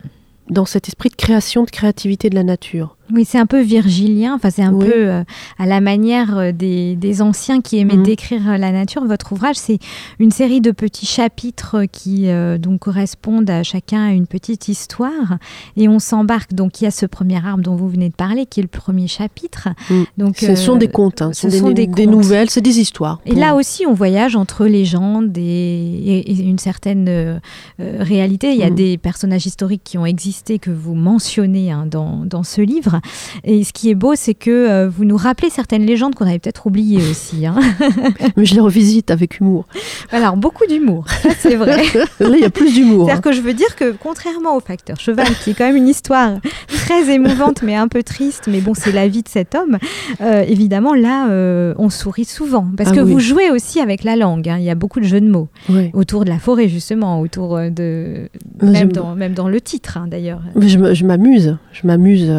dans 0.50 0.66
cet 0.66 0.88
esprit 0.88 1.10
de 1.10 1.16
création, 1.16 1.64
de 1.64 1.70
créativité 1.70 2.30
de 2.30 2.36
la 2.36 2.44
nature. 2.44 2.98
Oui, 3.14 3.26
c'est 3.26 3.38
un 3.38 3.46
peu 3.46 3.62
virgilien, 3.62 4.34
enfin, 4.34 4.50
c'est 4.50 4.64
un 4.64 4.74
peu 4.74 4.92
euh, 4.92 5.24
à 5.60 5.68
la 5.68 5.82
manière 5.82 6.38
euh, 6.38 6.52
des, 6.52 7.22
anciens 7.22 7.62
qui 7.62 7.78
aimaient 7.78 7.96
mhm. 7.96 8.04
décrire 8.04 8.50
euh, 8.50 8.58
la 8.58 8.72
nature. 8.72 9.06
Votre 9.06 9.34
ouvrage, 9.34 9.56
c'est 9.56 9.78
une 10.18 10.32
série 10.32 10.62
de 10.62 10.72
petits 10.72 11.06
chapitres 11.06 11.86
qui 11.92 12.28
donc 12.58 12.80
correspondent 12.80 13.50
à 13.50 13.62
chacun 13.62 14.08
à 14.08 14.12
une 14.12 14.26
petite 14.26 14.68
histoire. 14.68 15.38
Et 15.78 15.88
on 15.88 16.00
s'embarque, 16.00 16.54
donc 16.54 16.82
il 16.82 16.86
y 16.86 16.88
a 16.88 16.92
ce 16.92 17.06
premier 17.06 17.46
arbre 17.46 17.62
dont 17.62 17.76
vous 17.76 17.88
venez 17.88 18.10
de 18.10 18.16
parler, 18.16 18.48
qui 18.48 18.62
est 18.62 18.64
le 18.64 18.70
premier 18.70 19.08
chapitre. 19.08 19.70
Mhm. 19.90 20.06
Donc, 20.18 20.38
ce 20.38 20.56
sont 20.56 20.76
des 20.76 20.88
contes, 20.88 21.22
hein. 21.22 21.32
ce, 21.34 21.50
sont 21.50 21.70
des, 21.70 21.88
nouvelles, 22.08 22.50
c'est 22.50 22.62
des 22.62 22.80
histoires. 22.80 23.20
Et 23.26 23.36
là 23.36 23.54
aussi, 23.56 23.86
on 23.86 23.94
voyage 23.94 24.36
entre 24.36 24.66
légendes 24.66 25.38
et, 25.38 26.20
et 26.20 26.42
une 26.42 26.58
certaine 26.58 27.40
réalité. 27.78 28.52
Il 28.54 28.58
y 28.58 28.64
a 28.64 28.70
mhm. 28.70 28.76
des 28.76 28.98
personnages 28.98 29.46
historiques 29.46 29.84
qui 29.84 30.00
ont 30.00 30.06
existé, 30.06 30.58
que 30.58 30.72
vous 30.72 30.96
mentionnez 30.96 31.72
hein, 31.72 31.86
dans, 31.86 32.26
dans 32.26 32.44
ce 32.44 32.62
livre. 32.62 33.02
Et 33.44 33.64
ce 33.64 33.74
qui 33.74 33.90
est 33.90 33.96
beau, 33.96 34.14
c'est 34.16 34.34
que 34.34 34.52
euh, 34.52 34.90
vous 34.90 35.06
nous 35.06 35.18
rappelez 35.18 35.50
certaines 35.50 35.86
légendes 35.86 36.16
qu'on 36.16 36.26
avait 36.26 36.40
peut-être 36.40 36.68
oubliées 36.68 37.02
aussi. 37.10 37.46
Hein. 37.46 37.56
Mais 38.38 38.46
je 38.46 38.56
les 38.56 38.62
revisite 38.62 39.12
avec 39.12 39.40
humour. 39.40 39.66
Alors, 40.12 40.38
beaucoup 40.38 40.66
d'humour, 40.66 41.06
c'est 41.40 41.56
vrai. 41.56 41.84
Là, 42.20 42.30
il 42.34 42.40
y 42.40 42.46
a 42.46 42.50
plus 42.50 42.74
d'humour. 42.74 43.06
C'est-à-dire 43.06 43.22
que 43.22 43.32
je 43.32 43.42
veux 43.42 43.54
dire 43.54 43.76
que, 43.76 43.92
contrairement 43.92 44.56
au 44.56 44.60
facteur 44.60 45.00
cheval, 45.00 45.28
qui 45.44 45.52
est 45.52 45.54
quand 45.54 45.66
même 45.66 45.76
une 45.76 45.88
histoire 45.88 46.38
très 46.68 47.14
émouvante, 47.14 47.64
mais 47.64 47.76
un 47.76 47.88
peu 47.88 48.04
triste, 48.04 48.48
mais 48.48 48.62
bon, 48.62 48.74
c'est 48.74 48.92
la 48.92 49.08
vie 49.08 49.24
de 49.24 49.28
cet 49.28 49.56
homme, 49.56 49.78
euh, 50.22 50.44
évidemment, 50.48 50.94
là, 50.94 51.30
euh, 51.30 51.74
on 51.78 51.90
sourit 51.90 52.26
souvent. 52.26 52.68
Parce 52.78 52.92
ah 52.92 52.96
que 52.96 53.00
vous 53.02 53.20
jouez 53.20 53.50
aussi 53.50 53.80
avec 53.80 54.04
la 54.04 54.16
langue. 54.16 54.50
Hein. 54.50 54.58
Il 54.60 54.64
y 54.64 54.70
a 54.70 54.76
beaucoup 54.76 55.00
de 55.00 55.06
jeux 55.06 55.22
de 55.22 55.30
mots 55.30 55.50
autour 55.94 56.26
de 56.26 56.30
la 56.30 56.40
forêt, 56.40 56.68
justement, 56.68 57.22
autour 57.22 57.58
de. 57.58 58.30
Même 58.62 58.92
dans, 58.92 59.16
même 59.16 59.34
dans, 59.34 59.48
le 59.48 59.62
titre, 59.62 59.98
hein, 59.98 60.08
d'ailleurs. 60.08 60.42
Je 60.60 61.06
m'amuse. 61.06 61.58
Je 61.72 61.88
m'amuse 61.88 62.32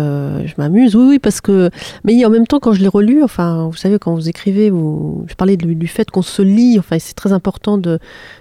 je 0.46 0.54
m'amuse, 0.58 0.96
oui, 0.96 1.06
oui, 1.08 1.18
parce 1.18 1.40
que. 1.40 1.70
Mais 2.04 2.24
en 2.24 2.30
même 2.30 2.46
temps, 2.46 2.60
quand 2.60 2.72
je 2.72 2.80
l'ai 2.80 2.88
relu, 2.88 3.22
enfin, 3.22 3.68
vous 3.70 3.76
savez, 3.76 3.98
quand 3.98 4.14
vous 4.14 4.28
écrivez, 4.28 4.70
vous, 4.70 5.24
je 5.28 5.34
parlais 5.34 5.56
du, 5.56 5.86
fait 5.86 6.10
qu'on 6.10 6.22
se 6.22 6.42
lit, 6.42 6.78
enfin, 6.78 6.98
c'est 6.98 7.14
très 7.14 7.32
important 7.32 7.78
de, 7.78 7.98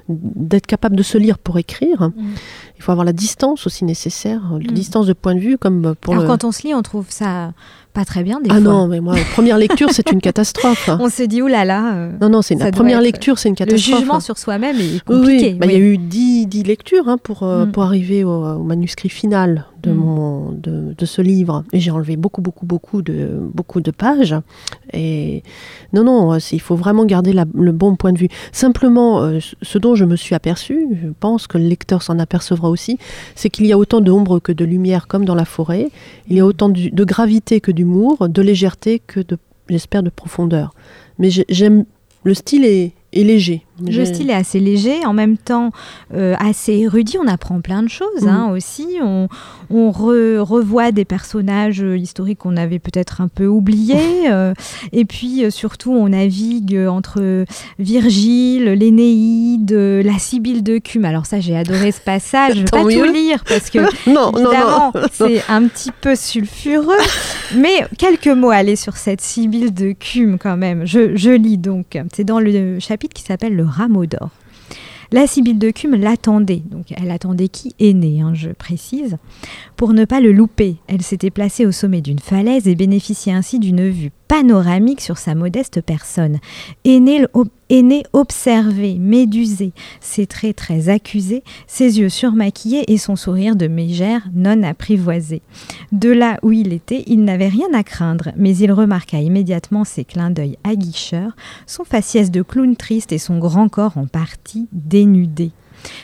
d'être 0.10 0.68
capable 0.68 0.96
de 0.96 1.04
se 1.04 1.18
lire 1.18 1.38
pour 1.38 1.58
écrire. 1.58 2.10
Mm. 2.10 2.14
Il 2.78 2.82
faut 2.84 2.92
avoir 2.92 3.06
la 3.06 3.14
distance 3.14 3.66
aussi 3.68 3.86
nécessaire, 3.86 4.42
la 4.52 4.72
mm. 4.72 4.74
distance 4.74 5.08
de 5.08 5.14
point 5.14 5.36
de 5.36 5.40
vue, 5.40 5.58
comme 5.58 5.96
pour. 6.00 6.14
Alors, 6.14 6.26
quand 6.26 6.44
on 6.44 6.52
se 6.52 6.64
lit, 6.64 6.74
on 6.74 6.82
trouve 6.82 7.08
ça 7.10 7.54
pas 7.94 8.06
très 8.06 8.24
bien 8.24 8.42
des 8.42 8.50
ah 8.50 8.60
non, 8.60 8.88
mais 8.88 9.00
moi, 9.00 9.16
première 9.34 9.58
lecture, 9.58 9.90
c'est 9.92 10.12
une 10.12 10.20
catastrophe. 10.20 10.90
On 11.00 11.10
se 11.10 11.24
dit, 11.24 11.42
oulala. 11.42 11.64
Là 11.64 11.82
là, 11.82 11.96
euh, 11.96 12.12
non, 12.20 12.30
non, 12.30 12.42
c'est 12.42 12.56
la 12.56 12.72
première 12.72 13.02
lecture, 13.02 13.38
c'est 13.38 13.50
une 13.50 13.56
catastrophe. 13.56 13.94
Le 13.94 14.00
jugement 14.00 14.20
sur 14.20 14.38
soi-même 14.38 14.76
est 14.78 15.04
compliqué. 15.04 15.52
Oui, 15.52 15.54
bah, 15.54 15.68
il 15.68 15.72
y 15.72 15.76
a 15.76 15.80
eu 15.80 15.98
dix, 15.98 16.48
dix 16.48 16.64
lectures 16.64 17.08
hein, 17.08 17.18
pour, 17.18 17.44
euh, 17.44 17.66
mm. 17.66 17.72
pour 17.72 17.84
arriver 17.84 18.24
au, 18.24 18.60
manuscrit 18.64 19.10
final 19.10 19.66
de, 19.84 19.92
mm. 19.92 19.96
mon, 19.96 20.52
de, 20.52 20.96
de, 20.98 21.06
ce 21.06 21.22
livre. 21.22 21.64
Et 21.72 21.80
j'ai 21.80 21.92
enlevé 21.92 22.18
beaucoup, 22.18 22.42
beaucoup, 22.42 22.66
beaucoup 22.66 23.02
de, 23.02 23.30
beaucoup 23.54 23.82
de 23.82 23.92
pages. 23.92 24.36
Et 24.94 25.44
non, 25.94 26.04
non, 26.04 26.38
il 26.38 26.62
faut 26.62 26.76
vraiment 26.76 27.06
garder 27.06 27.34
le 27.34 27.72
bon 27.72 27.96
point 27.96 28.14
de 28.14 28.18
vue. 28.18 28.30
Simplement, 28.52 29.22
euh, 29.22 29.40
ce 29.62 29.78
dont 29.78 29.96
je 29.96 30.06
me 30.06 30.16
suis 30.16 30.36
aperçu, 30.36 30.88
je 31.02 31.10
pense 31.20 31.48
que 31.48 31.58
le 31.58 31.66
lecteur 31.66 32.02
s'en 32.02 32.20
apercevra 32.20 32.70
aussi, 32.70 32.98
c'est 33.36 33.50
qu'il 33.50 33.66
y 33.66 33.72
a 33.72 33.78
autant 33.78 34.02
d'ombre 34.02 34.40
que 34.40 34.52
de 34.52 34.66
lumière, 34.66 35.08
comme 35.08 35.26
dans 35.26 35.36
la 35.36 35.46
forêt. 35.46 35.90
Il 36.30 36.38
y 36.38 36.40
a 36.40 36.46
autant 36.46 36.70
de 36.70 37.04
gravité 37.04 37.60
que 37.60 37.72
d'humour, 37.72 38.30
de 38.30 38.42
légèreté 38.42 39.00
que, 39.00 39.20
de, 39.20 39.38
j'espère, 39.70 40.04
de 40.04 40.10
profondeur. 40.10 40.74
Mais 41.20 41.30
j'aime. 41.50 41.86
Le 42.26 42.34
style 42.34 42.64
est, 42.64 42.94
léger. 43.12 43.66
Le 43.82 44.06
style 44.06 44.30
est 44.30 44.36
assez 44.36 44.60
léger, 44.60 45.04
en 45.06 45.14
même 45.14 45.38
temps 45.38 45.72
euh, 46.14 46.36
assez 46.38 46.74
érudit. 46.74 47.18
On 47.18 47.28
apprend 47.28 47.60
plein 47.60 47.82
de 47.82 47.90
choses 47.90 48.28
hein, 48.28 48.50
mm. 48.50 48.52
aussi. 48.52 48.88
On, 49.02 49.28
revoit 49.92 50.92
des 50.92 51.06
personnages 51.06 51.80
historiques 51.80 52.40
qu'on 52.40 52.58
avait 52.58 52.80
peut-être 52.80 53.22
un 53.22 53.28
peu 53.28 53.48
oubliés. 53.48 53.98
Euh, 54.34 54.54
et 54.94 55.06
puis 55.06 55.44
euh, 55.44 55.50
surtout, 55.50 55.92
on 55.92 56.10
navigue 56.10 56.78
entre 56.90 57.46
Virgile, 57.78 58.72
l'Énéide, 58.72 59.72
la 59.72 60.18
Sibylle 60.18 60.64
de 60.64 60.78
Cume. 60.78 61.06
Alors 61.06 61.26
ça, 61.26 61.40
j'ai 61.40 61.56
adoré 61.56 61.92
ce 61.92 62.00
passage. 62.00 62.56
Je 62.56 62.60
vais 62.60 62.66
pas 62.66 62.84
tout 62.84 63.04
lire 63.04 63.44
parce 63.48 63.70
que 63.70 63.80
non, 64.10 64.32
évidemment, 64.32 64.94
c'est 65.12 65.44
un 65.50 65.68
petit 65.68 65.92
peu 65.92 66.16
sulfureux. 66.16 66.96
Mais 67.56 67.86
quelques 67.98 68.28
mots 68.28 68.50
aller 68.50 68.76
sur 68.76 68.96
cette 68.96 69.22
Sibylle 69.22 69.74
de 69.74 69.92
Cume 69.92 70.38
quand 70.40 70.58
même. 70.58 70.86
Je, 70.86 71.16
je 71.16 71.32
lis 71.32 71.58
donc. 71.58 71.98
C'est 72.14 72.24
dans 72.24 72.40
le 72.40 72.80
chapitre 72.80 73.14
qui 73.14 73.24
s'appelle 73.24 73.56
Le 73.56 73.63
rameau 73.64 74.06
d'or. 74.06 74.30
La 75.12 75.28
Sibylle 75.28 75.60
de 75.60 75.70
Cume 75.70 75.96
l'attendait, 75.96 76.64
donc 76.72 76.88
elle 76.92 77.12
attendait 77.12 77.48
qui 77.48 77.76
est 77.80 77.94
né, 77.94 78.22
hein, 78.22 78.34
je 78.34 78.50
précise, 78.50 79.18
pour 79.76 79.94
ne 79.94 80.06
pas 80.06 80.20
le 80.20 80.32
louper. 80.32 80.78
Elle 80.88 81.04
s'était 81.04 81.30
placée 81.30 81.68
au 81.68 81.72
sommet 81.72 82.02
d'une 82.02 82.18
falaise 82.18 82.68
et 82.68 82.74
bénéficiait 82.74 83.34
ainsi 83.34 83.60
d'une 83.60 83.88
vue 83.90 84.12
panoramique 84.34 85.02
sur 85.02 85.20
sa 85.20 85.36
modeste 85.36 85.82
personne. 85.82 86.40
Aîné, 86.86 87.28
aîné 87.70 88.04
observé, 88.14 88.98
médusé, 88.98 89.74
ses 90.02 90.26
traits 90.26 90.56
très 90.56 90.90
accusés, 90.90 91.44
ses 91.68 92.00
yeux 92.00 92.10
surmaquillés 92.10 92.92
et 92.92 92.98
son 92.98 93.16
sourire 93.16 93.56
de 93.56 93.68
mégère 93.68 94.28
non 94.34 94.64
apprivoisé. 94.64 95.44
De 95.92 96.10
là 96.10 96.40
où 96.42 96.52
il 96.52 96.74
était, 96.74 97.04
il 97.06 97.24
n'avait 97.24 97.48
rien 97.48 97.72
à 97.76 97.84
craindre, 97.84 98.32
mais 98.36 98.58
il 98.58 98.72
remarqua 98.72 99.20
immédiatement 99.20 99.84
ses 99.84 100.04
clins 100.04 100.32
d'œil 100.32 100.58
aguicheurs, 100.64 101.36
son 101.68 101.84
faciès 101.84 102.32
de 102.32 102.42
clown 102.42 102.76
triste 102.76 103.12
et 103.12 103.20
son 103.20 103.38
grand 103.38 103.70
corps 103.70 104.00
en 104.00 104.08
partie 104.08 104.68
dénudé. 104.72 105.52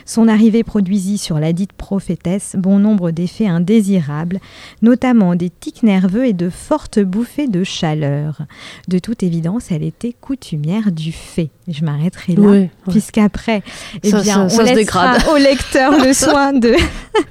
Son 0.04 0.28
arrivée 0.28 0.64
produisit 0.64 1.18
sur 1.18 1.38
la 1.38 1.52
dite 1.52 1.72
prophétesse 1.72 2.56
bon 2.58 2.78
nombre 2.78 3.10
d'effets 3.10 3.46
indésirables, 3.46 4.40
notamment 4.82 5.34
des 5.34 5.50
tics 5.50 5.82
nerveux 5.82 6.26
et 6.26 6.32
de 6.32 6.50
fortes 6.50 7.00
bouffées 7.00 7.48
de 7.48 7.64
chaleur. 7.64 8.42
De 8.88 8.98
toute 8.98 9.22
évidence, 9.22 9.70
elle 9.70 9.82
était 9.82 10.12
coutumière 10.12 10.92
du 10.92 11.12
fait. 11.12 11.50
Je 11.68 11.84
m'arrêterai 11.84 12.34
là, 12.34 12.66
puisqu'après, 12.88 13.62
eh 14.02 14.12
bien, 14.12 14.48
on 14.50 14.62
laissera 14.62 15.16
au 15.32 15.36
lecteur 15.36 15.92
le 16.04 16.12
soin 16.12 16.52
de, 16.52 16.74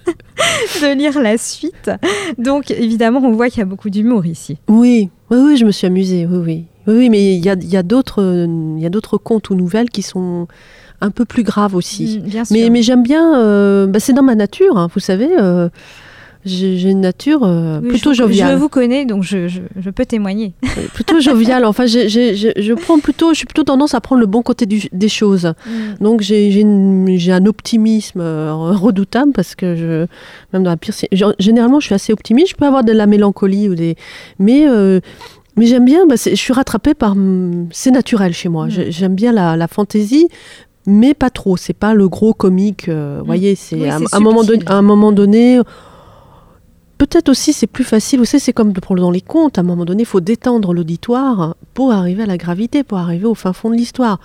de 0.81 0.97
lire 0.97 1.19
la 1.21 1.37
suite. 1.37 1.91
Donc, 2.37 2.71
évidemment, 2.71 3.19
on 3.23 3.31
voit 3.31 3.49
qu'il 3.49 3.59
y 3.59 3.63
a 3.63 3.65
beaucoup 3.65 3.89
d'humour 3.89 4.25
ici. 4.25 4.57
Oui, 4.67 5.09
oui, 5.29 5.37
oui, 5.37 5.57
je 5.57 5.65
me 5.65 5.71
suis 5.71 5.87
amusée, 5.87 6.25
oui, 6.25 6.37
oui. 6.37 6.65
Oui, 6.87 7.09
mais 7.09 7.35
il 7.35 7.45
y 7.45 7.49
a, 7.49 7.55
y 7.55 7.77
a 7.77 7.83
d'autres 7.83 9.17
contes 9.17 9.49
ou 9.51 9.55
nouvelles 9.55 9.89
qui 9.89 10.01
sont 10.01 10.47
un 11.01 11.11
peu 11.11 11.25
plus 11.25 11.43
grave 11.43 11.75
aussi. 11.75 12.21
Mm, 12.25 12.43
mais, 12.51 12.69
mais 12.69 12.81
j'aime 12.81 13.03
bien, 13.03 13.37
euh, 13.37 13.87
bah, 13.87 13.99
c'est 13.99 14.13
dans 14.13 14.23
ma 14.23 14.35
nature, 14.35 14.77
hein, 14.77 14.87
vous 14.93 14.99
savez. 14.99 15.29
Euh, 15.37 15.69
j'ai 16.45 16.89
une 16.89 17.01
nature 17.01 17.41
euh, 17.43 17.81
plutôt 17.81 18.13
je, 18.13 18.19
joviale. 18.19 18.53
Je 18.53 18.57
vous 18.57 18.69
connais, 18.69 19.03
donc 19.03 19.23
je, 19.23 19.49
je, 19.49 19.89
peux 19.89 20.05
témoigner. 20.05 20.53
plutôt 20.93 21.19
joviale. 21.19 21.65
Enfin, 21.65 21.85
je 21.85 22.73
prends 22.73 22.99
plutôt, 22.99 23.33
je 23.33 23.39
suis 23.39 23.45
plutôt 23.45 23.65
tendance 23.65 23.93
à 23.93 23.99
prendre 23.99 24.21
le 24.21 24.25
bon 24.25 24.41
côté 24.41 24.65
des 24.65 25.09
choses. 25.09 25.53
Mm. 25.65 25.71
Donc 26.01 26.21
j'ai 26.21 27.31
un 27.31 27.45
optimisme 27.45 28.21
redoutable 28.21 29.33
parce 29.33 29.53
que 29.53 29.75
je, 29.75 30.05
même 30.53 30.63
dans 30.63 30.71
la 30.71 30.77
pire, 30.77 30.93
généralement, 31.39 31.81
je 31.81 31.87
suis 31.87 31.95
assez 31.95 32.13
optimiste. 32.13 32.51
Je 32.51 32.55
peux 32.55 32.65
avoir 32.65 32.85
de 32.85 32.93
la 32.93 33.05
mélancolie 33.05 33.67
ou 33.67 33.75
des, 33.75 33.97
mais 34.39 34.65
mais 35.59 35.65
j'aime 35.65 35.83
bien, 35.83 36.05
bah, 36.07 36.15
je 36.15 36.35
suis 36.35 36.53
rattrapée 36.53 36.93
par. 36.93 37.15
C'est 37.71 37.91
naturel 37.91 38.33
chez 38.33 38.47
moi. 38.47 38.67
Mm. 38.67 38.89
J'aime 38.89 39.13
bien 39.13 39.33
la, 39.33 39.57
la 39.57 39.67
fantaisie, 39.67 40.29
mais 40.89 41.13
pas 41.13 41.29
trop. 41.29 41.55
C'est 41.57 41.73
pas 41.73 41.93
le 41.93 42.09
gros 42.09 42.33
comique. 42.33 42.89
Vous 42.89 42.93
mm. 42.93 43.23
voyez, 43.25 43.55
c'est 43.55 43.89
un, 43.89 44.19
moment 44.19 44.41
à 44.65 44.73
un 44.73 44.81
moment 44.81 45.11
donné, 45.11 45.61
Peut-être 46.99 47.29
aussi 47.29 47.53
c'est 47.53 47.65
plus 47.65 47.85
facile, 47.85 48.19
vous 48.19 48.25
savez, 48.25 48.41
c'est 48.41 48.51
comme 48.51 48.73
dans 48.73 49.09
les 49.09 49.21
contes, 49.21 49.57
à 49.57 49.61
un 49.61 49.63
moment 49.63 49.85
donné, 49.85 50.03
il 50.03 50.05
faut 50.05 50.19
détendre 50.19 50.73
l'auditoire 50.73 51.55
pour 51.73 51.93
arriver 51.93 52.23
à 52.23 52.25
la 52.25 52.35
gravité, 52.35 52.83
pour 52.83 52.97
arriver 52.97 53.25
au 53.25 53.35
fin 53.35 53.53
fond 53.53 53.69
de 53.69 53.75
l'histoire. 53.75 54.19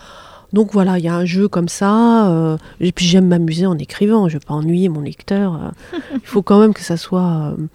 Donc 0.53 0.72
voilà, 0.72 0.98
il 0.98 1.05
y 1.05 1.09
a 1.09 1.14
un 1.14 1.24
jeu 1.24 1.46
comme 1.46 1.68
ça, 1.68 2.29
euh, 2.31 2.57
et 2.81 2.90
puis 2.90 3.07
j'aime 3.07 3.29
m'amuser 3.29 3.66
en 3.66 3.79
écrivant, 3.79 4.29
je 4.29 4.35
ne 4.35 4.40
veux 4.40 4.44
pas 4.44 4.55
ennuyer 4.55 4.88
mon 4.88 5.03
lecteur. 5.03 5.55
Euh. 5.55 5.98
il 6.14 6.27
faut 6.27 6.42
quand 6.42 6.59
même 6.59 6.74
que 6.74 6.83
ça 6.83 6.96
soit... 6.96 7.55
Euh, 7.57 7.66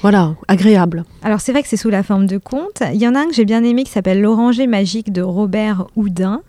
voilà, 0.00 0.36
agréable. 0.46 1.04
Alors 1.22 1.40
c'est 1.40 1.50
vrai 1.50 1.62
que 1.62 1.68
c'est 1.68 1.76
sous 1.76 1.90
la 1.90 2.04
forme 2.04 2.26
de 2.26 2.38
conte. 2.38 2.84
Il 2.94 3.02
y 3.02 3.08
en 3.08 3.16
a 3.16 3.20
un 3.20 3.26
que 3.26 3.34
j'ai 3.34 3.44
bien 3.44 3.64
aimé 3.64 3.82
qui 3.82 3.90
s'appelle 3.90 4.20
L'Oranger 4.20 4.68
magique 4.68 5.12
de 5.12 5.22
Robert 5.22 5.88
Houdin. 5.96 6.42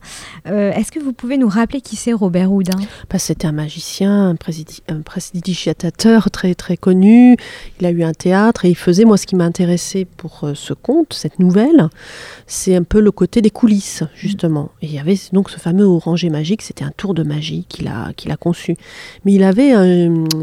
Euh, 0.47 0.71
est-ce 0.71 0.91
que 0.91 0.99
vous 0.99 1.13
pouvez 1.13 1.37
nous 1.39 1.49
rappeler 1.49 1.81
qui 1.81 1.95
c'est 1.95 2.13
Robert 2.13 2.51
Houdin? 2.51 2.77
Bah, 3.09 3.17
C'était 3.17 3.47
un 3.47 3.51
magicien, 3.51 4.35
un, 4.87 5.01
prestidigitateur 5.01 6.29
très 6.29 6.53
très 6.53 6.77
connu. 6.77 7.37
Il 7.79 7.87
a 7.87 7.89
eu 7.89 8.03
un 8.03 8.13
théâtre 8.13 8.65
et 8.65 8.69
il 8.69 8.75
faisait, 8.75 9.03
moi 9.03 9.17
ce 9.17 9.25
qui 9.25 9.35
m'a 9.35 9.45
intéressé 9.45 10.05
pour 10.05 10.41
euh, 10.43 10.53
ce 10.53 10.73
conte, 10.73 11.13
cette 11.13 11.39
nouvelle, 11.39 11.89
c'est 12.45 12.75
un 12.75 12.83
peu 12.83 12.99
le 12.99 13.11
côté 13.11 13.41
des 13.41 13.49
coulisses 13.49 14.03
justement. 14.13 14.69
Et 14.83 14.85
il 14.85 14.93
y 14.93 14.99
avait 14.99 15.17
donc 15.33 15.49
ce 15.49 15.57
fameux 15.57 15.85
Oranger 15.85 16.29
magique, 16.29 16.61
c'était 16.61 16.85
un 16.85 16.93
tour 16.95 17.15
de 17.15 17.23
magie 17.23 17.65
qu'il 17.67 17.87
a, 17.87 18.13
qu'il 18.15 18.29
a 18.29 18.37
conçu. 18.37 18.75
Mais 19.25 19.33
il 19.33 19.43
avait, 19.43 19.71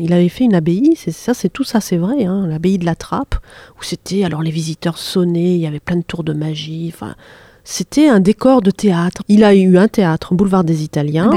il 0.00 0.12
avait 0.12 0.28
fait 0.28 0.44
une 0.44 0.56
abbaye, 0.56 0.96
c'est 0.96 1.12
ça, 1.12 1.34
c'est 1.34 1.50
tout 1.50 1.64
ça, 1.64 1.80
c'est 1.80 1.98
vrai, 1.98 2.24
hein, 2.24 2.48
l'abbaye 2.48 2.78
de 2.78 2.84
la 2.84 2.95
Trappe, 2.96 3.36
où 3.78 3.82
c'était, 3.82 4.24
alors 4.24 4.42
les 4.42 4.50
visiteurs 4.50 4.98
sonnaient, 4.98 5.54
il 5.54 5.60
y 5.60 5.66
avait 5.66 5.80
plein 5.80 5.96
de 5.96 6.02
tours 6.02 6.24
de 6.24 6.32
magie, 6.32 6.90
enfin, 6.92 7.14
c'était 7.62 8.08
un 8.08 8.20
décor 8.20 8.62
de 8.62 8.70
théâtre. 8.70 9.22
Il 9.28 9.42
a 9.42 9.54
eu 9.54 9.76
un 9.76 9.88
théâtre, 9.88 10.34
boulevard 10.34 10.64
des 10.64 10.84
Italiens, 10.84 11.30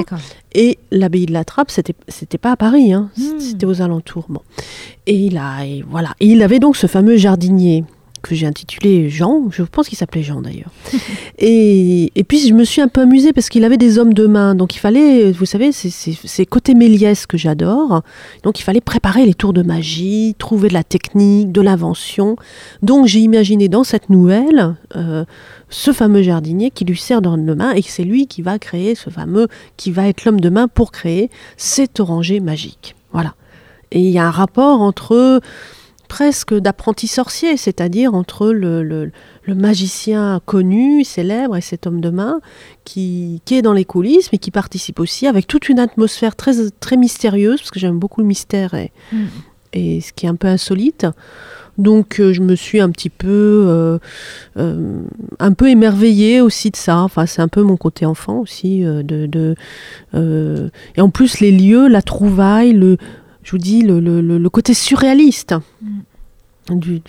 et 0.53 0.77
l'abbaye 0.91 1.25
de 1.25 1.33
la 1.33 1.43
Trappe, 1.43 1.71
c'était, 1.71 1.95
c'était 2.07 2.37
pas 2.37 2.51
à 2.51 2.55
Paris, 2.55 2.93
hein, 2.93 3.09
hmm. 3.17 3.39
c'était 3.39 3.65
aux 3.65 3.81
alentours. 3.81 4.25
Bon. 4.29 4.41
Et 5.07 5.15
il 5.15 5.37
a, 5.37 5.65
et 5.65 5.83
voilà, 5.87 6.15
et 6.19 6.27
il 6.27 6.41
avait 6.41 6.59
donc 6.59 6.77
ce 6.77 6.87
fameux 6.87 7.17
jardinier 7.17 7.83
que 8.21 8.35
j'ai 8.35 8.45
intitulé 8.45 9.09
Jean, 9.09 9.49
je 9.51 9.63
pense 9.63 9.89
qu'il 9.89 9.97
s'appelait 9.97 10.23
Jean 10.23 10.41
d'ailleurs. 10.41 10.71
et, 11.39 12.11
puis 12.27 12.39
je 12.47 12.53
me 12.53 12.63
suis 12.63 12.81
un 12.81 12.87
peu 12.87 13.01
amusée 13.01 13.33
parce 13.33 13.49
qu'il 13.49 13.63
avait 13.63 13.77
des 13.77 13.97
hommes 13.97 14.13
de 14.13 14.27
main, 14.27 14.55
donc 14.55 14.75
il 14.75 14.79
fallait, 14.79 15.31
vous 15.31 15.45
savez, 15.45 15.71
c'est 15.71 16.45
côté 16.45 16.73
Méliès 16.73 17.25
que 17.25 17.37
j'adore, 17.37 18.03
donc 18.43 18.59
il 18.59 18.63
fallait 18.63 18.81
préparer 18.81 19.25
les 19.25 19.33
tours 19.33 19.53
de 19.53 19.61
magie, 19.61 20.35
trouver 20.37 20.69
de 20.69 20.73
la 20.73 20.83
technique, 20.83 21.51
de 21.51 21.61
l'invention. 21.61 22.35
Donc 22.81 23.07
j'ai 23.07 23.19
imaginé 23.19 23.67
dans 23.67 23.83
cette 23.83 24.09
nouvelle 24.09 24.75
euh, 24.95 25.25
ce 25.69 25.91
fameux 25.91 26.21
jardinier 26.21 26.71
qui 26.71 26.85
lui 26.85 26.97
sert 26.97 27.21
d'homme 27.21 27.45
de 27.45 27.53
main 27.53 27.73
et 27.73 27.81
c'est 27.81 28.03
lui 28.03 28.27
qui 28.27 28.41
va 28.41 28.59
créer 28.59 28.95
ce 28.95 29.09
fameux, 29.09 29.47
qui 29.77 29.91
va 29.91 30.07
être 30.07 30.25
l'homme 30.25 30.39
de 30.39 30.49
main 30.49 30.67
pour 30.67 30.91
créer 30.91 31.29
cet 31.57 31.99
oranger 31.99 32.39
magique. 32.39 32.95
Voilà. 33.11 33.35
Et 33.91 34.01
il 34.01 34.09
y 34.11 34.19
a 34.19 34.27
un 34.27 34.31
rapport 34.31 34.81
entre 34.81 35.41
presque 36.09 36.53
d'apprenti 36.53 37.07
sorcier, 37.07 37.55
c'est-à-dire 37.55 38.13
entre 38.13 38.49
le, 38.49 39.11
magicien 39.47 40.41
connu, 40.45 41.05
célèbre, 41.05 41.55
et 41.55 41.61
cet 41.61 41.87
homme 41.87 42.01
de 42.01 42.09
main 42.09 42.41
qui, 42.83 43.41
est 43.49 43.61
dans 43.61 43.73
les 43.73 43.85
coulisses, 43.85 44.31
mais 44.33 44.37
qui 44.37 44.51
participe 44.51 44.99
aussi 44.99 45.27
avec 45.27 45.47
toute 45.47 45.69
une 45.69 45.79
atmosphère 45.79 46.35
très, 46.35 46.69
très 46.81 46.97
mystérieuse, 46.97 47.59
parce 47.59 47.71
que 47.71 47.79
j'aime 47.79 47.97
beaucoup 47.97 48.19
le 48.19 48.27
mystère 48.27 48.73
et, 48.73 48.91
mm. 49.13 49.25
et 49.73 50.01
ce 50.01 50.11
qui 50.11 50.25
est 50.25 50.29
un 50.29 50.35
peu 50.35 50.47
insolite. 50.47 51.05
Donc 51.79 52.19
euh, 52.19 52.33
je 52.33 52.41
me 52.41 52.55
suis 52.55 52.81
un 52.81 52.89
petit 52.89 53.09
peu, 53.09 53.65
euh, 53.67 53.99
euh, 54.57 54.99
un 55.39 55.53
peu 55.53 55.69
émerveillée 55.69 56.41
aussi 56.41 56.71
de 56.71 56.75
ça. 56.75 56.97
Enfin, 56.99 57.25
c'est 57.25 57.41
un 57.41 57.47
peu 57.47 57.61
mon 57.61 57.77
côté 57.77 58.05
enfant 58.05 58.39
aussi. 58.39 58.81
de, 58.83 59.55
et 60.13 61.01
en 61.01 61.09
plus, 61.09 61.39
les 61.39 61.51
lieux, 61.51 61.87
la 61.87 62.01
trouvaille, 62.01 62.73
le, 62.73 62.97
je 63.49 63.55
vous 63.55 63.57
dis, 63.57 63.81
le, 63.81 64.47
côté 64.49 64.75
surréaliste 64.75 65.55
mm. 65.81 66.79
du, 66.79 67.01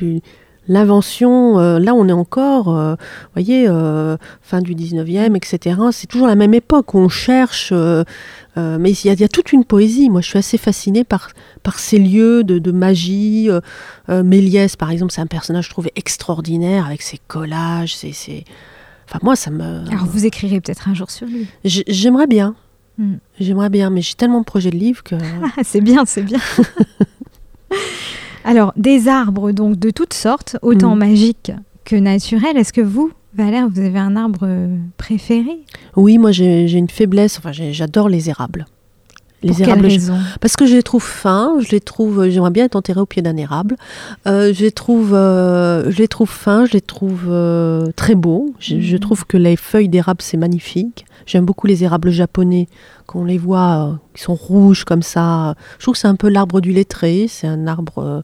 l'invention, 0.68 1.58
euh, 1.58 1.78
là 1.78 1.92
on 1.92 2.08
est 2.08 2.12
encore, 2.12 2.74
euh, 2.74 2.94
voyez, 3.34 3.66
euh, 3.68 4.16
fin 4.40 4.62
du 4.62 4.74
19e, 4.74 5.36
etc. 5.36 5.78
C'est 5.92 6.06
toujours 6.06 6.28
la 6.28 6.36
même 6.36 6.54
époque, 6.54 6.94
on 6.94 7.10
cherche, 7.10 7.74
mais 8.56 8.90
il 8.90 9.20
y, 9.20 9.24
a 9.24 9.28
toute 9.28 9.52
une 9.52 9.66
poésie. 9.66 10.08
Moi 10.08 10.22
je 10.22 10.28
suis 10.28 10.38
assez 10.38 10.56
fascinée 10.56 11.04
par, 11.04 11.28
par 11.62 11.78
ces 11.78 11.98
lieux 11.98 12.42
de, 12.42 12.72
magie. 12.72 13.50
Méliès 14.08 14.76
par 14.76 14.90
exemple, 14.90 15.12
c'est 15.12 15.20
un 15.20 15.26
personnage 15.26 15.66
je 15.66 15.70
trouvais 15.70 15.92
extraordinaire 15.94 16.86
avec 16.86 17.02
ses 17.02 17.18
collages, 17.18 17.96
c'est... 17.96 18.44
Enfin 19.06 19.18
moi 19.22 19.36
ça 19.36 19.50
me... 19.50 19.86
Alors 19.90 20.06
vous 20.06 20.24
écrirez 20.24 20.58
peut-être 20.62 20.88
un 20.88 20.94
jour 20.94 21.10
sur 21.10 21.26
lui. 21.26 21.48
J'aimerais 21.64 22.26
bien. 22.26 22.54
Hmm. 23.00 23.16
J'aimerais 23.40 23.70
bien, 23.70 23.88
mais 23.88 24.02
j'ai 24.02 24.12
tellement 24.12 24.40
de 24.40 24.44
projets 24.44 24.70
de 24.70 24.76
livres 24.76 25.02
que. 25.02 25.14
Ah, 25.42 25.62
c'est 25.62 25.80
bien, 25.80 26.04
c'est 26.04 26.22
bien. 26.22 26.38
Alors, 28.44 28.74
des 28.76 29.08
arbres 29.08 29.52
donc 29.52 29.78
de 29.78 29.90
toutes 29.90 30.12
sortes, 30.12 30.58
autant 30.60 30.94
hmm. 30.94 30.98
magiques 30.98 31.52
que 31.86 31.96
naturels. 31.96 32.58
Est-ce 32.58 32.74
que 32.74 32.82
vous, 32.82 33.10
Valère, 33.34 33.70
vous 33.70 33.80
avez 33.80 33.98
un 33.98 34.16
arbre 34.16 34.46
préféré? 34.98 35.60
Oui, 35.96 36.18
moi 36.18 36.30
j'ai 36.30 36.70
une 36.70 36.90
faiblesse. 36.90 37.38
Enfin, 37.38 37.52
j'adore 37.52 38.10
les 38.10 38.28
érables. 38.28 38.66
Les 39.42 39.52
Pour 39.52 39.60
érables, 39.60 39.88
parce 40.40 40.56
que 40.56 40.66
je 40.66 40.74
les 40.74 40.82
trouve 40.82 41.02
fins. 41.02 41.54
Je 41.60 41.70
les 41.70 41.80
trouve. 41.80 42.28
J'aimerais 42.28 42.50
bien 42.50 42.66
être 42.66 42.76
enterré 42.76 43.00
au 43.00 43.06
pied 43.06 43.22
d'un 43.22 43.36
érable. 43.36 43.76
Euh, 44.26 44.52
je 44.52 44.62
les 44.62 44.72
trouve. 44.72 45.14
Euh, 45.14 45.90
je 45.90 45.98
les 45.98 46.08
trouve 46.08 46.28
fins. 46.28 46.66
Je 46.66 46.72
les 46.72 46.80
trouve 46.82 47.26
euh, 47.28 47.86
très 47.96 48.14
beaux. 48.14 48.54
Je, 48.58 48.76
hmm. 48.76 48.98
trouve 48.98 49.24
que 49.24 49.36
les 49.36 49.56
feuilles 49.56 49.88
d'érable 49.88 50.20
c'est 50.20 50.36
magnifique. 50.36 51.06
J'aime 51.26 51.44
beaucoup 51.44 51.66
les 51.66 51.84
érables 51.84 52.10
japonais, 52.10 52.68
qu'on 53.06 53.24
les 53.24 53.38
voit, 53.38 53.88
euh, 53.88 53.94
qui 54.14 54.22
sont 54.22 54.34
rouges 54.34 54.84
comme 54.84 55.02
ça. 55.02 55.54
Je 55.78 55.84
trouve 55.84 55.94
que 55.94 56.00
c'est 56.00 56.08
un 56.08 56.16
peu 56.16 56.28
l'arbre 56.28 56.60
du 56.60 56.72
lettré, 56.72 57.26
c'est 57.28 57.46
un 57.46 57.66
arbre 57.66 57.98
euh, 57.98 58.22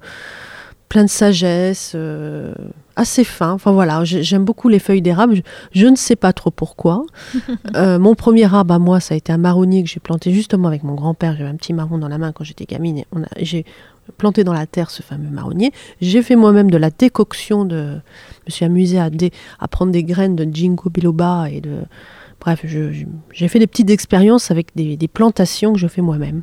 plein 0.88 1.04
de 1.04 1.10
sagesse, 1.10 1.92
euh, 1.94 2.54
assez 2.94 3.24
fin. 3.24 3.52
Enfin 3.52 3.72
voilà, 3.72 4.04
j'aime 4.04 4.44
beaucoup 4.44 4.68
les 4.68 4.78
feuilles 4.78 5.02
d'érable. 5.02 5.42
Je, 5.72 5.86
ne 5.86 5.96
sais 5.96 6.16
pas 6.16 6.32
trop 6.32 6.50
pourquoi. 6.50 7.04
mon 7.74 8.14
premier 8.14 8.52
arbre 8.52 8.74
à 8.74 8.78
moi, 8.78 9.00
ça 9.00 9.14
a 9.14 9.16
été 9.16 9.32
un 9.32 9.38
marronnier 9.38 9.82
que 9.82 9.88
j'ai 9.88 10.00
planté 10.00 10.32
justement 10.32 10.68
avec 10.68 10.82
mon 10.82 10.94
grand-père. 10.94 11.36
J'avais 11.36 11.50
un 11.50 11.56
petit 11.56 11.72
marron 11.72 11.98
dans 11.98 12.08
la 12.08 12.18
main 12.18 12.32
quand 12.32 12.44
j'étais 12.44 12.64
gamine. 12.64 13.04
J'ai 13.38 13.64
planté 14.18 14.44
dans 14.44 14.52
la 14.52 14.66
terre 14.66 14.90
ce 14.90 15.02
fameux 15.02 15.30
marronnier. 15.30 15.72
J'ai 16.00 16.22
fait 16.22 16.36
moi-même 16.36 16.70
de 16.70 16.76
la 16.76 16.90
décoction 16.90 17.64
de. 17.64 18.00
Je 18.46 18.46
me 18.46 18.50
suis 18.50 18.64
amusée 18.64 18.98
à, 18.98 19.10
à 19.58 19.68
prendre 19.68 19.92
des 19.92 20.04
graines 20.04 20.36
de 20.36 20.44
ginkgo 20.44 20.90
biloba 20.90 21.50
et 21.50 21.60
de 21.60 21.80
Bref, 22.40 22.64
j'ai 22.64 23.48
fait 23.48 23.58
des 23.58 23.66
petites 23.66 23.90
expériences 23.90 24.50
avec 24.50 24.68
des 24.76 25.08
plantations 25.08 25.72
que 25.72 25.78
je 25.78 25.88
fais 25.88 26.02
moi-même. 26.02 26.42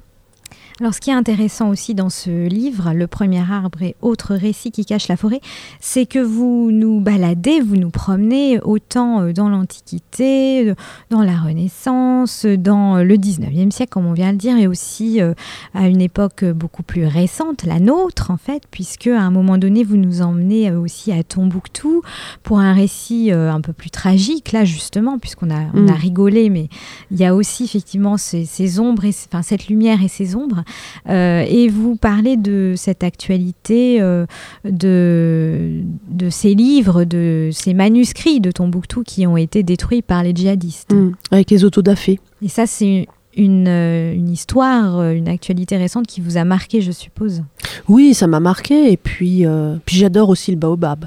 Alors, 0.79 0.95
ce 0.95 0.99
qui 0.99 1.11
est 1.11 1.13
intéressant 1.13 1.69
aussi 1.69 1.93
dans 1.93 2.09
ce 2.09 2.47
livre, 2.47 2.93
Le 2.95 3.05
premier 3.05 3.39
arbre 3.39 3.83
et 3.83 3.95
autres 4.01 4.33
récits 4.33 4.71
qui 4.71 4.85
cachent 4.85 5.07
la 5.07 5.17
forêt, 5.17 5.39
c'est 5.79 6.07
que 6.07 6.17
vous 6.17 6.71
nous 6.71 6.99
baladez, 6.99 7.61
vous 7.61 7.75
nous 7.75 7.91
promenez 7.91 8.59
autant 8.61 9.21
euh, 9.21 9.33
dans 9.33 9.49
l'Antiquité, 9.49 10.69
euh, 10.69 10.75
dans 11.11 11.21
la 11.21 11.37
Renaissance, 11.37 12.45
dans 12.45 12.97
le 12.97 13.15
19e 13.17 13.69
siècle, 13.69 13.91
comme 13.91 14.07
on 14.07 14.13
vient 14.13 14.29
de 14.29 14.31
le 14.33 14.37
dire, 14.37 14.57
et 14.57 14.65
aussi 14.65 15.21
euh, 15.21 15.35
à 15.75 15.87
une 15.87 16.01
époque 16.01 16.43
beaucoup 16.43 16.81
plus 16.81 17.05
récente, 17.05 17.63
la 17.65 17.79
nôtre 17.79 18.31
en 18.31 18.37
fait, 18.37 18.63
puisque 18.71 19.07
à 19.07 19.21
un 19.21 19.31
moment 19.31 19.59
donné, 19.59 19.83
vous 19.83 19.97
nous 19.97 20.23
emmenez 20.23 20.71
aussi 20.71 21.11
à 21.11 21.23
Tombouctou 21.23 22.01
pour 22.41 22.59
un 22.59 22.73
récit 22.73 23.31
un 23.31 23.61
peu 23.61 23.73
plus 23.73 23.91
tragique, 23.91 24.51
là 24.51 24.65
justement, 24.65 25.19
puisqu'on 25.19 25.51
a, 25.51 25.65
on 25.75 25.87
a 25.87 25.91
mm. 25.91 26.01
rigolé, 26.01 26.49
mais 26.49 26.67
il 27.11 27.19
y 27.19 27.25
a 27.25 27.35
aussi 27.35 27.65
effectivement 27.65 28.17
ces, 28.17 28.45
ces 28.45 28.79
ombres, 28.79 29.05
et, 29.05 29.13
enfin 29.27 29.43
cette 29.43 29.67
lumière 29.67 30.01
et 30.01 30.07
ces 30.07 30.35
ombres. 30.35 30.62
Euh, 31.09 31.45
et 31.47 31.67
vous 31.69 31.95
parlez 31.95 32.37
de 32.37 32.73
cette 32.75 33.03
actualité 33.03 34.01
euh, 34.01 34.25
de, 34.65 35.81
de 36.09 36.29
ces 36.29 36.53
livres, 36.53 37.03
de 37.03 37.49
ces 37.51 37.73
manuscrits 37.73 38.39
de 38.39 38.51
Tombouctou 38.51 39.03
qui 39.03 39.27
ont 39.27 39.37
été 39.37 39.63
détruits 39.63 40.01
par 40.01 40.23
les 40.23 40.33
djihadistes. 40.33 40.93
Mmh, 40.93 41.11
avec 41.31 41.51
les 41.51 41.63
autodafés. 41.63 42.19
Et 42.41 42.47
ça, 42.47 42.65
c'est 42.65 43.07
une, 43.35 43.67
euh, 43.67 44.13
une, 44.13 44.29
histoire, 44.29 45.11
une 45.11 45.27
actualité 45.27 45.77
récente 45.77 46.07
qui 46.07 46.21
vous 46.21 46.37
a 46.37 46.43
marqué, 46.43 46.81
je 46.81 46.91
suppose. 46.91 47.43
Oui, 47.87 48.13
ça 48.13 48.27
m'a 48.27 48.39
marqué. 48.39 48.91
Et 48.91 48.97
puis, 48.97 49.45
puis 49.85 49.97
j'adore 49.97 50.29
aussi 50.29 50.51
le 50.51 50.57
baobab. 50.57 51.05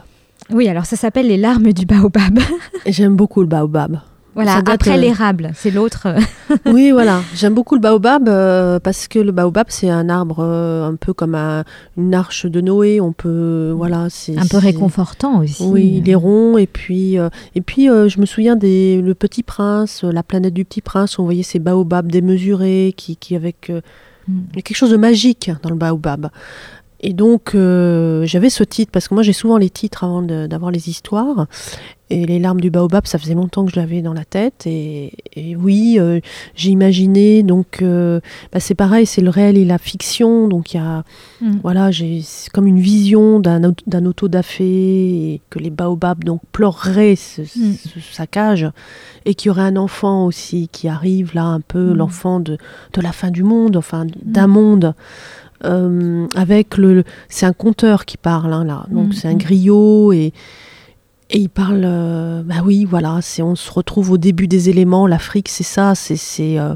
Oui, 0.50 0.68
alors 0.68 0.86
ça 0.86 0.96
s'appelle 0.96 1.26
Les 1.26 1.36
larmes 1.36 1.72
du 1.72 1.86
baobab. 1.86 2.38
J'aime 2.86 3.16
beaucoup 3.16 3.40
le 3.40 3.48
baobab. 3.48 4.00
Voilà, 4.37 4.62
après 4.66 4.96
l'érable, 4.99 5.51
c'est 5.55 5.70
l'autre. 5.70 6.07
oui, 6.66 6.92
voilà. 6.92 7.22
J'aime 7.35 7.55
beaucoup 7.55 7.75
le 7.75 7.81
baobab 7.81 8.27
parce 8.81 9.09
que 9.09 9.18
le 9.18 9.33
baobab, 9.33 9.66
c'est 9.70 9.90
un 9.90 10.09
arbre 10.09 10.44
un 10.44 10.94
peu 10.94 11.12
comme 11.12 11.35
une 11.97 12.14
arche 12.14 12.47
de 12.47 12.61
Noé. 12.61 13.01
On 13.01 13.12
peut, 13.12 13.72
voilà, 13.74 14.07
c'est 14.11 14.39
un 14.39 14.47
peu 14.47 14.59
réconfortant 14.59 15.41
aussi. 15.41 15.64
Oui, 15.64 16.03
il 16.05 16.11
est 16.11 16.14
rond 16.14 16.59
et 16.59 16.66
puis 16.66 17.16
et 17.55 17.61
puis 17.61 17.87
je 17.87 18.20
me 18.20 18.26
souviens 18.26 18.57
des 18.57 19.01
le 19.01 19.14
Petit 19.14 19.43
Prince, 19.43 20.05
la 20.05 20.22
planète 20.22 20.55
du 20.55 20.64
Petit 20.64 20.82
Prince. 20.82 21.18
On 21.18 21.24
voyait 21.24 21.43
ces 21.43 21.59
baobabs 21.59 22.12
démesurés 22.12 22.95
qui, 22.97 23.16
qui 23.16 23.34
avec 23.34 23.72
mm. 24.28 24.41
quelque 24.57 24.76
chose 24.76 24.91
de 24.91 24.99
magique 24.99 25.51
dans 25.62 25.70
le 25.70 25.76
baobab. 25.76 26.28
Et 27.07 27.12
donc, 27.12 27.54
euh, 27.54 28.26
j'avais 28.26 28.50
ce 28.50 28.64
titre, 28.64 28.90
parce 28.90 29.07
que 29.07 29.14
moi 29.14 29.22
j'ai 29.22 29.32
souvent 29.32 29.59
les 29.59 29.70
titres 29.70 30.02
avant 30.02 30.22
d'avoir 30.22 30.72
les 30.72 30.88
histoires. 30.88 31.46
Et 32.11 32.26
Les 32.26 32.40
larmes 32.40 32.61
du 32.61 32.68
baobab, 32.68 33.07
ça 33.07 33.18
faisait 33.18 33.34
longtemps 33.34 33.64
que 33.64 33.70
je 33.70 33.76
l'avais 33.76 34.02
dans 34.02 34.12
la 34.12 34.24
tête. 34.24 34.64
Et, 34.66 35.12
oui, 35.57 35.98
euh, 36.00 36.18
j'ai 36.57 36.70
imaginé, 36.70 37.44
donc 37.44 37.80
euh, 37.80 38.20
bah, 38.52 38.59
c'est 38.59 38.74
pareil, 38.74 39.07
c'est 39.07 39.20
le 39.20 39.30
réel 39.30 39.57
et 39.57 39.64
la 39.64 39.78
fiction. 39.78 40.48
Donc 40.48 40.74
il 40.74 40.78
y 40.78 40.80
a, 40.80 41.04
mm. 41.40 41.59
voilà, 41.62 41.92
j'ai 41.92 42.22
comme 42.52 42.66
une 42.66 42.80
vision 42.80 43.38
d'un 43.38 44.04
autodafé, 44.04 45.40
que 45.50 45.61
les 45.61 45.70
baobabs 45.70 46.24
donc 46.24 46.40
pleureraient 46.50 47.16
ce, 47.16 47.42
mm. 47.42 47.74
saccage. 48.12 48.68
Et 49.26 49.34
qu'il 49.34 49.48
y 49.48 49.50
aurait 49.50 49.62
un 49.62 49.76
enfant 49.76 50.26
aussi 50.26 50.68
qui 50.70 50.88
arrive 50.88 51.34
là, 51.34 51.44
un 51.44 51.61
peu 51.61 51.92
mm. 51.92 51.96
l'enfant 51.96 52.40
de, 52.40 52.59
de, 52.94 53.00
la 53.00 53.12
fin 53.12 53.30
du 53.30 53.44
monde, 53.44 53.76
enfin 53.76 54.07
d'un 54.24 54.48
monde. 54.48 54.94
Euh, 55.64 56.26
avec 56.34 56.76
le, 56.76 57.04
c'est 57.28 57.46
un 57.46 57.52
conteur 57.52 58.04
qui 58.04 58.16
parle 58.18 58.52
hein, 58.52 58.64
là, 58.64 58.86
donc 58.90 59.09
mm, 59.09 59.12
c'est 59.12 59.28
un 59.28 59.34
griot 59.34 60.12
et 60.12 60.32
et 61.28 61.38
il 61.38 61.48
parle, 61.48 61.82
euh, 61.84 62.42
bah 62.44 62.62
oui, 62.64 62.84
voilà, 62.84 63.18
c'est 63.20 63.42
on 63.42 63.57
se 63.57 63.70
retrouve 63.72 64.12
au 64.12 64.18
début 64.18 64.46
des 64.46 64.68
éléments. 64.68 65.09
L'Afrique, 65.09 65.48
c'est 65.48 65.64
ça, 65.64 65.96
c'est 65.96 66.14
c'est 66.14 66.57
euh, 66.61 66.74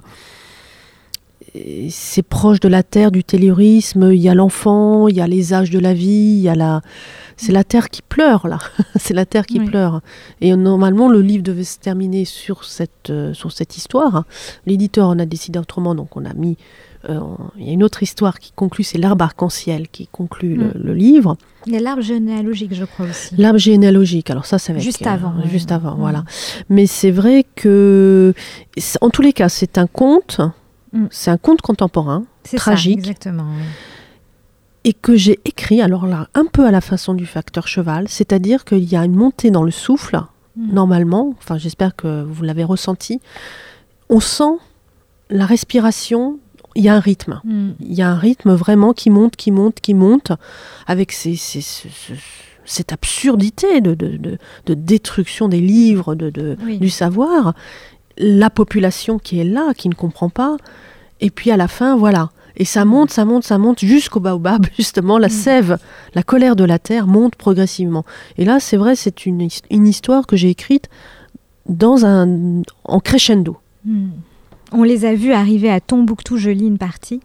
c'est 1.89 2.23
proche 2.23 2.59
de 2.59 2.69
la 2.69 2.83
terre, 2.83 3.13
du 3.13 3.23
tellurisme. 3.23 4.11
Il 4.13 4.19
y 4.21 4.29
a 4.29 4.35
l'enfant, 4.35 5.07
il 5.07 5.15
y 5.17 5.21
a 5.21 5.29
les 5.29 5.55
âges 5.55 5.71
de 5.71 5.79
la 5.79 5.95
vie, 5.95 6.35
il 6.37 6.41
y 6.41 6.49
a 6.49 6.57
la, 6.57 6.81
c'est 7.37 7.53
la 7.53 7.63
terre 7.63 7.91
qui 7.91 8.03
pleure 8.03 8.49
là. 8.49 8.59
c'est 8.97 9.15
la 9.15 9.25
terre 9.25 9.47
qui 9.47 9.61
pleure. 9.61 10.01
Et 10.41 10.57
normalement, 10.57 11.09
le 11.09 11.21
livre 11.21 11.45
devait 11.45 11.63
se 11.63 11.79
terminer 11.79 12.25
sur 12.25 12.65
cette 12.65 13.13
sur 13.33 13.53
cette 13.53 13.77
histoire. 13.77 14.25
L'éditeur 14.67 15.09
en 15.09 15.19
a 15.21 15.27
décidé 15.27 15.61
autrement, 15.61 15.95
donc 15.95 16.17
on 16.17 16.25
a 16.25 16.35
mis 16.35 16.57
il 17.09 17.67
y 17.67 17.71
a 17.71 17.73
une 17.73 17.83
autre 17.83 18.03
histoire 18.03 18.39
qui 18.39 18.53
conclut, 18.53 18.85
c'est 18.85 18.99
l'arbre 18.99 19.25
arc-en-ciel 19.25 19.89
qui 19.89 20.07
conclut 20.07 20.57
le, 20.57 20.93
mm. 20.93 20.97
livre. 20.97 21.37
Il 21.67 21.73
y 21.73 21.77
a 21.77 21.81
l'arbre 21.81 22.03
généalogique, 22.03 22.75
je 22.75 22.85
crois 22.85 23.07
aussi. 23.07 23.35
L'arbre 23.37 23.59
généalogique, 23.59 24.31
alors 24.31 24.47
ça, 24.47 24.59
ça 24.59 24.73
va 24.73 24.79
Juste 24.79 25.07
avant. 25.07 25.35
Juste 25.47 25.73
avant, 25.73 25.95
mm. 25.95 26.01
voilà. 26.01 26.25
Mais 26.69 26.87
c'est 26.87 27.11
vrai 27.11 27.47
que, 27.55 28.35
en 29.01 29.11
tous 29.11 29.23
les 29.23 29.33
cas, 29.33 29.49
c'est 29.49 29.79
un 29.79 29.87
conte, 29.87 30.41
mm. 30.93 31.07
c'est 31.11 31.31
un 31.31 31.39
conte 31.39 31.63
contemporain, 31.63 32.25
tragique. 32.57 32.99
exactement. 32.99 33.47
Et 34.85 34.93
que 34.93 35.17
j'ai 35.17 35.39
écrit, 35.45 35.83
alors 35.83 36.07
là, 36.07 36.29
un 36.35 36.47
peu 36.47 36.67
à 36.67 36.71
la 36.71 36.81
façon 36.81 37.15
du 37.15 37.27
facteur 37.27 37.69
cheval, 37.69 38.09
c'est-à-dire 38.09 38.65
qu'il 38.65 38.85
y 38.85 38.97
a 38.97 39.05
une 39.05 39.15
montée 39.15 39.51
dans 39.51 39.63
le 39.63 39.71
souffle, 39.71 40.21
normalement, 40.57 41.35
enfin 41.39 41.59
j'espère 41.59 41.95
que 41.97 42.23
vous 42.23 42.43
l'avez 42.45 42.65
ressenti, 42.65 43.21
on 44.09 44.21
sent 44.21 44.57
la 45.31 45.47
respiration 45.47 46.39
il 46.81 46.85
y 46.85 46.89
a 46.89 46.95
un 46.95 47.01
rythme. 47.01 47.43
Mm. 47.45 47.71
Il 47.81 47.93
y 47.93 48.01
a 48.01 48.09
un 48.09 48.17
rythme 48.17 48.55
vraiment 48.55 48.95
qui 48.95 49.11
monte, 49.11 49.37
qui 49.37 49.51
monte, 49.51 49.81
qui 49.81 49.93
monte, 49.93 50.33
avec 50.87 51.13
cette 51.13 52.93
absurdité 52.93 53.83
de, 53.83 54.39
destruction 54.67 55.49
des 55.49 55.61
livres, 55.61 56.15
de, 56.15 56.57
du 56.57 56.89
savoir. 56.89 57.55
La 58.17 58.49
population 58.49 59.19
qui 59.19 59.41
est 59.41 59.45
là, 59.45 59.75
qui 59.75 59.91
ne 59.91 59.95
comprend 59.95 60.31
pas. 60.31 60.57
Et 61.21 61.29
puis 61.31 61.51
à 61.51 61.59
la 61.59 61.69
fin, 61.69 61.97
voilà. 61.97 62.31
Et 62.57 62.65
ça 62.65 62.87
monte, 62.87 63.11
ça 63.11 63.27
monte, 63.27 63.45
ça 63.45 63.59
monte 63.59 63.81
jusqu'au 63.81 64.21
baobab, 64.21 64.67
justement. 64.79 65.19
La 65.19 65.29
mm. 65.29 65.31
sève, 65.31 65.79
la 66.15 66.23
colère 66.23 66.57
de 66.57 66.65
la 66.65 66.79
terre 66.79 67.07
monte 67.07 67.37
progressivement. 67.37 68.07
Et 68.39 68.47
là, 68.47 68.59
c'est 68.59 68.79
vrai, 68.79 68.97
c'est 68.97 69.27
une, 69.27 69.49
histoire 69.71 70.27
que 70.27 70.37
j'ai 70.37 70.49
écrite 70.49 70.89
dans 71.67 72.07
un, 72.07 72.63
en 72.85 73.01
crescendo. 73.01 73.59
Mm. 73.85 74.13
On 74.73 74.85
les 74.85 75.05
a 75.05 75.15
vus 75.15 75.33
arriver 75.33 75.71
à 75.71 75.81
Tombouctou, 75.81 76.37
je 76.37 76.51
lis 76.51 76.67
une 76.67 76.79
partie. 76.79 77.21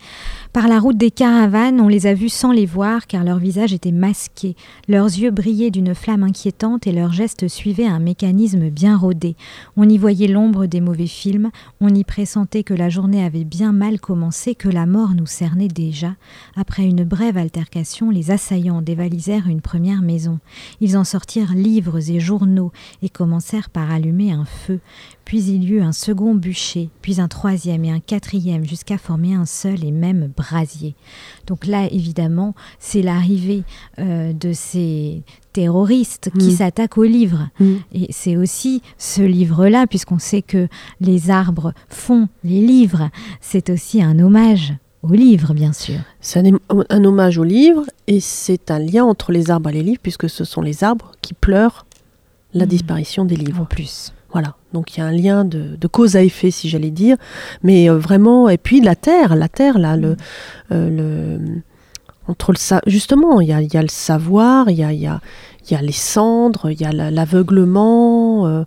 Par 0.55 0.69
la 0.69 0.79
route 0.79 0.95
des 0.95 1.11
caravanes, 1.11 1.81
on 1.81 1.89
les 1.89 2.07
a 2.07 2.13
vus 2.13 2.29
sans 2.29 2.53
les 2.53 2.65
voir 2.65 3.07
car 3.07 3.25
leur 3.25 3.39
visage 3.39 3.73
était 3.73 3.91
masqué. 3.91 4.55
Leurs 4.87 5.07
yeux 5.07 5.29
brillaient 5.29 5.69
d'une 5.69 5.93
flamme 5.93 6.23
inquiétante 6.23 6.87
et 6.87 6.93
leurs 6.93 7.11
gestes 7.11 7.49
suivaient 7.49 7.87
un 7.87 7.99
mécanisme 7.99 8.69
bien 8.69 8.95
rodé. 8.95 9.35
On 9.75 9.89
y 9.89 9.97
voyait 9.97 10.29
l'ombre 10.29 10.65
des 10.65 10.79
mauvais 10.79 11.07
films, 11.07 11.51
on 11.81 11.93
y 11.93 12.05
pressentait 12.05 12.63
que 12.63 12.73
la 12.73 12.87
journée 12.87 13.25
avait 13.25 13.43
bien 13.43 13.73
mal 13.73 13.99
commencé, 13.99 14.55
que 14.55 14.69
la 14.69 14.85
mort 14.85 15.13
nous 15.13 15.25
cernait 15.25 15.67
déjà. 15.67 16.15
Après 16.55 16.85
une 16.85 17.03
brève 17.03 17.35
altercation, 17.35 18.09
les 18.09 18.31
assaillants 18.31 18.81
dévalisèrent 18.81 19.49
une 19.49 19.59
première 19.59 20.01
maison. 20.01 20.39
Ils 20.79 20.95
en 20.95 21.03
sortirent 21.03 21.53
livres 21.53 22.09
et 22.09 22.21
journaux 22.21 22.71
et 23.01 23.09
commencèrent 23.09 23.69
par 23.69 23.91
allumer 23.91 24.31
un 24.31 24.45
feu. 24.45 24.79
Puis 25.25 25.43
il 25.43 25.63
y 25.63 25.73
eut 25.73 25.81
un 25.81 25.91
second 25.91 26.35
bûcher, 26.35 26.91
puis 27.01 27.19
un 27.19 27.27
troisième 27.27 27.83
et 27.83 27.91
un 27.91 27.99
quatrième, 27.99 28.63
jusqu'à 28.63 28.99
former 28.99 29.33
un 29.33 29.47
seul 29.47 29.83
et 29.83 29.91
même 29.91 30.31
brasier. 30.45 30.95
Donc 31.47 31.65
là, 31.65 31.87
évidemment, 31.91 32.53
c'est 32.79 33.01
l'arrivée 33.01 33.63
euh, 33.99 34.33
de 34.33 34.53
ces 34.53 35.23
terroristes 35.53 36.29
qui 36.37 36.47
mm. 36.47 36.57
s'attaquent 36.57 36.97
au 36.97 37.03
livre. 37.03 37.49
Mm. 37.59 37.75
Et 37.93 38.07
c'est 38.11 38.37
aussi 38.37 38.81
ce 38.97 39.21
livre-là, 39.21 39.87
puisqu'on 39.87 40.19
sait 40.19 40.41
que 40.41 40.67
les 41.01 41.29
arbres 41.29 41.73
font 41.89 42.27
les 42.43 42.61
livres, 42.61 43.09
c'est 43.41 43.69
aussi 43.69 44.01
un 44.01 44.19
hommage 44.19 44.73
au 45.03 45.13
livre, 45.13 45.53
bien 45.53 45.73
sûr. 45.73 45.99
C'est 46.19 46.43
un, 46.89 47.03
hommage 47.03 47.37
au 47.37 47.43
livre, 47.43 47.83
et 48.07 48.19
c'est 48.19 48.71
un 48.71 48.79
lien 48.79 49.03
entre 49.03 49.31
les 49.31 49.51
arbres 49.51 49.69
et 49.69 49.73
les 49.73 49.83
livres, 49.83 50.01
puisque 50.01 50.29
ce 50.29 50.43
sont 50.43 50.61
les 50.61 50.83
arbres 50.83 51.11
qui 51.21 51.33
pleurent 51.33 51.85
la 52.53 52.65
mm. 52.65 52.69
disparition 52.69 53.25
des 53.25 53.35
livres. 53.35 53.61
En 53.61 53.65
plus. 53.65 54.13
Donc 54.75 54.97
il 54.97 54.99
y 54.99 55.03
a 55.03 55.05
un 55.05 55.13
lien 55.13 55.45
de, 55.45 55.87
cause 55.87 56.17
à 56.17 56.21
effet, 56.21 56.51
si 56.51 56.67
j'allais 56.67 56.91
dire. 56.91 57.15
Mais 57.63 57.89
euh, 57.89 57.97
vraiment, 57.97 58.49
et 58.49 58.57
puis 58.57 58.81
la 58.81 58.97
terre, 58.97 59.33
la 59.37 59.47
terre, 59.47 59.79
là, 59.79 59.95
le, 59.95 60.17
euh, 60.73 60.89
le 60.89 61.61
entre 62.27 62.51
le 62.51 62.57
justement, 62.85 63.39
il 63.39 63.47
y 63.47 63.53
a, 63.53 63.61
y 63.61 63.77
a, 63.77 63.81
le 63.81 63.87
savoir, 63.87 64.69
il 64.69 64.75
y 64.75 64.83
a, 64.83 64.91
y, 64.91 65.07
a, 65.07 65.21
y 65.71 65.75
a, 65.75 65.81
les 65.81 65.93
cendres, 65.93 66.71
il 66.71 66.81
y 66.81 66.83
a 66.83 66.91
l'aveuglement, 66.91 68.47
euh, 68.47 68.63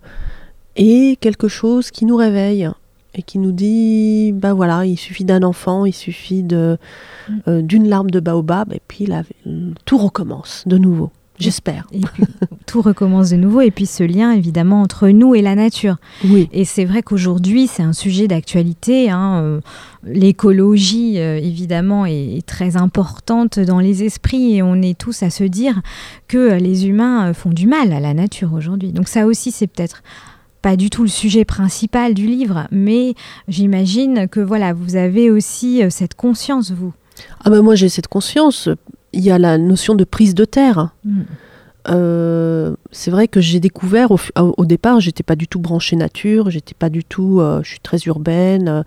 et 0.75 1.15
quelque 1.21 1.47
chose 1.47 1.91
qui 1.91 2.05
nous 2.05 2.15
réveille 2.15 2.67
et 3.13 3.21
qui 3.21 3.37
nous 3.37 3.51
dit, 3.51 4.31
ben 4.31 4.53
voilà, 4.53 4.85
il 4.85 4.97
suffit 4.97 5.25
d'un 5.25 5.43
enfant, 5.43 5.85
il 5.85 5.93
suffit 5.93 6.41
mm. 6.41 7.61
d'une 7.61 7.87
larme 7.87 8.09
de 8.09 8.19
baobab, 8.19 8.73
et 8.73 8.81
puis 8.87 9.07
tout 9.85 9.97
recommence 9.99 10.63
de 10.65 10.79
nouveau. 10.79 11.11
J'espère. 11.39 11.87
Tout 12.65 12.81
recommence 12.81 13.29
de 13.29 13.37
nouveau. 13.37 13.61
Et 13.61 13.71
puis 13.71 13.85
ce 13.85 14.03
lien, 14.03 14.31
évidemment, 14.31 14.81
entre 14.81 15.07
nous 15.07 15.35
et 15.35 15.41
la 15.41 15.55
nature. 15.55 15.95
Oui. 16.25 16.49
Et 16.51 16.65
c'est 16.65 16.85
vrai 16.85 17.01
qu'aujourd'hui, 17.01 17.67
c'est 17.67 17.81
un 17.81 17.93
sujet 17.93 18.27
d'actualité. 18.27 19.09
Hein, 19.09 19.41
euh, 19.41 19.61
l'écologie, 20.03 21.17
euh, 21.19 21.37
évidemment, 21.37 22.05
est, 22.05 22.45
très 22.45 22.75
importante 22.75 23.59
dans 23.59 23.79
les 23.79 24.03
esprits. 24.03 24.55
Et 24.55 24.61
on 24.61 24.81
est 24.81 24.97
tous 24.97 25.23
à 25.23 25.29
se 25.29 25.45
dire 25.45 25.81
que 26.27 26.59
les 26.59 26.87
humains 26.87 27.29
euh, 27.29 27.33
font 27.33 27.51
du 27.51 27.67
mal 27.67 27.93
à 27.93 28.01
la 28.01 28.13
nature 28.13 28.53
aujourd'hui. 28.53 28.91
Donc 28.91 29.07
ça 29.07 29.25
aussi, 29.25 29.51
c'est 29.51 29.67
peut-être 29.67 30.03
pas 30.61 30.75
du 30.75 30.89
tout 30.89 31.03
le 31.03 31.09
sujet 31.09 31.45
principal 31.45 32.13
du 32.13 32.27
livre, 32.27 32.67
mais 32.69 33.13
j'imagine 33.47 34.27
que 34.27 34.41
voilà, 34.41 34.73
vous 34.73 34.97
avez 34.97 35.31
aussi 35.31 35.81
cette 35.89 36.15
conscience, 36.15 36.71
vous. 36.71 36.91
Ah 37.45 37.49
ben 37.49 37.61
moi 37.61 37.75
j'ai 37.75 37.87
cette 37.87 38.09
conscience 38.09 38.67
il 39.13 39.21
y 39.21 39.31
a 39.31 39.39
la 39.39 39.57
notion 39.57 39.95
de 39.95 40.03
prise 40.03 40.35
de 40.35 40.45
terre. 40.45 40.89
Mm. 41.03 41.21
Euh, 41.87 42.75
c'est 42.91 43.09
vrai 43.09 43.27
que 43.27 43.39
j'ai 43.39 43.59
découvert 43.59 44.11
au, 44.11 44.19
au 44.35 44.65
départ, 44.65 44.99
j'étais 44.99 45.23
pas 45.23 45.35
du 45.35 45.47
tout 45.47 45.59
branchée 45.59 45.95
nature, 45.95 46.49
j'étais 46.49 46.73
pas 46.73 46.89
du 46.89 47.03
tout, 47.03 47.39
euh, 47.39 47.61
je 47.63 47.69
suis 47.69 47.79
très 47.79 47.97
urbaine. 47.99 48.83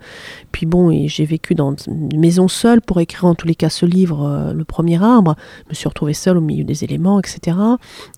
puis 0.51 0.65
bon, 0.65 0.91
et 0.91 1.07
j'ai 1.07 1.25
vécu 1.25 1.55
dans 1.55 1.75
une 1.87 2.17
maison 2.19 2.47
seule 2.47 2.81
pour 2.81 2.99
écrire 2.99 3.25
en 3.25 3.35
tous 3.35 3.47
les 3.47 3.55
cas 3.55 3.69
ce 3.69 3.85
livre, 3.85 4.25
euh, 4.25 4.53
Le 4.53 4.63
premier 4.63 5.01
arbre. 5.01 5.35
Je 5.65 5.69
me 5.69 5.73
suis 5.73 5.87
retrouvée 5.87 6.13
seule 6.13 6.37
au 6.37 6.41
milieu 6.41 6.63
des 6.63 6.83
éléments, 6.83 7.19
etc. 7.19 7.57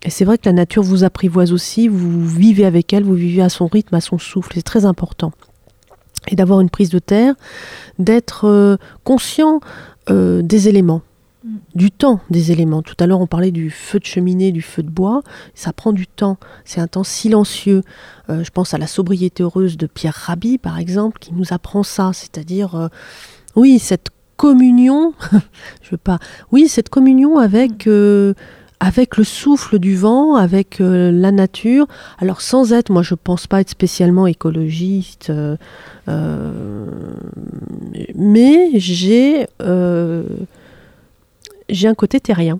Et 0.03 0.09
c'est 0.09 0.25
vrai 0.25 0.37
que 0.37 0.47
la 0.47 0.53
nature 0.53 0.83
vous 0.83 1.03
apprivoise 1.03 1.53
aussi, 1.53 1.87
vous 1.87 2.25
vivez 2.25 2.65
avec 2.65 2.93
elle, 2.93 3.03
vous 3.03 3.13
vivez 3.13 3.41
à 3.41 3.49
son 3.49 3.67
rythme, 3.67 3.95
à 3.95 4.01
son 4.01 4.17
souffle. 4.17 4.51
C'est 4.55 4.61
très 4.61 4.85
important. 4.85 5.31
Et 6.27 6.35
d'avoir 6.35 6.59
une 6.59 6.69
prise 6.69 6.89
de 6.89 6.99
terre, 6.99 7.35
d'être 7.99 8.77
conscient 9.03 9.59
des 10.09 10.67
éléments. 10.67 11.01
Du 11.75 11.91
temps 11.91 12.21
des 12.29 12.51
éléments. 12.51 12.81
Tout 12.81 12.95
à 12.99 13.05
l'heure, 13.05 13.21
on 13.21 13.27
parlait 13.27 13.51
du 13.51 13.69
feu 13.69 13.99
de 13.99 14.05
cheminée, 14.05 14.51
du 14.51 14.61
feu 14.61 14.81
de 14.81 14.89
bois. 14.89 15.21
Ça 15.53 15.73
prend 15.73 15.93
du 15.93 16.07
temps. 16.07 16.37
C'est 16.63 16.81
un 16.81 16.87
temps 16.87 17.03
silencieux. 17.03 17.81
Euh, 18.29 18.43
je 18.43 18.49
pense 18.49 18.73
à 18.73 18.77
la 18.77 18.87
sobriété 18.87 19.43
heureuse 19.43 19.77
de 19.77 19.85
Pierre 19.85 20.15
Rabhi, 20.15 20.57
par 20.57 20.79
exemple, 20.79 21.19
qui 21.19 21.33
nous 21.33 21.53
apprend 21.53 21.83
ça. 21.83 22.11
C'est-à-dire, 22.13 22.75
euh, 22.75 22.87
oui, 23.55 23.79
cette 23.79 24.09
communion, 24.37 25.13
je 25.81 25.91
veux 25.91 25.97
pas, 25.97 26.19
oui, 26.51 26.67
cette 26.67 26.89
communion 26.89 27.37
avec, 27.37 27.85
mm. 27.85 27.89
euh, 27.89 28.33
avec 28.79 29.17
le 29.17 29.23
souffle 29.23 29.79
du 29.79 29.95
vent, 29.95 30.35
avec 30.35 30.81
euh, 30.81 31.11
la 31.11 31.31
nature. 31.31 31.87
Alors 32.19 32.41
sans 32.41 32.73
être, 32.73 32.89
moi 32.89 33.01
je 33.01 33.15
pense 33.15 33.47
pas 33.47 33.61
être 33.61 33.69
spécialement 33.69 34.27
écologiste, 34.27 35.29
euh, 35.29 35.57
euh, 36.07 36.85
mais 38.15 38.71
j'ai 38.75 39.47
j'ai 41.69 41.87
un 41.87 41.95
côté 41.95 42.19
terrien. 42.19 42.59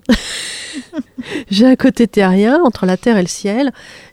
j'ai 1.50 1.66
un 1.66 1.76
côté 1.76 2.06
terrien 2.06 2.60
entre 2.64 2.86
la 2.86 2.96
terre 2.96 3.16
et 3.16 3.22
le 3.22 3.28
ciel, 3.28 3.72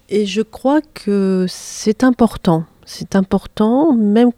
et 0.10 0.26
je 0.26 0.42
crois 0.42 0.82
que 0.94 1.46
c'est 1.50 2.04
important. 2.04 2.66
C'est 2.86 3.16
important, 3.16 3.94
même 3.94 4.32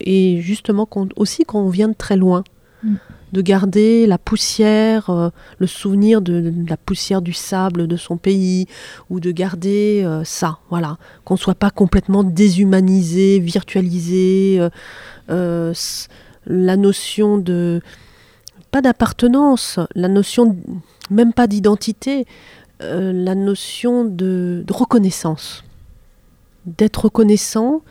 et 0.00 0.40
justement 0.40 0.88
aussi 1.16 1.44
quand 1.44 1.60
on 1.60 1.68
vient 1.68 1.88
de 1.88 1.94
très 1.94 2.16
loin. 2.16 2.44
Mm 2.82 2.96
de 3.32 3.42
garder 3.42 4.06
la 4.06 4.18
poussière, 4.18 5.10
euh, 5.10 5.30
le 5.58 5.66
souvenir 5.66 6.20
de, 6.20 6.52
la 6.68 6.76
poussière 6.76 7.22
du 7.22 7.32
sable 7.32 7.86
de 7.86 7.96
son 7.96 8.16
pays, 8.16 8.66
ou 9.10 9.20
de 9.20 9.30
garder 9.30 10.02
euh, 10.04 10.24
ça, 10.24 10.58
voilà, 10.70 10.98
qu'on 11.24 11.34
ne 11.34 11.38
soit 11.38 11.54
pas 11.54 11.70
complètement 11.70 12.24
déshumanisé, 12.24 13.38
virtualisé, 13.38 14.60
euh, 15.30 15.74
la 16.46 16.76
notion 16.76 17.38
de, 17.38 17.82
pas 18.70 18.82
d'appartenance, 18.82 19.78
la 19.94 20.08
notion 20.08 20.56
même 21.10 21.32
pas 21.32 21.46
d'identité, 21.46 22.26
la 22.80 23.34
notion 23.34 24.04
de, 24.04 24.62
de 24.66 24.72
reconnaissance, 24.72 25.64
d'être 26.66 27.04
reconnaissant, 27.06 27.82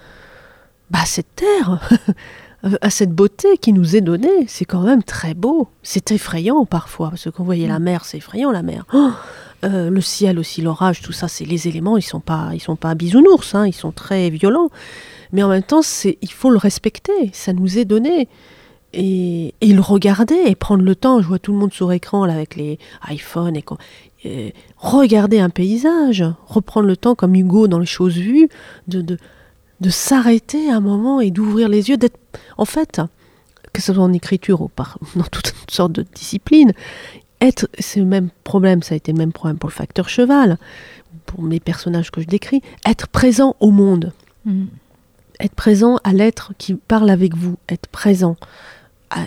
bah 0.90 1.04
cette 1.06 1.36
terre 1.36 1.82
Euh, 2.66 2.70
à 2.82 2.90
cette 2.90 3.12
beauté 3.12 3.58
qui 3.58 3.74
nous 3.74 3.96
est 3.96 4.02
donnée. 4.02 4.46
C'est 4.48 4.66
quand 4.66 4.82
même 4.82 5.04
très 5.04 5.34
beau. 5.34 5.68
C'est 5.84 6.12
effrayant 6.12 6.66
parfois, 6.66 7.10
parce 7.10 7.30
qu'on 7.32 7.44
voyait 7.44 7.68
la 7.68 7.80
mm. 7.80 7.84
mer, 7.84 8.06
c'est 8.06 8.18
effrayant 8.18 8.52
la 8.52 8.64
mer. 8.64 8.86
Oh 8.94 9.12
euh, 9.66 9.90
le 9.90 10.02
ciel 10.02 10.38
aussi, 10.38 10.62
l'orage, 10.62 11.02
tout 11.02 11.12
ça, 11.12 11.28
c'est 11.28 11.44
les 11.44 11.68
éléments, 11.68 11.98
ils 11.98 12.04
sont 12.04 12.20
pas, 12.20 12.52
ils 12.54 12.60
sont 12.60 12.76
pas 12.76 12.94
bisounours, 12.94 13.56
hein, 13.56 13.66
ils 13.66 13.74
sont 13.74 13.92
très 13.92 14.30
violents. 14.30 14.70
Mais 15.34 15.42
en 15.42 15.50
même 15.50 15.64
temps, 15.64 15.82
c'est, 15.82 16.20
il 16.22 16.32
faut 16.32 16.52
le 16.52 16.58
respecter. 16.58 17.32
Ça 17.34 17.54
nous 17.54 17.80
est 17.80 17.86
donné. 17.86 18.28
Et, 18.94 19.54
et, 19.62 19.74
le 19.74 19.82
regarder 19.82 20.42
et 20.46 20.56
prendre 20.56 20.84
le 20.84 20.96
temps. 20.96 21.22
Je 21.22 21.28
vois 21.28 21.40
tout 21.40 21.52
le 21.52 21.58
monde 21.58 21.74
sur 21.74 21.92
écran 21.92 22.26
là, 22.26 22.34
avec 22.34 22.56
les 22.56 22.80
iPhones 23.10 23.56
et, 23.56 23.66
et 24.24 24.54
regarder 24.78 25.40
un 25.40 25.50
paysage, 25.50 26.24
reprendre 26.48 26.88
le 26.88 26.96
temps 26.98 27.14
comme 27.14 27.36
Hugo 27.36 27.68
dans 27.68 27.80
les 27.80 27.86
choses 27.86 28.16
vues, 28.16 28.50
de, 28.88 29.02
de 29.02 29.18
de 29.80 29.90
s'arrêter 29.90 30.72
un 30.72 30.80
moment 30.80 31.22
et 31.22 31.32
d'ouvrir 31.32 31.70
les 31.70 31.90
yeux, 31.90 31.98
d'être, 31.98 32.20
en 32.58 32.66
fait, 32.66 33.02
que 33.74 33.82
ce 33.82 33.94
soit 33.94 34.04
en 34.04 34.14
écriture 34.14 34.62
ou 34.62 34.68
par, 34.68 34.98
dans 35.16 35.24
toutes 35.24 35.54
sortes 35.70 35.92
de 35.92 36.06
disciplines, 36.14 36.74
être, 37.42 37.70
c'est 37.78 38.00
le 38.00 38.06
même 38.06 38.30
problème, 38.44 38.82
ça 38.82 38.94
a 38.94 38.98
été 38.98 39.12
le 39.12 39.18
même 39.18 39.32
problème 39.32 39.58
pour 39.58 39.70
le 39.70 39.76
facteur 39.76 40.10
cheval, 40.10 40.58
pour 41.26 41.44
mes 41.44 41.60
personnages 41.60 42.10
que 42.10 42.22
je 42.22 42.28
décris, 42.28 42.62
être 42.86 43.08
présent 43.08 43.56
au 43.60 43.70
monde, 43.70 44.14
mm. 44.46 44.66
être 45.40 45.54
présent 45.54 46.00
à 46.04 46.14
l'être 46.14 46.54
qui 46.58 46.74
parle 46.74 47.10
avec 47.10 47.36
vous, 47.36 47.58
être 47.70 47.88
présent, 47.88 48.38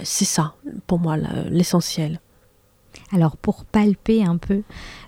c'est 0.02 0.24
ça 0.24 0.54
pour 0.86 0.98
moi 0.98 1.16
l'essentiel. 1.50 2.20
Alors 3.12 3.36
pour 3.36 3.64
palper 3.64 4.24
un 4.24 4.36
peu 4.36 4.62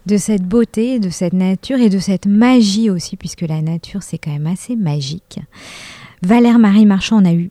de 0.07 0.17
cette 0.17 0.45
beauté, 0.45 0.99
de 0.99 1.11
cette 1.11 1.33
nature 1.33 1.79
et 1.79 1.89
de 1.89 1.99
cette 1.99 2.27
magie 2.27 2.91
aussi, 2.91 3.17
puisque 3.17 3.43
la 3.43 3.63
nature 3.63 4.03
c'est 4.03 4.19
quand 4.19 4.33
même 4.33 4.47
assez 4.47 4.77
magique. 4.77 5.41
Valère 6.23 6.59
Marie 6.59 6.87
Marchand 6.87 7.17
en 7.17 7.25
a 7.25 7.33
eu 7.33 7.51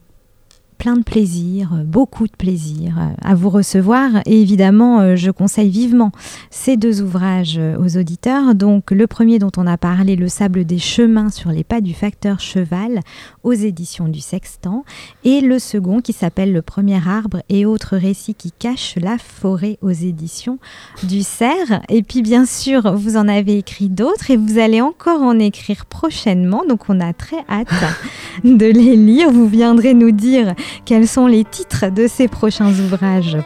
plein 0.81 0.97
de 0.97 1.03
plaisir, 1.03 1.73
euh, 1.75 1.83
beaucoup 1.83 2.25
de 2.25 2.35
plaisir 2.35 2.97
euh, 2.97 3.13
à 3.23 3.35
vous 3.35 3.51
recevoir. 3.51 4.09
Et 4.25 4.41
évidemment, 4.41 4.99
euh, 4.99 5.15
je 5.15 5.29
conseille 5.29 5.69
vivement 5.69 6.11
ces 6.49 6.75
deux 6.75 7.03
ouvrages 7.03 7.59
aux 7.79 7.97
auditeurs. 7.99 8.55
Donc, 8.55 8.89
le 8.89 9.05
premier 9.05 9.37
dont 9.37 9.51
on 9.57 9.67
a 9.67 9.77
parlé, 9.77 10.15
Le 10.15 10.27
sable 10.27 10.65
des 10.65 10.79
chemins 10.79 11.29
sur 11.29 11.51
les 11.51 11.63
pas 11.63 11.81
du 11.81 11.93
facteur 11.93 12.39
cheval, 12.39 13.01
aux 13.43 13.53
éditions 13.53 14.07
du 14.07 14.21
Sextant. 14.21 14.83
Et 15.23 15.41
le 15.41 15.59
second 15.59 16.01
qui 16.01 16.13
s'appelle 16.13 16.51
Le 16.51 16.63
premier 16.63 17.07
arbre 17.07 17.43
et 17.47 17.67
autres 17.67 17.95
récits 17.95 18.33
qui 18.33 18.51
cachent 18.51 18.95
la 18.99 19.19
forêt 19.19 19.77
aux 19.83 19.91
éditions 19.91 20.57
du 21.03 21.21
Cerf. 21.21 21.83
Et 21.89 22.01
puis, 22.01 22.23
bien 22.23 22.45
sûr, 22.45 22.95
vous 22.95 23.17
en 23.17 23.27
avez 23.27 23.59
écrit 23.59 23.89
d'autres 23.89 24.31
et 24.31 24.37
vous 24.37 24.57
allez 24.57 24.81
encore 24.81 25.21
en 25.21 25.37
écrire 25.37 25.85
prochainement. 25.85 26.63
Donc, 26.67 26.89
on 26.89 26.99
a 26.99 27.13
très 27.13 27.45
hâte 27.47 27.67
de 28.43 28.65
les 28.65 28.95
lire. 28.95 29.29
Vous 29.29 29.47
viendrez 29.47 29.93
nous 29.93 30.11
dire 30.11 30.55
quels 30.85 31.07
sont 31.07 31.27
les 31.27 31.43
titres 31.43 31.89
de 31.89 32.07
ces 32.07 32.27
prochains 32.27 32.69
ouvrages 32.69 33.37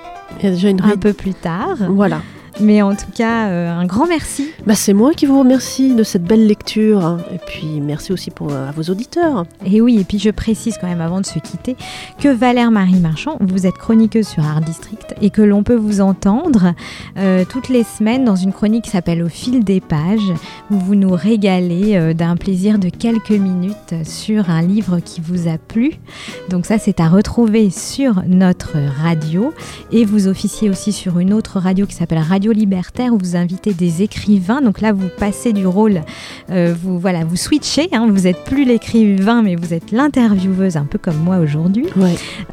un 0.43 0.97
peu 0.97 1.13
plus 1.13 1.33
tard. 1.33 1.77
Voilà. 1.89 2.21
Mais 2.61 2.81
en 2.81 2.95
tout 2.95 3.11
cas, 3.13 3.49
euh, 3.49 3.69
un 3.69 3.85
grand 3.85 4.07
merci. 4.07 4.49
Bah, 4.65 4.75
c'est 4.75 4.93
moi 4.93 5.13
qui 5.13 5.25
vous 5.25 5.39
remercie 5.39 5.93
de 5.93 6.03
cette 6.03 6.23
belle 6.23 6.47
lecture. 6.47 7.19
Et 7.33 7.37
puis 7.37 7.81
merci 7.81 8.13
aussi 8.13 8.31
pour, 8.31 8.51
euh, 8.51 8.69
à 8.69 8.71
vos 8.71 8.83
auditeurs. 8.83 9.45
Et 9.65 9.81
oui, 9.81 9.99
et 9.99 10.05
puis 10.05 10.19
je 10.19 10.29
précise 10.29 10.77
quand 10.79 10.87
même 10.87 11.01
avant 11.01 11.19
de 11.19 11.25
se 11.25 11.39
quitter 11.39 11.75
que 12.17 12.29
Valère 12.29 12.71
Marie 12.71 12.99
Marchand, 12.99 13.37
vous 13.41 13.67
êtes 13.67 13.77
chroniqueuse 13.77 14.27
sur 14.27 14.45
Art 14.45 14.61
District 14.61 15.15
et 15.21 15.31
que 15.31 15.41
l'on 15.41 15.63
peut 15.63 15.75
vous 15.75 15.99
entendre 15.99 16.73
euh, 17.17 17.43
toutes 17.47 17.67
les 17.67 17.83
semaines 17.83 18.23
dans 18.23 18.37
une 18.37 18.53
chronique 18.53 18.85
qui 18.85 18.91
s'appelle 18.91 19.21
Au 19.21 19.29
fil 19.29 19.63
des 19.63 19.81
pages, 19.81 20.31
où 20.71 20.77
vous 20.77 20.95
nous 20.95 21.11
régalez 21.11 22.13
d'un 22.13 22.37
plaisir 22.37 22.79
de 22.79 22.89
quelques 22.89 23.31
minutes 23.31 23.95
sur 24.03 24.49
un 24.49 24.61
livre 24.61 24.99
qui 24.99 25.21
vous 25.21 25.47
a 25.47 25.57
plu. 25.57 25.93
Donc 26.49 26.65
ça, 26.65 26.77
c'est 26.77 26.99
à 26.99 27.09
retrouver 27.09 27.69
sur 27.69 28.23
notre 28.25 28.77
radio. 29.01 29.53
Et 29.91 30.05
vous 30.05 30.27
officiez 30.27 30.69
aussi 30.69 30.93
sur 30.93 31.19
une 31.19 31.33
autre 31.33 31.59
radio 31.59 31.85
qui 31.85 31.95
s'appelle 31.95 32.19
Radio 32.19 32.44
Libertaire 32.51 33.13
où 33.13 33.17
vous 33.17 33.35
invitez 33.35 33.73
des 33.73 34.01
écrivains. 34.01 34.61
Donc 34.61 34.81
là, 34.81 34.93
vous 34.93 35.07
passez 35.17 35.53
du 35.53 35.67
rôle, 35.67 36.01
euh, 36.49 36.73
vous 36.79 36.99
voilà, 36.99 37.23
vous 37.23 37.35
switchez. 37.35 37.89
Hein. 37.91 38.07
vous 38.09 38.21
n'êtes 38.21 38.43
plus 38.43 38.65
l'écrivain, 38.65 39.41
mais 39.41 39.55
vous 39.55 39.73
êtes 39.73 39.91
l'intervieweuse, 39.91 40.77
un 40.77 40.85
peu 40.85 40.97
comme 40.97 41.17
moi 41.17 41.37
aujourd'hui. 41.37 41.87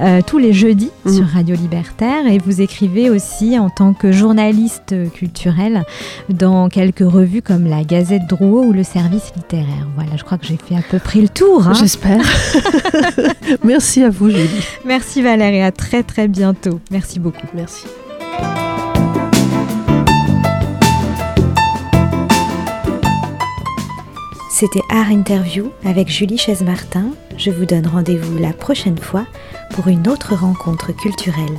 Euh, 0.01 0.21
tous 0.27 0.39
les 0.39 0.53
jeudis 0.53 0.91
mmh. 1.05 1.13
sur 1.13 1.27
Radio 1.27 1.57
Libertaire 1.57 2.27
et 2.27 2.39
vous 2.39 2.61
écrivez 2.61 3.11
aussi 3.11 3.59
en 3.59 3.71
tant 3.71 3.93
que 3.93 4.13
journaliste 4.13 4.95
culturel 5.13 5.85
dans 6.29 6.69
quelques 6.69 7.01
revues 7.01 7.43
comme 7.43 7.67
la 7.67 7.85
Gazette 7.85 8.27
Drouot 8.29 8.65
ou 8.65 8.73
le 8.73 8.83
Service 8.83 9.33
littéraire. 9.37 9.89
Voilà, 9.95 10.17
je 10.17 10.25
crois 10.25 10.39
que 10.39 10.47
j'ai 10.47 10.57
fait 10.57 10.77
à 10.77 10.83
peu 10.83 10.99
près 10.99 11.21
le 11.21 11.29
tour. 11.29 11.67
Hein. 11.67 11.75
J'espère. 11.75 12.23
Merci 13.65 14.03
à 14.03 14.11
vous, 14.11 14.31
Julie. 14.31 14.49
Merci 14.85 15.23
Valérie, 15.23 15.63
à 15.63 15.73
très 15.73 16.03
très 16.03 16.29
bientôt. 16.29 16.81
Merci 16.91 17.19
beaucoup. 17.19 17.47
Merci. 17.55 17.87
C'était 24.63 24.85
Art 24.91 25.11
Interview 25.11 25.73
avec 25.85 26.07
Julie 26.09 26.39
Chaise-Martin. 26.39 27.07
Je 27.37 27.51
vous 27.51 27.67
donne 27.67 27.89
rendez-vous 27.89 28.39
la 28.39 28.53
prochaine 28.53 28.97
fois 28.97 29.27
pour 29.73 29.89
une 29.89 30.07
autre 30.07 30.37
rencontre 30.37 30.93
culturelle. 30.93 31.59